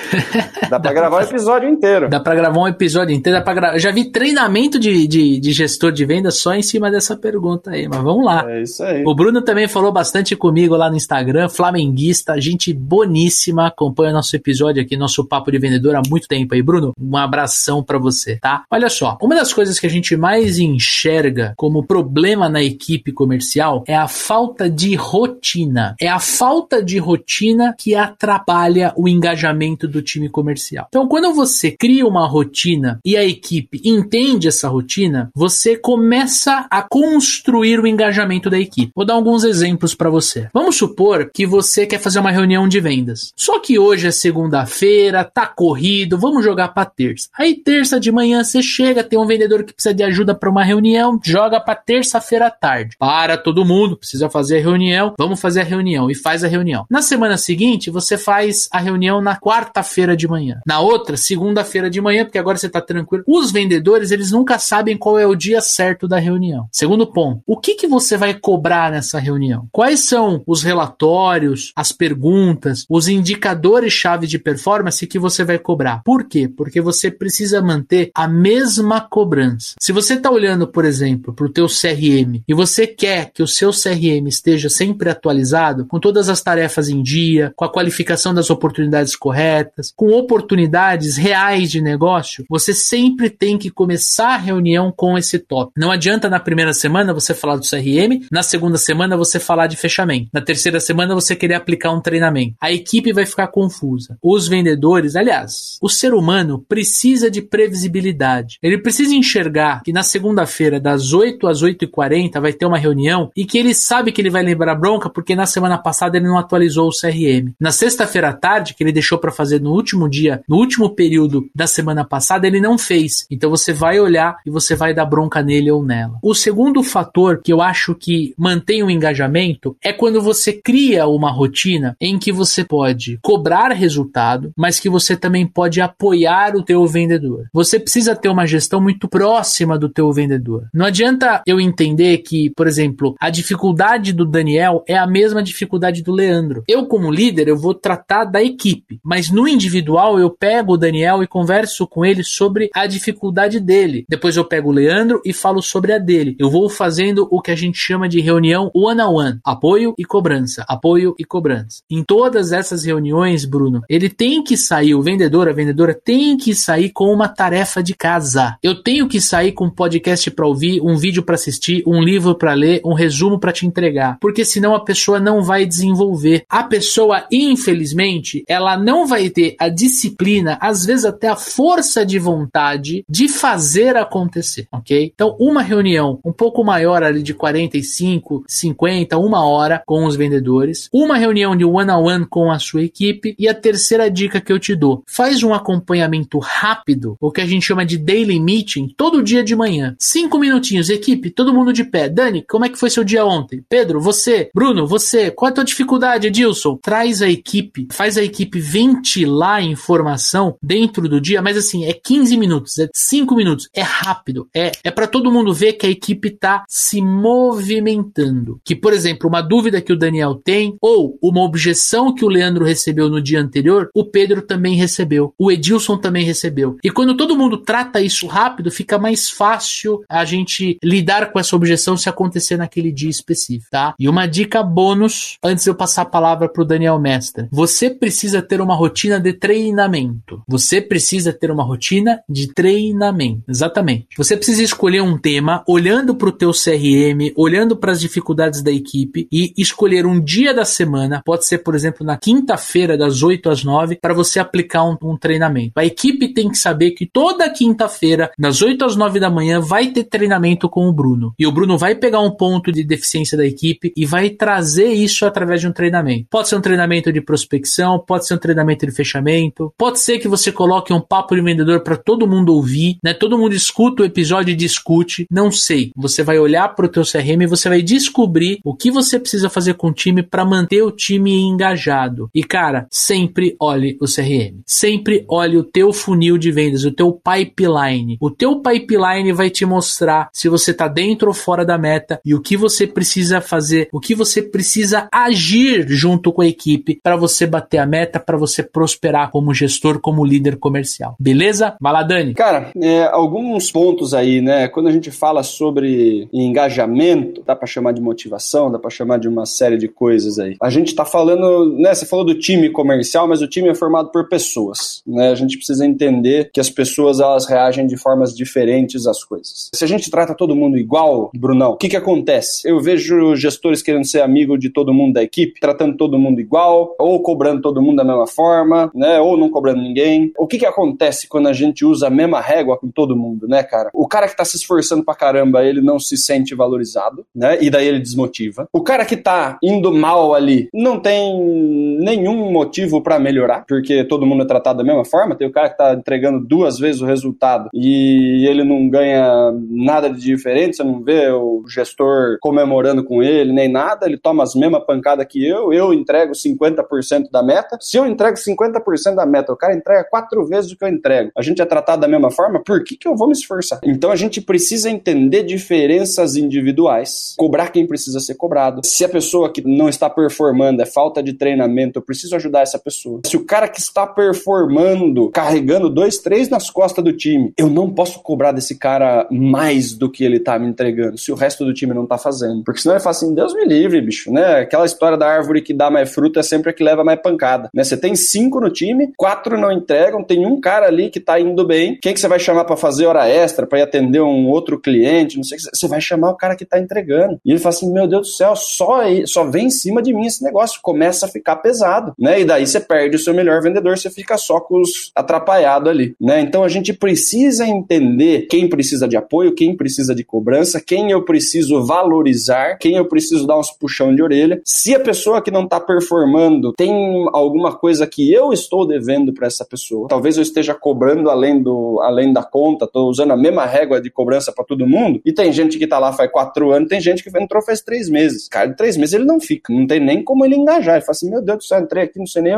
Dá 0.70 0.82
pra 0.82 0.92
gravar 0.92 1.20
um 1.20 1.22
episódio 1.22 1.70
inteiro. 1.70 2.10
Dá 2.10 2.20
pra 2.20 2.36
gravar 2.36 2.60
um 2.60 2.68
episódio 2.68 3.16
inteiro. 3.16 3.40
Dá 3.40 3.42
pra 3.42 3.54
gra... 3.54 3.80
Já 3.80 3.90
vi 3.90 4.12
treinamento 4.12 4.78
de, 4.78 5.08
de, 5.08 5.40
de 5.40 5.52
gestor 5.54 5.94
de 5.94 6.04
vendas 6.04 6.40
só 6.40 6.54
em 6.54 6.62
cima 6.62 6.92
dessa 6.92 7.16
pergunta 7.16 7.72
aí, 7.72 7.88
mas 7.88 8.02
vamos 8.02 8.26
lá. 8.26 8.52
É 8.52 8.62
isso 8.64 8.84
aí. 8.84 9.02
O 9.08 9.16
Bruno 9.16 9.42
também 9.42 9.66
falou 9.70 9.94
bastante 9.94 10.36
comigo 10.36 10.76
lá 10.76 10.90
no 10.90 10.98
Instagram, 10.98 11.48
flamenguista, 11.48 12.38
gente 12.42 12.74
boníssima, 12.74 13.68
acompanha 13.68 14.12
nosso 14.12 14.36
episódio 14.36 14.84
aqui, 14.84 14.98
nosso 14.98 15.24
papo 15.26 15.50
de 15.50 15.58
vendedor 15.58 15.96
há 15.96 16.02
muito 16.06 16.28
tempo 16.28 16.54
aí. 16.54 16.62
Bruno, 16.62 16.92
um 17.02 17.16
abração 17.16 17.82
para 17.82 17.98
você, 17.98 18.40
tá? 18.42 18.66
Olha 18.70 18.90
só, 18.90 19.18
uma 19.22 19.36
das 19.36 19.54
coisas 19.54 19.80
que 19.80 19.88
a 19.88 19.90
gente 19.90 20.18
mais 20.18 20.60
enxerga 20.60 21.54
como 21.56 21.88
problema 21.88 22.50
na 22.50 22.62
equipe 22.62 23.14
comercial 23.14 23.86
é 23.88 23.96
a 23.96 24.10
falta 24.10 24.70
de 24.70 24.97
rotina. 24.98 25.96
É 26.02 26.10
a 26.10 26.20
falta 26.20 26.84
de 26.84 26.98
rotina 26.98 27.74
que 27.78 27.96
atrapalha 27.96 28.94
o 28.98 29.08
engajamento 29.08 29.88
do 29.88 30.02
time 30.02 30.28
comercial. 30.28 30.88
Então, 30.90 31.08
quando 31.08 31.34
você 31.34 31.72
cria 31.72 32.06
uma 32.06 32.28
rotina 32.28 33.00
e 33.06 33.16
a 33.16 33.24
equipe 33.24 33.82
entende 33.86 34.48
essa 34.48 34.68
rotina, 34.68 35.30
você 35.34 35.78
começa 35.78 36.68
a 36.70 36.82
construir 36.82 37.80
o 37.80 37.88
engajamento 37.88 38.50
da 38.50 38.60
equipe. 38.60 38.92
Vou 38.96 39.06
dar 39.06 39.14
alguns 39.14 39.44
exemplos 39.44 39.96
para 39.96 40.10
você. 40.10 40.50
Vamos 40.54 40.76
supor 40.76 41.30
que 41.34 41.46
você 41.46 41.86
quer 41.86 42.00
fazer 42.00 42.20
uma 42.20 42.32
reunião 42.32 42.68
de 42.68 42.80
vendas. 42.80 43.32
Só 43.36 43.60
que 43.60 43.80
hoje 43.80 44.08
é 44.08 44.12
segunda-feira, 44.12 45.24
tá 45.24 45.46
corrido, 45.46 46.18
vamos 46.18 46.44
jogar 46.44 46.70
para 46.70 46.86
terça. 46.86 47.30
Aí 47.38 47.56
terça 47.56 48.00
de 48.00 48.12
manhã 48.12 48.44
você 48.44 48.62
chega, 48.62 49.04
tem 49.04 49.20
um 49.20 49.28
vendedor 49.28 49.64
que 49.64 49.74
precisa 49.74 49.94
de 49.94 50.04
ajuda 50.04 50.34
para 50.34 50.50
uma 50.50 50.64
reunião, 50.64 51.20
joga 51.24 51.60
para 51.60 51.76
terça-feira 51.76 52.48
à 52.48 52.52
tarde. 52.52 52.96
Para 52.98 53.38
todo 53.38 53.66
mundo, 53.66 53.98
precisa 53.98 54.30
fazer 54.30 54.58
a 54.58 54.62
reunião, 54.62 54.87
vamos 55.18 55.40
fazer 55.40 55.62
a 55.62 55.66
reunião 55.66 56.10
e 56.10 56.16
faz 56.16 56.44
a 56.44 56.48
reunião. 56.48 56.86
Na 56.90 57.02
semana 57.02 57.38
seguinte, 57.38 57.90
você 57.90 58.18
faz 58.18 58.68
a 58.72 58.80
reunião 58.80 59.22
na 59.22 59.38
quarta-feira 59.38 60.16
de 60.16 60.28
manhã. 60.28 60.60
Na 60.66 60.80
outra, 60.80 61.18
segunda-feira 61.18 61.90
de 61.90 62.02
manhã, 62.02 62.26
porque 62.26 62.38
agora 62.38 62.58
você 62.58 62.70
tá 62.70 62.82
tranquilo. 62.82 63.24
Os 63.28 63.52
vendedores, 63.52 64.12
eles 64.12 64.32
nunca 64.32 64.60
sabem 64.60 64.98
qual 64.98 65.18
é 65.18 65.26
o 65.26 65.36
dia 65.36 65.62
certo 65.62 66.08
da 66.08 66.20
reunião. 66.20 66.68
Segundo 66.72 67.08
ponto, 67.08 67.42
o 67.46 67.58
que 67.58 67.76
que 67.76 67.88
você 67.88 68.18
vai 68.18 68.34
cobrar 68.34 68.92
nessa 68.92 69.20
reunião? 69.20 69.68
Quais 69.72 70.02
são 70.02 70.44
os 70.46 70.64
relatórios, 70.64 71.72
as 71.76 71.92
perguntas, 71.92 72.86
os 72.90 73.08
indicadores-chave 73.08 74.28
de 74.28 74.40
performance 74.40 75.08
que 75.08 75.20
você 75.20 75.44
vai 75.44 75.58
cobrar? 75.58 76.02
Por 76.04 76.24
quê? 76.26 76.48
Porque 76.48 76.82
você 76.82 77.12
precisa 77.12 77.62
manter 77.62 78.12
a 78.14 78.28
mesma 78.28 79.02
cobrança. 79.02 79.76
Se 79.80 79.92
você 79.92 80.16
está 80.16 80.30
olhando, 80.32 80.68
por 80.68 80.86
exemplo, 80.86 81.34
para 81.34 81.46
o 81.46 81.52
teu 81.52 81.68
CRM 81.68 82.42
e 82.48 82.54
você 82.54 82.88
quer 82.88 83.32
que 83.34 83.44
o 83.44 83.48
seu 83.48 83.72
CRM 83.72 84.28
esteja 84.28 84.70
sempre 84.78 85.10
atualizado, 85.10 85.86
com 85.86 86.00
todas 86.00 86.30
as 86.30 86.42
tarefas 86.42 86.90
em 86.90 87.02
dia, 87.02 87.52
com 87.56 87.66
a 87.66 87.72
qualificação 87.72 88.34
das 88.34 88.50
oportunidades 88.50 89.16
corretas, 89.16 89.92
com 89.96 90.12
oportunidades 90.12 91.18
reais 91.18 91.72
de 91.72 91.82
negócio, 91.82 92.46
você 92.50 92.74
sempre 92.74 93.30
tem 93.30 93.58
que 93.58 93.72
começar 93.72 94.36
a 94.36 94.38
reunião 94.38 94.94
com 94.96 95.18
esse 95.18 95.40
top. 95.40 95.72
Não 95.76 95.92
adianta 95.92 96.30
na 96.30 96.40
primeira 96.40 96.74
semana 96.74 97.14
você 97.14 97.34
falar 97.34 97.56
do 97.56 97.68
CRM, 97.68 98.26
na 98.32 98.44
segunda 98.44 98.78
semana 98.78 99.18
você 99.18 99.40
falar 99.40 99.68
de 99.68 99.76
fechamento, 99.76 100.30
na 100.34 100.42
terceira 100.42 100.80
semana 100.80 101.16
você 101.16 101.36
querer 101.36 101.56
aplicar 101.56 101.92
um 101.92 102.02
treinamento. 102.02 102.56
A 102.62 102.72
equipe 102.72 103.12
vai 103.12 103.26
ficar 103.26 103.48
confusa. 103.48 104.18
Os 104.22 104.48
vendedores, 104.48 105.16
aliás, 105.16 105.78
o 105.82 105.90
ser 105.90 106.14
humano 106.14 106.64
precisa 106.68 107.32
de 107.32 107.42
previsibilidade. 107.42 108.58
Ele 108.62 108.78
precisa 108.78 109.14
enxergar 109.14 109.82
que 109.84 109.94
na 109.94 110.04
segunda-feira, 110.04 110.80
das 110.80 111.14
8 111.14 111.48
às 111.48 111.64
8h40, 111.64 112.40
vai 112.40 112.54
ter 112.54 112.66
uma 112.66 112.78
reunião 112.78 113.32
e 113.36 113.46
que 113.46 113.58
ele 113.58 113.74
sabe 113.74 114.12
que 114.12 114.22
ele 114.22 114.30
vai 114.30 114.44
lembrar 114.44 114.67
bronca 114.76 115.10
porque 115.10 115.36
na 115.36 115.46
semana 115.46 115.78
passada 115.78 116.18
ele 116.18 116.28
não 116.28 116.38
atualizou 116.38 116.88
o 116.88 116.92
CRM. 116.92 117.54
Na 117.60 117.72
sexta-feira 117.72 118.30
à 118.30 118.34
tarde, 118.34 118.74
que 118.74 118.84
ele 118.84 118.92
deixou 118.92 119.18
para 119.18 119.32
fazer 119.32 119.62
no 119.62 119.72
último 119.72 120.10
dia, 120.10 120.42
no 120.48 120.58
último 120.58 120.90
período 120.90 121.50
da 121.54 121.68
semana 121.68 122.04
passada, 122.04 122.48
ele 122.48 122.62
não 122.62 122.78
fez. 122.78 123.26
Então 123.30 123.50
você 123.50 123.74
vai 123.74 124.00
olhar 124.00 124.38
e 124.46 124.50
você 124.50 124.76
vai 124.76 124.94
dar 124.94 125.06
bronca 125.06 125.42
nele 125.42 125.72
ou 125.72 125.84
nela. 125.84 126.18
O 126.22 126.34
segundo 126.34 126.84
fator 126.84 127.42
que 127.44 127.52
eu 127.52 127.62
acho 127.62 127.96
que 127.96 128.34
mantém 128.38 128.84
o 128.84 128.90
engajamento 128.90 129.76
é 129.84 129.94
quando 129.94 130.22
você 130.22 130.54
cria 130.54 131.08
uma 131.08 131.32
rotina 131.32 131.96
em 132.00 132.18
que 132.18 132.32
você 132.32 132.64
pode 132.64 133.20
cobrar 133.22 133.72
resultado, 133.72 134.52
mas 134.58 134.80
que 134.80 134.90
você 134.90 135.16
também 135.16 135.46
pode 135.46 135.82
apoiar 135.82 136.56
o 136.56 136.64
teu 136.64 136.86
vendedor. 136.86 137.48
Você 137.54 137.80
precisa 137.80 138.16
ter 138.16 138.30
uma 138.30 138.46
gestão 138.46 138.82
muito 138.82 139.08
próxima 139.08 139.78
do 139.78 139.90
teu 139.90 140.12
vendedor. 140.12 140.68
Não 140.74 140.86
adianta 140.86 141.42
eu 141.46 141.60
entender 141.60 142.20
que, 142.20 142.50
por 142.56 142.68
exemplo, 142.68 143.16
a 143.20 143.30
dificuldade 143.30 144.14
do 144.14 144.26
Daniel 144.26 144.47
é 144.56 144.98
a 144.98 145.08
mesma 145.08 145.44
dificuldade 145.44 146.04
do 146.04 146.12
Leandro. 146.12 146.64
Eu 146.68 146.86
como 146.86 147.12
líder, 147.12 147.48
eu 147.48 147.58
vou 147.58 147.74
tratar 147.74 148.26
da 148.26 148.42
equipe, 148.42 149.00
mas 149.04 149.30
no 149.30 149.48
individual 149.48 150.20
eu 150.20 150.30
pego 150.30 150.74
o 150.74 150.78
Daniel 150.78 151.24
e 151.24 151.28
converso 151.28 151.88
com 151.88 152.06
ele 152.06 152.24
sobre 152.24 152.70
a 152.74 152.86
dificuldade 152.86 153.60
dele. 153.60 154.06
Depois 154.08 154.38
eu 154.38 154.46
pego 154.46 154.70
o 154.70 154.74
Leandro 154.74 155.22
e 155.26 155.34
falo 155.34 155.62
sobre 155.62 155.94
a 155.94 155.98
dele. 155.98 156.36
Eu 156.40 156.50
vou 156.50 156.70
fazendo 156.70 157.28
o 157.32 157.42
que 157.42 157.52
a 157.52 157.56
gente 157.56 157.78
chama 157.78 158.08
de 158.08 158.22
reunião 158.22 158.72
one 158.74 159.02
on 159.02 159.14
one, 159.14 159.40
apoio 159.44 159.94
e 159.98 160.06
cobrança, 160.06 160.64
apoio 160.68 161.16
e 161.18 161.26
cobrança. 161.26 161.82
Em 161.90 162.04
todas 162.04 162.52
essas 162.52 162.84
reuniões, 162.86 163.46
Bruno, 163.46 163.82
ele 163.90 164.10
tem 164.10 164.44
que 164.44 164.56
sair, 164.56 164.94
o 164.94 165.02
vendedor, 165.02 165.50
a 165.50 165.54
vendedora 165.54 165.94
tem 165.94 166.38
que 166.38 166.54
sair 166.54 166.92
com 166.92 167.12
uma 167.12 167.28
tarefa 167.28 167.82
de 167.82 167.94
casa. 167.94 168.58
Eu 168.62 168.82
tenho 168.82 169.08
que 169.08 169.20
sair 169.20 169.52
com 169.52 169.66
um 169.66 169.70
podcast 169.70 170.30
para 170.32 170.48
ouvir, 170.48 170.82
um 170.82 170.98
vídeo 170.98 171.24
para 171.24 171.36
assistir, 171.36 171.84
um 171.86 172.02
livro 172.02 172.36
para 172.36 172.54
ler, 172.54 172.82
um 172.86 172.94
resumo 172.94 173.40
para 173.40 173.52
te 173.52 173.66
entregar. 173.66 174.18
Porque 174.20 174.37
porque 174.38 174.46
senão 174.46 174.76
a 174.76 174.86
pessoa 174.86 175.20
não 175.20 175.42
vai 175.42 175.66
desenvolver. 175.66 176.44
A 176.48 176.62
pessoa, 176.62 177.26
infelizmente, 177.32 178.44
ela 178.48 178.78
não 178.78 179.08
vai 179.08 179.32
ter 179.32 179.56
a 179.58 179.68
disciplina, 179.68 180.60
às 180.62 180.86
vezes 180.86 181.06
até 181.06 181.28
a 181.28 181.36
força 181.36 182.06
de 182.06 182.20
vontade 182.20 183.04
de 183.10 183.28
fazer 183.28 183.98
acontecer, 183.98 184.68
ok? 184.72 185.12
Então, 185.12 185.36
uma 185.40 185.64
reunião 185.64 186.20
um 186.24 186.32
pouco 186.32 186.64
maior 186.64 187.02
ali 187.02 187.24
de 187.24 187.34
45, 187.34 188.44
50, 188.48 189.18
uma 189.18 189.44
hora 189.44 189.82
com 189.84 190.06
os 190.06 190.16
vendedores, 190.16 190.88
uma 190.94 191.18
reunião 191.18 191.56
de 191.56 191.66
one-on-one 191.66 192.20
-on 192.20 192.26
-one 192.26 192.28
com 192.30 192.52
a 192.52 192.60
sua 192.60 192.84
equipe 192.84 193.34
e 193.40 193.48
a 193.48 193.56
terceira 193.56 194.08
dica 194.08 194.40
que 194.40 194.54
eu 194.54 194.60
te 194.60 194.76
dou, 194.76 195.02
faz 195.08 195.42
um 195.42 195.52
acompanhamento 195.52 196.38
rápido, 196.38 197.18
o 197.20 197.32
que 197.32 197.42
a 197.42 197.48
gente 197.48 197.66
chama 197.66 197.84
de 197.84 197.98
daily 197.98 198.40
meeting, 198.40 198.94
todo 198.96 199.24
dia 199.24 199.44
de 199.44 199.56
manhã. 199.56 199.96
Cinco 199.98 200.38
minutinhos, 200.38 200.92
equipe, 200.92 201.32
todo 201.32 201.52
mundo 201.52 201.74
de 201.74 201.84
pé. 201.84 202.08
Dani, 202.08 202.46
como 202.48 202.66
é 202.66 202.70
que 202.70 202.78
foi 202.78 202.92
seu 202.92 203.04
dia 203.04 203.26
ontem? 203.26 203.64
Pedro, 203.68 204.00
você. 204.00 204.27
Bruno, 204.54 204.88
você. 204.88 205.32
Qual 205.32 205.50
é 205.50 205.52
a 205.52 205.56
tua 205.56 205.64
dificuldade, 205.64 206.28
Edilson? 206.28 206.78
Traz 206.82 207.22
a 207.22 207.30
equipe, 207.30 207.88
faz 207.92 208.18
a 208.18 208.24
equipe 208.24 208.60
ventilar 208.60 209.64
informação 209.64 210.56
dentro 210.62 211.08
do 211.08 211.22
dia, 211.22 211.42
mas 211.42 211.58
assim, 211.58 211.86
é 211.86 211.94
15 211.94 212.38
minutos, 212.38 212.78
é 212.78 212.88
5 212.94 213.36
minutos, 213.36 213.70
é 213.74 213.82
rápido, 213.82 214.48
é, 214.54 214.72
é 214.84 214.92
para 214.92 215.08
todo 215.08 215.32
mundo 215.32 215.54
ver 215.54 215.74
que 215.74 215.86
a 215.86 215.90
equipe 215.90 216.30
tá 216.32 216.64
se 216.68 217.02
movimentando. 217.02 218.60
Que, 218.64 218.76
por 218.76 218.94
exemplo, 218.94 219.30
uma 219.30 219.42
dúvida 219.42 219.82
que 219.82 219.94
o 219.94 219.98
Daniel 219.98 220.36
tem, 220.36 220.76
ou 220.82 221.18
uma 221.22 221.42
objeção 221.42 222.14
que 222.14 222.26
o 222.26 222.30
Leandro 222.30 222.66
recebeu 222.66 223.10
no 223.10 223.22
dia 223.22 223.42
anterior, 223.42 223.90
o 223.94 224.06
Pedro 224.06 224.42
também 224.42 224.76
recebeu, 224.76 225.34
o 225.38 225.52
Edilson 225.52 225.98
também 225.98 226.24
recebeu. 226.24 226.78
E 226.84 226.90
quando 226.90 227.16
todo 227.16 227.38
mundo 227.38 227.58
trata 227.58 228.02
isso 228.02 228.28
rápido, 228.28 228.72
fica 228.72 228.98
mais 228.98 229.30
fácil 229.30 230.04
a 230.10 230.26
gente 230.26 230.78
lidar 230.84 231.32
com 231.32 231.40
essa 231.40 231.56
objeção 231.56 231.98
se 231.98 232.10
acontecer 232.10 232.58
naquele 232.58 232.92
dia 232.92 233.10
específico, 233.10 233.70
tá? 233.72 233.94
E 234.00 234.08
uma 234.08 234.17
dica 234.26 234.64
bônus, 234.64 235.38
antes 235.44 235.66
de 235.66 235.70
eu 235.70 235.76
passar 235.76 236.04
a 236.04 236.06
palavra 236.06 236.50
pro 236.50 236.66
Daniel 236.66 237.00
Mestre. 237.00 237.48
Você 237.52 237.90
precisa 237.90 238.42
ter 238.42 238.62
uma 238.62 238.76
rotina 238.76 239.20
de 239.20 239.34
treinamento. 239.34 240.42
Você 240.48 240.82
precisa 240.82 241.34
ter 241.34 241.52
uma 241.52 241.64
rotina 241.64 242.22
de 242.28 242.54
treinamento. 242.54 243.44
Exatamente. 243.48 244.08
Você 244.18 244.36
precisa 244.36 244.64
escolher 244.64 245.02
um 245.02 245.18
tema 245.18 245.64
olhando 245.68 246.16
para 246.16 246.30
o 246.30 246.32
teu 246.32 246.52
CRM, 246.52 247.34
olhando 247.36 247.76
para 247.76 247.92
as 247.92 248.00
dificuldades 248.00 248.62
da 248.62 248.72
equipe 248.72 249.28
e 249.32 249.54
escolher 249.58 250.06
um 250.06 250.20
dia 250.20 250.54
da 250.54 250.66
semana, 250.66 251.22
pode 251.26 251.46
ser, 251.46 251.60
por 251.60 251.76
exemplo, 251.76 252.06
na 252.06 252.18
quinta-feira 252.18 252.98
das 252.98 253.22
8 253.22 253.50
às 253.50 253.64
9, 253.64 253.98
para 254.02 254.14
você 254.14 254.40
aplicar 254.40 254.84
um, 254.84 254.98
um 255.04 255.18
treinamento. 255.18 255.74
A 255.76 255.86
equipe 255.86 256.34
tem 256.34 256.50
que 256.50 256.58
saber 256.58 256.92
que 256.92 257.06
toda 257.06 257.50
quinta-feira, 257.50 258.32
das 258.38 258.62
8 258.62 258.86
às 258.86 258.96
9 258.96 259.20
da 259.20 259.30
manhã, 259.30 259.60
vai 259.60 259.88
ter 259.92 260.06
treinamento 260.06 260.70
com 260.70 260.88
o 260.88 260.94
Bruno. 260.94 261.34
E 261.38 261.46
o 261.46 261.52
Bruno 261.52 261.78
vai 261.78 261.96
pegar 261.96 262.22
um 262.22 262.32
ponto 262.32 262.72
de 262.72 262.84
deficiência 262.84 263.38
da 263.38 263.46
equipe 263.46 263.92
e 263.96 264.06
vai 264.08 264.30
trazer 264.30 264.88
isso 264.88 265.26
através 265.26 265.62
de 265.62 265.68
um 265.68 265.72
treinamento. 265.72 266.28
Pode 266.30 266.48
ser 266.48 266.56
um 266.56 266.62
treinamento 266.62 267.12
de 267.12 267.22
prospecção, 267.22 268.00
pode 268.00 268.26
ser 268.26 268.34
um 268.34 268.40
treinamento 268.40 268.86
de 268.86 268.92
fechamento, 268.92 269.74
pode 269.78 270.00
ser 270.00 270.18
que 270.20 270.28
você 270.28 270.52
coloque 270.52 270.94
um 270.94 271.02
papo 271.02 271.36
de 271.36 271.42
vendedor 271.42 271.82
para 271.82 271.98
todo 271.98 272.28
mundo 272.28 272.54
ouvir, 272.54 272.98
né? 273.04 273.14
Todo 273.14 273.38
mundo 273.38 273.54
escuta 273.54 274.02
o 274.02 274.06
episódio 274.06 274.52
e 274.52 274.56
discute. 274.56 275.28
Não 275.30 275.52
sei. 275.52 275.92
Você 275.96 276.24
vai 276.24 276.40
olhar 276.40 276.70
para 276.70 276.86
o 276.86 276.90
teu 276.90 277.04
CRM 277.04 277.44
e 277.44 277.48
você 277.48 277.68
vai 277.68 277.82
descobrir 277.82 278.60
o 278.64 278.76
que 278.76 278.90
você 278.90 279.20
precisa 279.20 279.50
fazer 279.50 279.74
com 279.74 279.90
o 279.90 279.94
time 279.94 280.24
para 280.24 280.46
manter 280.46 280.82
o 280.82 280.92
time 280.92 281.34
engajado. 281.42 282.30
E 282.34 282.44
cara, 282.44 282.88
sempre 282.90 283.56
olhe 283.60 283.98
o 284.02 284.06
CRM. 284.06 284.62
Sempre 284.66 285.26
olhe 285.30 285.58
o 285.58 285.64
teu 285.64 285.92
funil 285.92 286.38
de 286.38 286.52
vendas, 286.52 286.86
o 286.86 286.92
teu 286.92 287.12
pipeline. 287.12 288.18
O 288.22 288.32
teu 288.32 288.62
pipeline 288.62 289.34
vai 289.34 289.50
te 289.50 289.66
mostrar 289.66 290.30
se 290.32 290.48
você 290.48 290.72
está 290.72 290.88
dentro 290.88 291.28
ou 291.28 291.34
fora 291.34 291.66
da 291.66 291.78
meta 291.78 292.20
e 292.24 292.34
o 292.34 292.42
que 292.42 292.56
você 292.56 292.88
precisa 292.88 293.42
fazer, 293.42 293.90
o 293.98 294.00
que 294.00 294.14
você 294.14 294.44
precisa 294.44 295.08
agir 295.12 295.88
junto 295.90 296.32
com 296.32 296.44
a 296.44 296.48
equipe 296.48 297.00
para 297.02 297.16
você 297.16 297.48
bater 297.48 297.80
a 297.80 297.86
meta, 297.86 298.20
para 298.20 298.38
você 298.38 298.62
prosperar 298.62 299.32
como 299.32 299.56
gestor, 299.56 300.00
como 300.00 300.24
líder 300.24 300.58
comercial. 300.58 301.16
Beleza? 301.20 301.76
Vai 301.82 301.94
lá, 301.94 302.04
Dani. 302.04 302.36
Cara, 302.36 302.72
é, 302.80 303.06
alguns 303.06 303.72
pontos 303.72 304.14
aí, 304.14 304.40
né? 304.40 304.68
Quando 304.68 304.88
a 304.88 304.92
gente 304.92 305.10
fala 305.10 305.42
sobre 305.42 306.30
engajamento, 306.32 307.42
dá 307.44 307.56
para 307.56 307.66
chamar 307.66 307.92
de 307.92 308.00
motivação, 308.00 308.72
dá 308.72 308.78
para 308.78 308.92
chamar 308.92 309.18
de 309.18 309.28
uma 309.28 309.48
série 309.48 309.78
de 309.78 309.88
coisas 309.88 310.38
aí. 310.38 310.56
A 310.62 310.70
gente 310.70 310.94
tá 310.94 311.04
falando, 311.04 311.74
né? 311.76 311.96
Você 311.96 312.06
falou 312.06 312.24
do 312.24 312.38
time 312.38 312.70
comercial, 312.70 313.28
mas 313.28 313.42
o 313.42 313.48
time 313.48 313.70
é 313.70 313.74
formado 313.74 314.12
por 314.12 314.30
pessoas, 314.30 315.02
né? 315.08 315.32
A 315.32 315.36
gente 315.36 315.58
precisa 315.58 315.84
entender 315.84 316.52
que 316.54 316.60
as 316.60 316.70
pessoas 316.70 317.20
elas 317.20 317.48
reagem 317.48 317.88
de 317.88 317.98
formas 317.98 318.36
diferentes 318.36 319.08
às 319.08 319.24
coisas. 319.24 319.72
Se 319.74 319.84
a 319.84 319.88
gente 319.88 320.12
trata 320.12 320.36
todo 320.36 320.56
mundo 320.56 320.78
igual, 320.78 321.32
Brunão, 321.36 321.72
o 321.72 321.78
que 321.78 321.90
que 321.90 321.98
acontece? 321.98 322.70
Eu 322.70 322.80
vejo 322.80 323.36
gestores 323.36 323.82
querendo 323.88 324.06
ser 324.06 324.22
amigo 324.22 324.58
de 324.58 324.70
todo 324.70 324.94
mundo 324.94 325.14
da 325.14 325.24
equipe, 325.24 325.62
tratando 325.62 325.96
todo 325.96 326.20
mundo 326.20 326.42
igual, 326.42 326.94
ou 327.00 327.22
cobrando 327.22 327.62
todo 327.62 327.82
mundo 327.82 327.96
da 327.96 328.04
mesma 328.04 328.28
forma, 328.28 328.92
né? 328.94 329.18
Ou 329.22 329.38
não 329.38 329.50
cobrando 329.50 329.82
ninguém. 329.82 330.34
O 330.38 330.46
que 330.46 330.58
que 330.58 330.66
acontece 330.66 331.28
quando 331.28 331.48
a 331.48 331.54
gente 331.54 331.86
usa 331.86 332.08
a 332.08 332.10
mesma 332.10 332.42
régua 332.42 332.78
com 332.78 332.90
todo 332.90 333.16
mundo, 333.16 333.48
né, 333.48 333.64
cara? 333.64 333.90
O 333.94 334.08
cara 334.08 334.28
que 334.28 334.36
tá 334.36 334.44
se 334.44 334.58
esforçando 334.58 335.06
pra 335.06 335.16
caramba, 335.16 335.64
ele 335.64 335.80
não 335.82 336.00
se 336.00 336.18
sente 336.18 336.54
valorizado, 336.54 337.26
né? 337.34 337.58
E 337.62 337.70
daí 337.70 337.88
ele 337.88 338.00
desmotiva. 338.00 338.68
O 338.74 338.82
cara 338.82 339.06
que 339.06 339.16
tá 339.16 339.58
indo 339.64 339.94
mal 339.94 340.34
ali 340.34 340.68
não 340.74 341.00
tem 341.00 341.98
nenhum 342.00 342.52
motivo 342.52 343.02
para 343.02 343.18
melhorar, 343.18 343.64
porque 343.66 344.04
todo 344.04 344.26
mundo 344.26 344.44
é 344.44 344.48
tratado 344.48 344.80
da 344.80 344.84
mesma 344.84 345.06
forma. 345.06 345.36
Tem 345.36 345.48
o 345.48 345.52
cara 345.52 345.70
que 345.70 345.78
tá 345.78 345.94
entregando 345.94 346.46
duas 346.46 346.78
vezes 346.78 347.02
o 347.02 347.06
resultado 347.06 347.70
e 347.74 348.46
ele 348.48 348.64
não 348.64 348.90
ganha 348.90 349.54
nada 349.70 350.10
de 350.10 350.20
diferente, 350.20 350.76
você 350.76 350.84
não 350.84 351.02
vê 351.02 351.30
o 351.30 351.64
gestor 351.68 352.38
comemorando 352.42 353.04
com 353.04 353.24
ele, 353.24 353.54
nem 353.54 353.68
nada, 353.78 354.08
ele 354.08 354.18
toma 354.18 354.44
as 354.44 354.56
mesmas 354.56 354.84
pancadas 354.84 355.26
que 355.28 355.48
eu, 355.48 355.72
eu 355.72 355.94
entrego 355.94 356.34
50% 356.34 357.30
da 357.32 357.44
meta. 357.44 357.78
Se 357.80 357.98
eu 357.98 358.08
entrego 358.08 358.36
50% 358.36 359.14
da 359.14 359.26
meta, 359.26 359.54
o 359.54 359.56
cara 359.56 359.76
entrega 359.76 360.04
quatro 360.04 360.46
vezes 360.48 360.72
o 360.72 360.78
que 360.78 360.84
eu 360.84 360.90
entrego. 360.90 361.32
A 361.38 361.44
gente 361.44 361.62
é 361.62 361.66
tratado 361.66 362.02
da 362.02 362.08
mesma 362.08 362.32
forma, 362.32 362.64
por 362.64 362.84
que, 362.84 362.98
que 362.98 363.08
eu 363.08 363.16
vou 363.16 363.28
me 363.28 363.34
esforçar? 363.34 363.80
Então 363.84 364.12
a 364.12 364.16
gente 364.16 364.42
precisa 364.42 364.90
entender 364.90 365.44
diferenças 365.44 366.36
individuais, 366.36 367.36
cobrar 367.38 367.70
quem 367.70 367.86
precisa 367.86 368.20
ser 368.20 368.36
cobrado. 368.36 368.82
Se 368.84 369.06
a 369.06 369.10
pessoa 369.10 369.52
que 369.52 369.62
não 369.62 369.88
está 369.88 370.10
performando 370.10 370.82
é 370.82 370.86
falta 370.86 371.22
de 371.22 371.34
treinamento, 371.34 372.00
eu 372.00 372.04
preciso 372.04 372.36
ajudar 372.36 372.62
essa 372.62 372.80
pessoa. 372.80 373.22
Se 373.26 373.38
o 373.38 373.46
cara 373.46 373.68
que 373.68 373.80
está 373.80 374.08
performando, 374.08 375.30
carregando 375.30 375.90
dois, 375.90 376.18
três 376.18 376.50
nas 376.50 376.70
costas 376.70 377.04
do 377.04 377.14
time, 377.14 377.54
eu 377.58 377.70
não 377.70 377.90
posso 377.90 378.22
cobrar 378.22 378.52
desse 378.52 378.76
cara 378.76 379.28
mais 379.32 379.94
do 379.94 380.10
que 380.10 380.24
ele 380.24 380.40
tá 380.40 380.58
me 380.58 380.68
entregando, 380.68 381.18
se 381.18 381.32
o 381.32 381.36
resto 381.36 381.64
do 381.64 381.74
time 381.74 381.94
não 381.94 382.06
tá 382.06 382.18
fazendo. 382.18 382.64
Porque 382.64 382.82
senão 382.82 382.96
ele 382.96 383.04
fala 383.04 383.16
assim, 383.16 383.34
Deus 383.34 383.54
me 383.58 383.66
livre, 383.66 384.02
bicho, 384.02 384.32
né? 384.32 384.60
Aquela 384.60 384.86
história 384.86 385.18
da 385.18 385.28
árvore 385.28 385.62
que 385.62 385.74
dá 385.74 385.90
mais 385.90 386.14
fruta 386.14 386.40
é 386.40 386.44
sempre 386.44 386.70
a 386.70 386.74
que 386.74 386.84
leva 386.84 387.04
mais 387.04 387.22
pancada, 387.22 387.70
né? 387.74 387.84
Você 387.84 387.98
tem 387.98 388.16
cinco 388.16 388.60
no 388.60 388.70
time, 388.70 389.12
quatro 389.18 389.60
não 389.60 389.72
entregam, 389.72 390.24
tem 390.24 390.46
um 390.46 390.60
cara 390.60 390.88
ali 390.88 391.10
que 391.10 391.20
tá 391.20 391.40
indo 391.40 391.66
bem. 391.66 391.98
Quem 392.02 392.14
que 392.14 392.20
você 392.20 392.28
vai 392.28 392.40
chamar 392.40 392.66
para 392.66 392.78
fazer 392.78 393.06
hora 393.06 393.28
extra, 393.28 393.66
para 393.66 393.80
ir 393.80 393.82
atender 393.82 394.22
um 394.22 394.48
outro 394.48 394.80
cliente, 394.80 395.38
não 395.38 395.44
sei 395.44 395.58
o 395.58 395.62
que, 395.62 395.78
você 395.78 395.88
vai 395.88 396.00
chamar 396.00 396.32
o 396.32 396.38
cara 396.38 396.56
que 396.56 396.66
tá 396.66 396.80
entregando. 396.80 397.40
E 397.44 397.52
ele 397.52 397.60
fala 397.60 397.76
assim, 397.76 397.92
meu 397.92 398.08
Deus 398.08 398.28
do 398.28 398.34
céu, 398.34 398.56
só, 398.56 399.02
só 399.26 399.44
vem 399.46 399.68
em 399.68 399.72
cima 399.72 400.02
de 400.02 400.14
mim 400.14 400.26
esse 400.26 400.44
negócio, 400.44 400.80
começa 400.82 401.26
a 401.26 401.30
ficar 401.30 401.58
pesado, 401.58 402.14
né? 402.20 402.42
E 402.42 402.46
daí 402.46 402.66
você 402.66 402.80
perde 402.80 403.16
o 403.16 403.20
seu 403.20 403.34
melhor 403.34 403.62
vendedor, 403.62 403.98
você 403.98 404.10
fica 404.10 404.38
só 404.38 404.60
com 404.60 404.80
os 404.82 405.12
atrapalhados 405.16 405.90
ali, 405.90 406.16
né? 406.20 406.42
Então 406.42 406.64
a 406.64 406.70
gente 406.70 406.94
precisa 406.94 407.66
entender 407.66 408.48
quem 408.50 408.70
precisa 408.70 409.08
de 409.08 409.18
apoio, 409.18 409.56
quem 409.56 409.76
precisa 409.76 410.14
de 410.14 410.24
cobrança, 410.24 410.82
quem 410.82 411.12
eu 411.12 411.24
preciso 411.24 411.86
valorizar, 411.86 412.78
quem 412.78 412.96
eu 412.96 413.06
preciso 413.06 413.47
dar 413.48 413.60
uns 413.60 413.72
puxão 413.72 414.14
de 414.14 414.22
orelha. 414.22 414.62
Se 414.66 414.94
a 414.94 415.00
pessoa 415.00 415.42
que 415.42 415.52
não 415.52 415.64
está 415.64 415.80
performando 415.80 416.74
tem 416.74 417.26
alguma 417.34 417.76
coisa 417.76 418.06
que 418.06 418.32
eu 418.32 418.52
estou 418.52 418.86
devendo 418.86 419.34
para 419.34 419.48
essa 419.48 419.66
pessoa, 419.66 420.08
talvez 420.08 420.38
eu 420.38 420.44
esteja 420.44 420.74
cobrando 420.74 421.30
além, 421.30 421.62
do, 421.62 422.00
além 422.02 422.34
da 422.34 422.44
conta, 422.44 422.86
estou 422.86 423.10
usando 423.10 423.32
a 423.32 423.38
mesma 423.38 423.66
régua 423.66 424.02
de 424.02 424.10
cobrança 424.10 424.52
para 424.52 424.66
todo 424.66 424.88
mundo, 424.88 425.22
e 425.26 425.34
tem 425.34 425.52
gente 425.52 425.78
que 425.78 425.86
está 425.86 426.00
lá 426.00 426.12
faz 426.12 426.32
quatro 426.32 426.72
anos, 426.72 426.90
tem 426.90 427.00
gente 427.00 427.24
que 427.24 427.38
entrou 427.38 427.62
faz 427.62 427.82
três 427.82 428.10
meses. 428.10 428.48
Cara, 428.48 428.68
de 428.68 428.76
três 428.76 428.98
meses 428.98 429.14
ele 429.14 429.26
não 429.26 429.40
fica, 429.40 429.74
não 429.74 429.88
tem 429.88 430.00
nem 430.00 430.24
como 430.24 430.46
ele 430.46 430.56
engajar. 430.56 430.96
Ele 430.96 431.06
fala 431.06 431.12
assim: 431.12 431.30
meu 431.30 431.42
Deus 431.42 431.60
do 431.60 431.64
céu, 431.64 431.80
entrei 431.80 432.04
aqui, 432.04 432.20
não 432.20 432.28
sei 432.28 432.42
nem, 432.42 432.54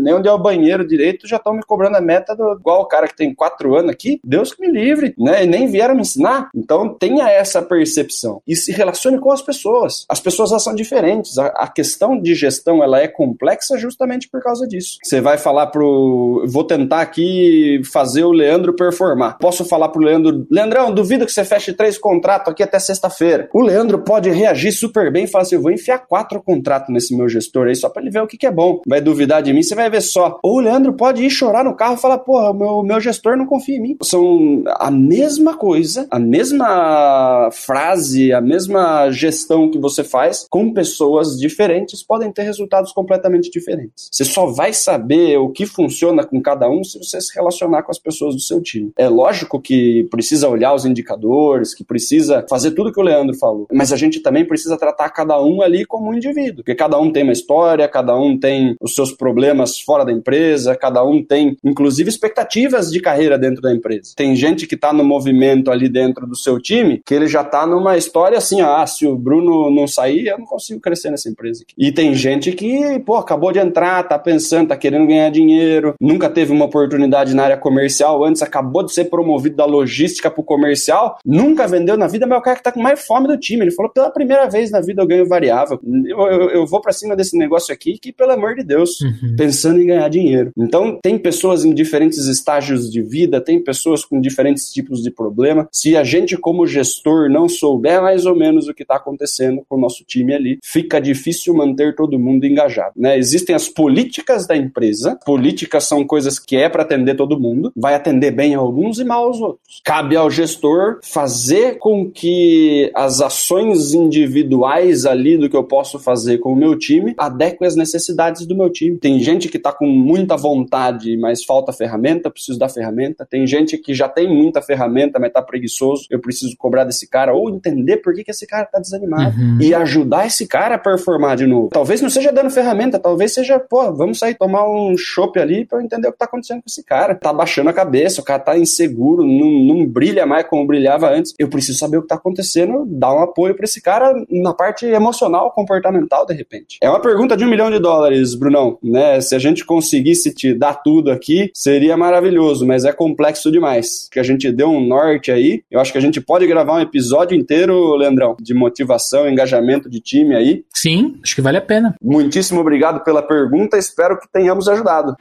nem 0.00 0.14
onde 0.14 0.28
é 0.28 0.32
o 0.32 0.38
banheiro 0.38 0.86
direito, 0.86 1.28
já 1.28 1.36
estão 1.36 1.52
me 1.52 1.62
cobrando 1.62 1.96
a 1.96 2.00
meta 2.00 2.34
do, 2.34 2.54
igual 2.54 2.82
o 2.82 2.86
cara 2.86 3.06
que 3.08 3.16
tem 3.16 3.34
quatro 3.34 3.76
anos 3.76 3.90
aqui. 3.90 4.20
Deus 4.24 4.52
que 4.52 4.60
me 4.60 4.72
livre, 4.72 5.14
né? 5.18 5.44
E 5.44 5.46
nem 5.46 5.66
vieram 5.66 5.94
me 5.94 6.02
ensinar. 6.02 6.48
Então 6.54 6.94
tenha 6.94 7.28
essa 7.28 7.62
percepção 7.62 8.40
e 8.46 8.56
se 8.56 8.72
relacione 8.72 9.18
com 9.18 9.30
as 9.30 9.42
pessoas. 9.42 10.04
As 10.08 10.20
pessoas 10.24 10.62
são 10.62 10.74
diferentes. 10.74 11.38
A, 11.38 11.46
a 11.48 11.68
questão 11.68 12.20
de 12.20 12.34
gestão 12.34 12.82
ela 12.82 12.98
é 12.98 13.06
complexa 13.06 13.78
justamente 13.78 14.28
por 14.28 14.42
causa 14.42 14.66
disso. 14.66 14.98
Você 15.02 15.20
vai 15.20 15.38
falar 15.38 15.68
pro. 15.68 16.44
Vou 16.48 16.64
tentar 16.64 17.00
aqui 17.00 17.80
fazer 17.92 18.24
o 18.24 18.32
Leandro 18.32 18.74
performar. 18.74 19.38
Posso 19.38 19.64
falar 19.64 19.90
pro 19.90 20.02
Leandro, 20.02 20.46
Leandrão, 20.50 20.92
duvido 20.92 21.26
que 21.26 21.32
você 21.32 21.44
feche 21.44 21.72
três 21.72 21.98
contratos 21.98 22.52
aqui 22.52 22.62
até 22.62 22.78
sexta-feira. 22.78 23.48
O 23.52 23.60
Leandro 23.60 23.98
pode 23.98 24.30
reagir 24.30 24.72
super 24.72 25.12
bem 25.12 25.24
e 25.24 25.28
falar 25.28 25.42
assim: 25.42 25.56
eu 25.56 25.62
vou 25.62 25.70
enfiar 25.70 25.98
quatro 25.98 26.42
contratos 26.42 26.92
nesse 26.92 27.16
meu 27.16 27.28
gestor 27.28 27.66
aí 27.66 27.76
só 27.76 27.88
para 27.88 28.02
ele 28.02 28.10
ver 28.10 28.22
o 28.22 28.26
que, 28.26 28.38
que, 28.38 28.46
é 28.46 28.50
bom. 28.50 28.80
Vai 28.86 29.00
duvidar 29.00 29.42
de 29.42 29.52
mim, 29.52 29.62
você 29.62 29.74
vai 29.74 29.90
ver 29.90 30.00
só. 30.00 30.38
Ou 30.42 30.56
o 30.56 30.60
Leandro 30.60 30.94
pode 30.94 31.24
ir 31.24 31.30
chorar 31.30 31.64
no 31.64 31.76
carro 31.76 31.94
e 31.94 32.00
falar: 32.00 32.18
porra, 32.18 32.54
meu, 32.54 32.82
meu 32.82 33.00
gestor 33.00 33.36
não 33.36 33.46
confia 33.46 33.76
em 33.76 33.82
mim. 33.82 33.96
São 34.02 34.62
a 34.66 34.90
mesma 34.90 35.56
coisa, 35.56 36.06
a 36.10 36.18
mesma 36.18 37.50
frase, 37.52 38.32
a 38.32 38.40
mesma 38.40 39.10
gestão 39.10 39.70
que 39.70 39.78
você 39.78 40.02
faz 40.14 40.46
com 40.48 40.72
pessoas 40.72 41.36
diferentes 41.36 42.04
podem 42.04 42.30
ter 42.30 42.42
resultados 42.42 42.92
completamente 42.92 43.50
diferentes. 43.50 44.08
Você 44.12 44.24
só 44.24 44.46
vai 44.46 44.72
saber 44.72 45.36
o 45.38 45.48
que 45.48 45.66
funciona 45.66 46.22
com 46.22 46.40
cada 46.40 46.70
um 46.70 46.84
se 46.84 46.96
você 46.98 47.20
se 47.20 47.34
relacionar 47.34 47.82
com 47.82 47.90
as 47.90 47.98
pessoas 47.98 48.36
do 48.36 48.40
seu 48.40 48.62
time. 48.62 48.92
É 48.96 49.08
lógico 49.08 49.60
que 49.60 50.06
precisa 50.12 50.48
olhar 50.48 50.72
os 50.72 50.84
indicadores, 50.84 51.74
que 51.74 51.82
precisa 51.82 52.46
fazer 52.48 52.70
tudo 52.70 52.92
que 52.92 53.00
o 53.00 53.02
Leandro 53.02 53.36
falou, 53.36 53.66
mas 53.72 53.92
a 53.92 53.96
gente 53.96 54.20
também 54.20 54.44
precisa 54.44 54.76
tratar 54.76 55.10
cada 55.10 55.42
um 55.42 55.60
ali 55.60 55.84
como 55.84 56.10
um 56.10 56.14
indivíduo, 56.14 56.56
porque 56.58 56.76
cada 56.76 56.96
um 56.96 57.10
tem 57.10 57.24
uma 57.24 57.32
história, 57.32 57.88
cada 57.88 58.16
um 58.16 58.38
tem 58.38 58.76
os 58.80 58.94
seus 58.94 59.10
problemas 59.10 59.80
fora 59.80 60.04
da 60.04 60.12
empresa, 60.12 60.76
cada 60.76 61.02
um 61.02 61.24
tem, 61.24 61.56
inclusive, 61.64 62.08
expectativas 62.08 62.88
de 62.88 63.00
carreira 63.00 63.36
dentro 63.36 63.60
da 63.60 63.74
empresa. 63.74 64.12
Tem 64.14 64.36
gente 64.36 64.64
que 64.64 64.76
está 64.76 64.92
no 64.92 65.02
movimento 65.02 65.72
ali 65.72 65.88
dentro 65.88 66.24
do 66.24 66.36
seu 66.36 66.60
time 66.60 67.02
que 67.04 67.14
ele 67.14 67.26
já 67.26 67.42
está 67.42 67.66
numa 67.66 67.96
história 67.96 68.38
assim, 68.38 68.60
ah, 68.60 68.86
se 68.86 69.06
o 69.06 69.16
Bruno 69.16 69.70
não 69.70 69.88
sair, 69.88 70.03
eu 70.10 70.38
não 70.38 70.46
consigo 70.46 70.80
crescer 70.80 71.10
nessa 71.10 71.28
empresa. 71.28 71.62
Aqui. 71.62 71.74
E 71.76 71.92
tem 71.92 72.14
gente 72.14 72.52
que, 72.52 72.98
pô, 73.00 73.16
acabou 73.16 73.52
de 73.52 73.58
entrar, 73.58 74.02
tá 74.04 74.18
pensando, 74.18 74.68
tá 74.68 74.76
querendo 74.76 75.06
ganhar 75.06 75.30
dinheiro, 75.30 75.94
nunca 76.00 76.28
teve 76.28 76.52
uma 76.52 76.64
oportunidade 76.64 77.34
na 77.34 77.44
área 77.44 77.56
comercial 77.56 78.24
antes, 78.24 78.42
acabou 78.42 78.82
de 78.82 78.92
ser 78.92 79.06
promovido 79.06 79.56
da 79.56 79.64
logística 79.64 80.30
pro 80.30 80.42
comercial, 80.42 81.18
nunca 81.24 81.66
vendeu 81.66 81.96
na 81.96 82.06
vida, 82.06 82.26
mas 82.26 82.36
é 82.36 82.38
o 82.40 82.42
cara 82.42 82.56
que 82.56 82.62
tá 82.62 82.72
com 82.72 82.80
mais 82.80 83.04
fome 83.04 83.28
do 83.28 83.38
time. 83.38 83.62
Ele 83.62 83.70
falou, 83.70 83.90
pela 83.90 84.10
primeira 84.10 84.48
vez 84.48 84.70
na 84.70 84.80
vida 84.80 85.02
eu 85.02 85.06
ganho 85.06 85.26
variável. 85.26 85.80
Eu, 86.06 86.18
eu, 86.26 86.50
eu 86.50 86.66
vou 86.66 86.80
para 86.80 86.92
cima 86.92 87.14
desse 87.14 87.36
negócio 87.36 87.72
aqui 87.72 87.98
que, 87.98 88.12
pelo 88.12 88.32
amor 88.32 88.54
de 88.54 88.64
Deus, 88.64 89.00
uhum. 89.00 89.36
pensando 89.36 89.80
em 89.80 89.86
ganhar 89.86 90.08
dinheiro. 90.08 90.50
Então, 90.56 90.98
tem 91.02 91.18
pessoas 91.18 91.64
em 91.64 91.72
diferentes 91.72 92.26
estágios 92.26 92.90
de 92.90 93.02
vida, 93.02 93.40
tem 93.40 93.62
pessoas 93.62 94.04
com 94.04 94.20
diferentes 94.20 94.72
tipos 94.72 95.02
de 95.02 95.10
problema. 95.10 95.68
Se 95.72 95.96
a 95.96 96.04
gente, 96.04 96.36
como 96.36 96.66
gestor, 96.66 97.28
não 97.30 97.48
souber 97.48 98.02
mais 98.02 98.26
ou 98.26 98.34
menos 98.34 98.68
o 98.68 98.74
que 98.74 98.82
está 98.82 98.96
acontecendo 98.96 99.64
com 99.68 99.76
o 99.76 99.80
nosso 99.80 99.93
time 100.02 100.34
ali, 100.34 100.58
fica 100.64 100.98
difícil 100.98 101.54
manter 101.54 101.94
todo 101.94 102.18
mundo 102.18 102.46
engajado. 102.46 102.92
Né? 102.96 103.18
Existem 103.18 103.54
as 103.54 103.68
políticas 103.68 104.46
da 104.46 104.56
empresa, 104.56 105.18
políticas 105.24 105.84
são 105.84 106.06
coisas 106.06 106.38
que 106.38 106.56
é 106.56 106.68
para 106.68 106.82
atender 106.82 107.14
todo 107.14 107.38
mundo, 107.38 107.70
vai 107.76 107.94
atender 107.94 108.30
bem 108.30 108.54
alguns 108.54 108.98
e 108.98 109.04
mal 109.04 109.26
aos 109.26 109.40
outros. 109.40 109.80
Cabe 109.84 110.16
ao 110.16 110.30
gestor 110.30 111.00
fazer 111.02 111.78
com 111.78 112.10
que 112.10 112.90
as 112.94 113.20
ações 113.20 113.92
individuais 113.92 115.04
ali 115.04 115.36
do 115.36 115.50
que 115.50 115.56
eu 115.56 115.64
posso 115.64 115.98
fazer 115.98 116.38
com 116.38 116.52
o 116.52 116.56
meu 116.56 116.78
time 116.78 117.14
adequem 117.18 117.66
às 117.66 117.76
necessidades 117.76 118.46
do 118.46 118.56
meu 118.56 118.70
time. 118.70 118.98
Tem 118.98 119.18
gente 119.20 119.48
que 119.48 119.56
está 119.56 119.72
com 119.72 119.86
muita 119.86 120.36
vontade, 120.36 121.16
mas 121.16 121.44
falta 121.44 121.72
ferramenta, 121.72 122.30
preciso 122.30 122.58
da 122.58 122.68
ferramenta. 122.68 123.26
Tem 123.28 123.46
gente 123.46 123.76
que 123.76 123.92
já 123.92 124.08
tem 124.08 124.28
muita 124.28 124.62
ferramenta, 124.62 125.18
mas 125.18 125.28
está 125.28 125.42
preguiçoso, 125.42 126.06
eu 126.10 126.20
preciso 126.20 126.56
cobrar 126.56 126.84
desse 126.84 127.08
cara, 127.08 127.34
ou 127.34 127.50
entender 127.50 127.98
por 127.98 128.14
que, 128.14 128.24
que 128.24 128.30
esse 128.30 128.46
cara 128.46 128.64
está 128.64 128.78
desanimado 128.78 129.36
uhum. 129.38 129.58
e 129.60 129.74
ajudar 129.84 130.26
esse 130.26 130.46
cara 130.46 130.74
a 130.74 130.78
performar 130.78 131.36
de 131.36 131.46
novo. 131.46 131.68
Talvez 131.70 132.00
não 132.00 132.10
seja 132.10 132.32
dando 132.32 132.50
ferramenta, 132.50 132.98
talvez 132.98 133.32
seja, 133.32 133.58
pô, 133.58 133.92
vamos 133.92 134.18
sair 134.18 134.34
tomar 134.34 134.68
um 134.68 134.96
chopp 134.96 135.38
ali 135.38 135.64
para 135.64 135.82
entender 135.82 136.08
o 136.08 136.10
que 136.10 136.16
está 136.16 136.24
acontecendo 136.24 136.58
com 136.58 136.68
esse 136.68 136.84
cara. 136.84 137.14
Tá 137.14 137.32
baixando 137.32 137.70
a 137.70 137.72
cabeça, 137.72 138.20
o 138.20 138.24
cara 138.24 138.40
tá 138.40 138.58
inseguro, 138.58 139.22
não, 139.24 139.50
não 139.50 139.86
brilha 139.86 140.26
mais 140.26 140.46
como 140.46 140.66
brilhava 140.66 141.08
antes. 141.10 141.32
Eu 141.38 141.48
preciso 141.48 141.78
saber 141.78 141.98
o 141.98 142.00
que 142.00 142.06
está 142.06 142.16
acontecendo, 142.16 142.84
dar 142.86 143.14
um 143.14 143.20
apoio 143.20 143.54
para 143.54 143.64
esse 143.64 143.80
cara 143.80 144.12
na 144.30 144.52
parte 144.52 144.86
emocional, 144.86 145.50
comportamental, 145.52 146.26
de 146.26 146.34
repente. 146.34 146.78
É 146.80 146.88
uma 146.88 147.00
pergunta 147.00 147.36
de 147.36 147.44
um 147.44 147.48
milhão 147.48 147.70
de 147.70 147.78
dólares, 147.78 148.34
Brunão, 148.34 148.78
né? 148.82 149.20
Se 149.20 149.34
a 149.34 149.38
gente 149.38 149.64
conseguisse 149.64 150.32
te 150.34 150.54
dar 150.54 150.74
tudo 150.74 151.10
aqui, 151.10 151.50
seria 151.54 151.96
maravilhoso, 151.96 152.66
mas 152.66 152.84
é 152.84 152.92
complexo 152.92 153.50
demais. 153.50 154.08
Que 154.10 154.18
a 154.18 154.22
gente 154.22 154.50
deu 154.50 154.68
um 154.68 154.84
norte 154.84 155.30
aí. 155.30 155.62
Eu 155.70 155.80
acho 155.80 155.92
que 155.92 155.98
a 155.98 156.00
gente 156.00 156.20
pode 156.20 156.46
gravar 156.46 156.74
um 156.74 156.80
episódio 156.80 157.36
inteiro, 157.36 157.94
Leandrão, 157.96 158.36
de 158.40 158.54
motivação, 158.54 159.28
engajamento 159.28 159.73
de 159.80 160.00
time 160.00 160.34
aí. 160.34 160.64
Sim, 160.74 161.18
acho 161.22 161.34
que 161.34 161.42
vale 161.42 161.58
a 161.58 161.62
pena. 161.62 161.94
Muitíssimo 162.02 162.60
obrigado 162.60 163.02
pela 163.04 163.22
pergunta, 163.22 163.76
espero 163.76 164.18
que 164.18 164.28
tenhamos 164.30 164.68
ajudado. 164.68 165.16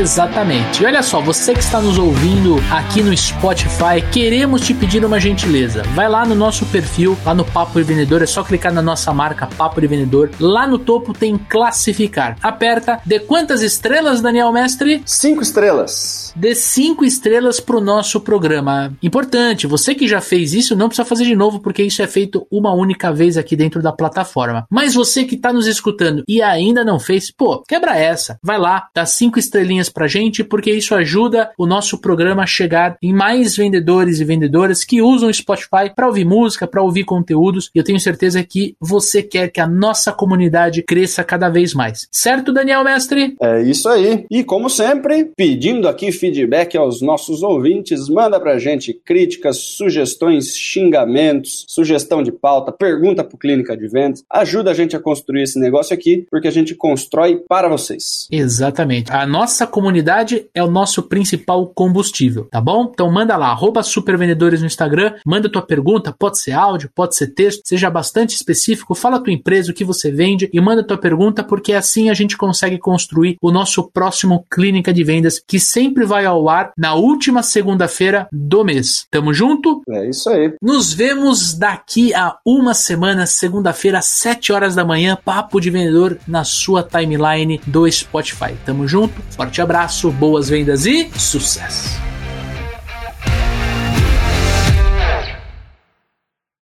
Exatamente. 0.00 0.82
E 0.82 0.86
olha 0.86 1.02
só, 1.02 1.20
você 1.20 1.52
que 1.52 1.60
está 1.60 1.78
nos 1.78 1.98
ouvindo 1.98 2.56
aqui 2.70 3.02
no 3.02 3.14
Spotify, 3.14 4.00
queremos 4.10 4.62
te 4.62 4.72
pedir 4.72 5.04
uma 5.04 5.20
gentileza. 5.20 5.82
Vai 5.94 6.08
lá 6.08 6.24
no 6.24 6.34
nosso 6.34 6.64
perfil, 6.64 7.18
lá 7.22 7.34
no 7.34 7.44
Papo 7.44 7.78
de 7.78 7.82
Vendedor, 7.82 8.22
é 8.22 8.26
só 8.26 8.42
clicar 8.42 8.72
na 8.72 8.80
nossa 8.80 9.12
marca 9.12 9.46
Papo 9.46 9.78
de 9.78 9.86
Vendedor. 9.86 10.30
Lá 10.40 10.66
no 10.66 10.78
topo 10.78 11.12
tem 11.12 11.36
classificar. 11.36 12.38
Aperta, 12.42 12.98
dê 13.04 13.20
quantas 13.20 13.60
estrelas, 13.60 14.22
Daniel 14.22 14.50
Mestre? 14.50 15.02
Cinco 15.04 15.42
estrelas. 15.42 16.32
Dê 16.34 16.54
cinco 16.54 17.04
estrelas 17.04 17.60
pro 17.60 17.78
nosso 17.78 18.22
programa. 18.22 18.94
Importante, 19.02 19.66
você 19.66 19.94
que 19.94 20.08
já 20.08 20.22
fez 20.22 20.54
isso, 20.54 20.74
não 20.74 20.88
precisa 20.88 21.06
fazer 21.06 21.24
de 21.24 21.36
novo, 21.36 21.60
porque 21.60 21.82
isso 21.82 22.00
é 22.00 22.06
feito 22.06 22.46
uma 22.50 22.72
única 22.72 23.12
vez 23.12 23.36
aqui 23.36 23.54
dentro 23.54 23.82
da 23.82 23.92
plataforma. 23.92 24.64
Mas 24.70 24.94
você 24.94 25.24
que 25.24 25.34
está 25.34 25.52
nos 25.52 25.66
escutando 25.66 26.24
e 26.26 26.40
ainda 26.40 26.82
não 26.82 26.98
fez, 26.98 27.30
pô, 27.30 27.62
quebra 27.68 27.98
essa. 27.98 28.38
Vai 28.42 28.58
lá, 28.58 28.88
dá 28.94 29.04
cinco 29.04 29.38
estrelinhas 29.38 29.89
pra 29.90 30.06
gente, 30.06 30.44
porque 30.44 30.70
isso 30.70 30.94
ajuda 30.94 31.50
o 31.58 31.66
nosso 31.66 31.98
programa 31.98 32.42
a 32.42 32.46
chegar 32.46 32.96
em 33.02 33.12
mais 33.12 33.56
vendedores 33.56 34.20
e 34.20 34.24
vendedoras 34.24 34.84
que 34.84 35.02
usam 35.02 35.28
o 35.28 35.34
Spotify 35.34 35.92
para 35.94 36.06
ouvir 36.06 36.24
música, 36.24 36.66
para 36.66 36.82
ouvir 36.82 37.04
conteúdos. 37.04 37.70
E 37.74 37.78
eu 37.78 37.84
tenho 37.84 38.00
certeza 38.00 38.42
que 38.42 38.74
você 38.80 39.22
quer 39.22 39.48
que 39.48 39.60
a 39.60 39.66
nossa 39.66 40.12
comunidade 40.12 40.82
cresça 40.82 41.24
cada 41.24 41.48
vez 41.48 41.74
mais. 41.74 42.08
Certo, 42.10 42.52
Daniel 42.52 42.84
Mestre? 42.84 43.34
É 43.40 43.62
isso 43.62 43.88
aí. 43.88 44.24
E 44.30 44.44
como 44.44 44.68
sempre, 44.68 45.30
pedindo 45.36 45.88
aqui 45.88 46.12
feedback 46.12 46.76
aos 46.76 47.00
nossos 47.00 47.42
ouvintes, 47.42 48.08
manda 48.08 48.38
pra 48.40 48.58
gente 48.58 48.92
críticas, 48.92 49.58
sugestões, 49.58 50.56
xingamentos, 50.56 51.64
sugestão 51.68 52.22
de 52.22 52.32
pauta, 52.32 52.72
pergunta 52.72 53.24
pro 53.24 53.38
Clínica 53.38 53.76
de 53.76 53.88
Vendas. 53.88 54.24
Ajuda 54.30 54.70
a 54.70 54.74
gente 54.74 54.96
a 54.96 55.00
construir 55.00 55.42
esse 55.42 55.58
negócio 55.58 55.94
aqui, 55.94 56.26
porque 56.30 56.48
a 56.48 56.52
gente 56.52 56.74
constrói 56.74 57.36
para 57.48 57.68
vocês. 57.68 58.26
Exatamente. 58.30 59.12
A 59.12 59.26
nossa 59.26 59.66
comunidade 59.80 60.46
é 60.54 60.62
o 60.62 60.70
nosso 60.70 61.04
principal 61.04 61.66
combustível, 61.68 62.44
tá 62.50 62.60
bom? 62.60 62.90
Então 62.92 63.10
manda 63.10 63.34
lá, 63.34 63.48
arroba 63.48 63.82
supervendedores 63.82 64.60
no 64.60 64.66
Instagram, 64.66 65.14
manda 65.24 65.48
tua 65.48 65.62
pergunta, 65.62 66.14
pode 66.16 66.38
ser 66.38 66.52
áudio, 66.52 66.90
pode 66.94 67.16
ser 67.16 67.28
texto, 67.28 67.62
seja 67.64 67.88
bastante 67.88 68.34
específico, 68.34 68.94
fala 68.94 69.16
a 69.16 69.20
tua 69.20 69.32
empresa, 69.32 69.70
o 69.70 69.74
que 69.74 69.82
você 69.82 70.12
vende 70.12 70.50
e 70.52 70.60
manda 70.60 70.86
tua 70.86 70.98
pergunta, 70.98 71.42
porque 71.42 71.72
assim 71.72 72.10
a 72.10 72.14
gente 72.14 72.36
consegue 72.36 72.76
construir 72.76 73.38
o 73.40 73.50
nosso 73.50 73.90
próximo 73.90 74.44
Clínica 74.50 74.92
de 74.92 75.02
Vendas, 75.02 75.42
que 75.48 75.58
sempre 75.58 76.04
vai 76.04 76.26
ao 76.26 76.46
ar 76.50 76.72
na 76.76 76.92
última 76.92 77.42
segunda-feira 77.42 78.28
do 78.30 78.62
mês. 78.62 79.06
Tamo 79.10 79.32
junto? 79.32 79.80
É 79.88 80.10
isso 80.10 80.28
aí. 80.28 80.52
Nos 80.60 80.92
vemos 80.92 81.54
daqui 81.54 82.12
a 82.12 82.36
uma 82.44 82.74
semana, 82.74 83.24
segunda-feira, 83.24 84.00
às 84.00 84.06
7 84.06 84.52
horas 84.52 84.74
da 84.74 84.84
manhã, 84.84 85.16
Papo 85.24 85.58
de 85.58 85.70
Vendedor 85.70 86.18
na 86.28 86.44
sua 86.44 86.82
timeline 86.82 87.62
do 87.66 87.90
Spotify. 87.90 88.54
Tamo 88.66 88.86
junto, 88.86 89.14
forte 89.30 89.62
abraço 89.62 89.69
abraço, 89.70 90.10
boas 90.10 90.48
vendas 90.48 90.84
e 90.84 91.08
sucesso! 91.16 92.09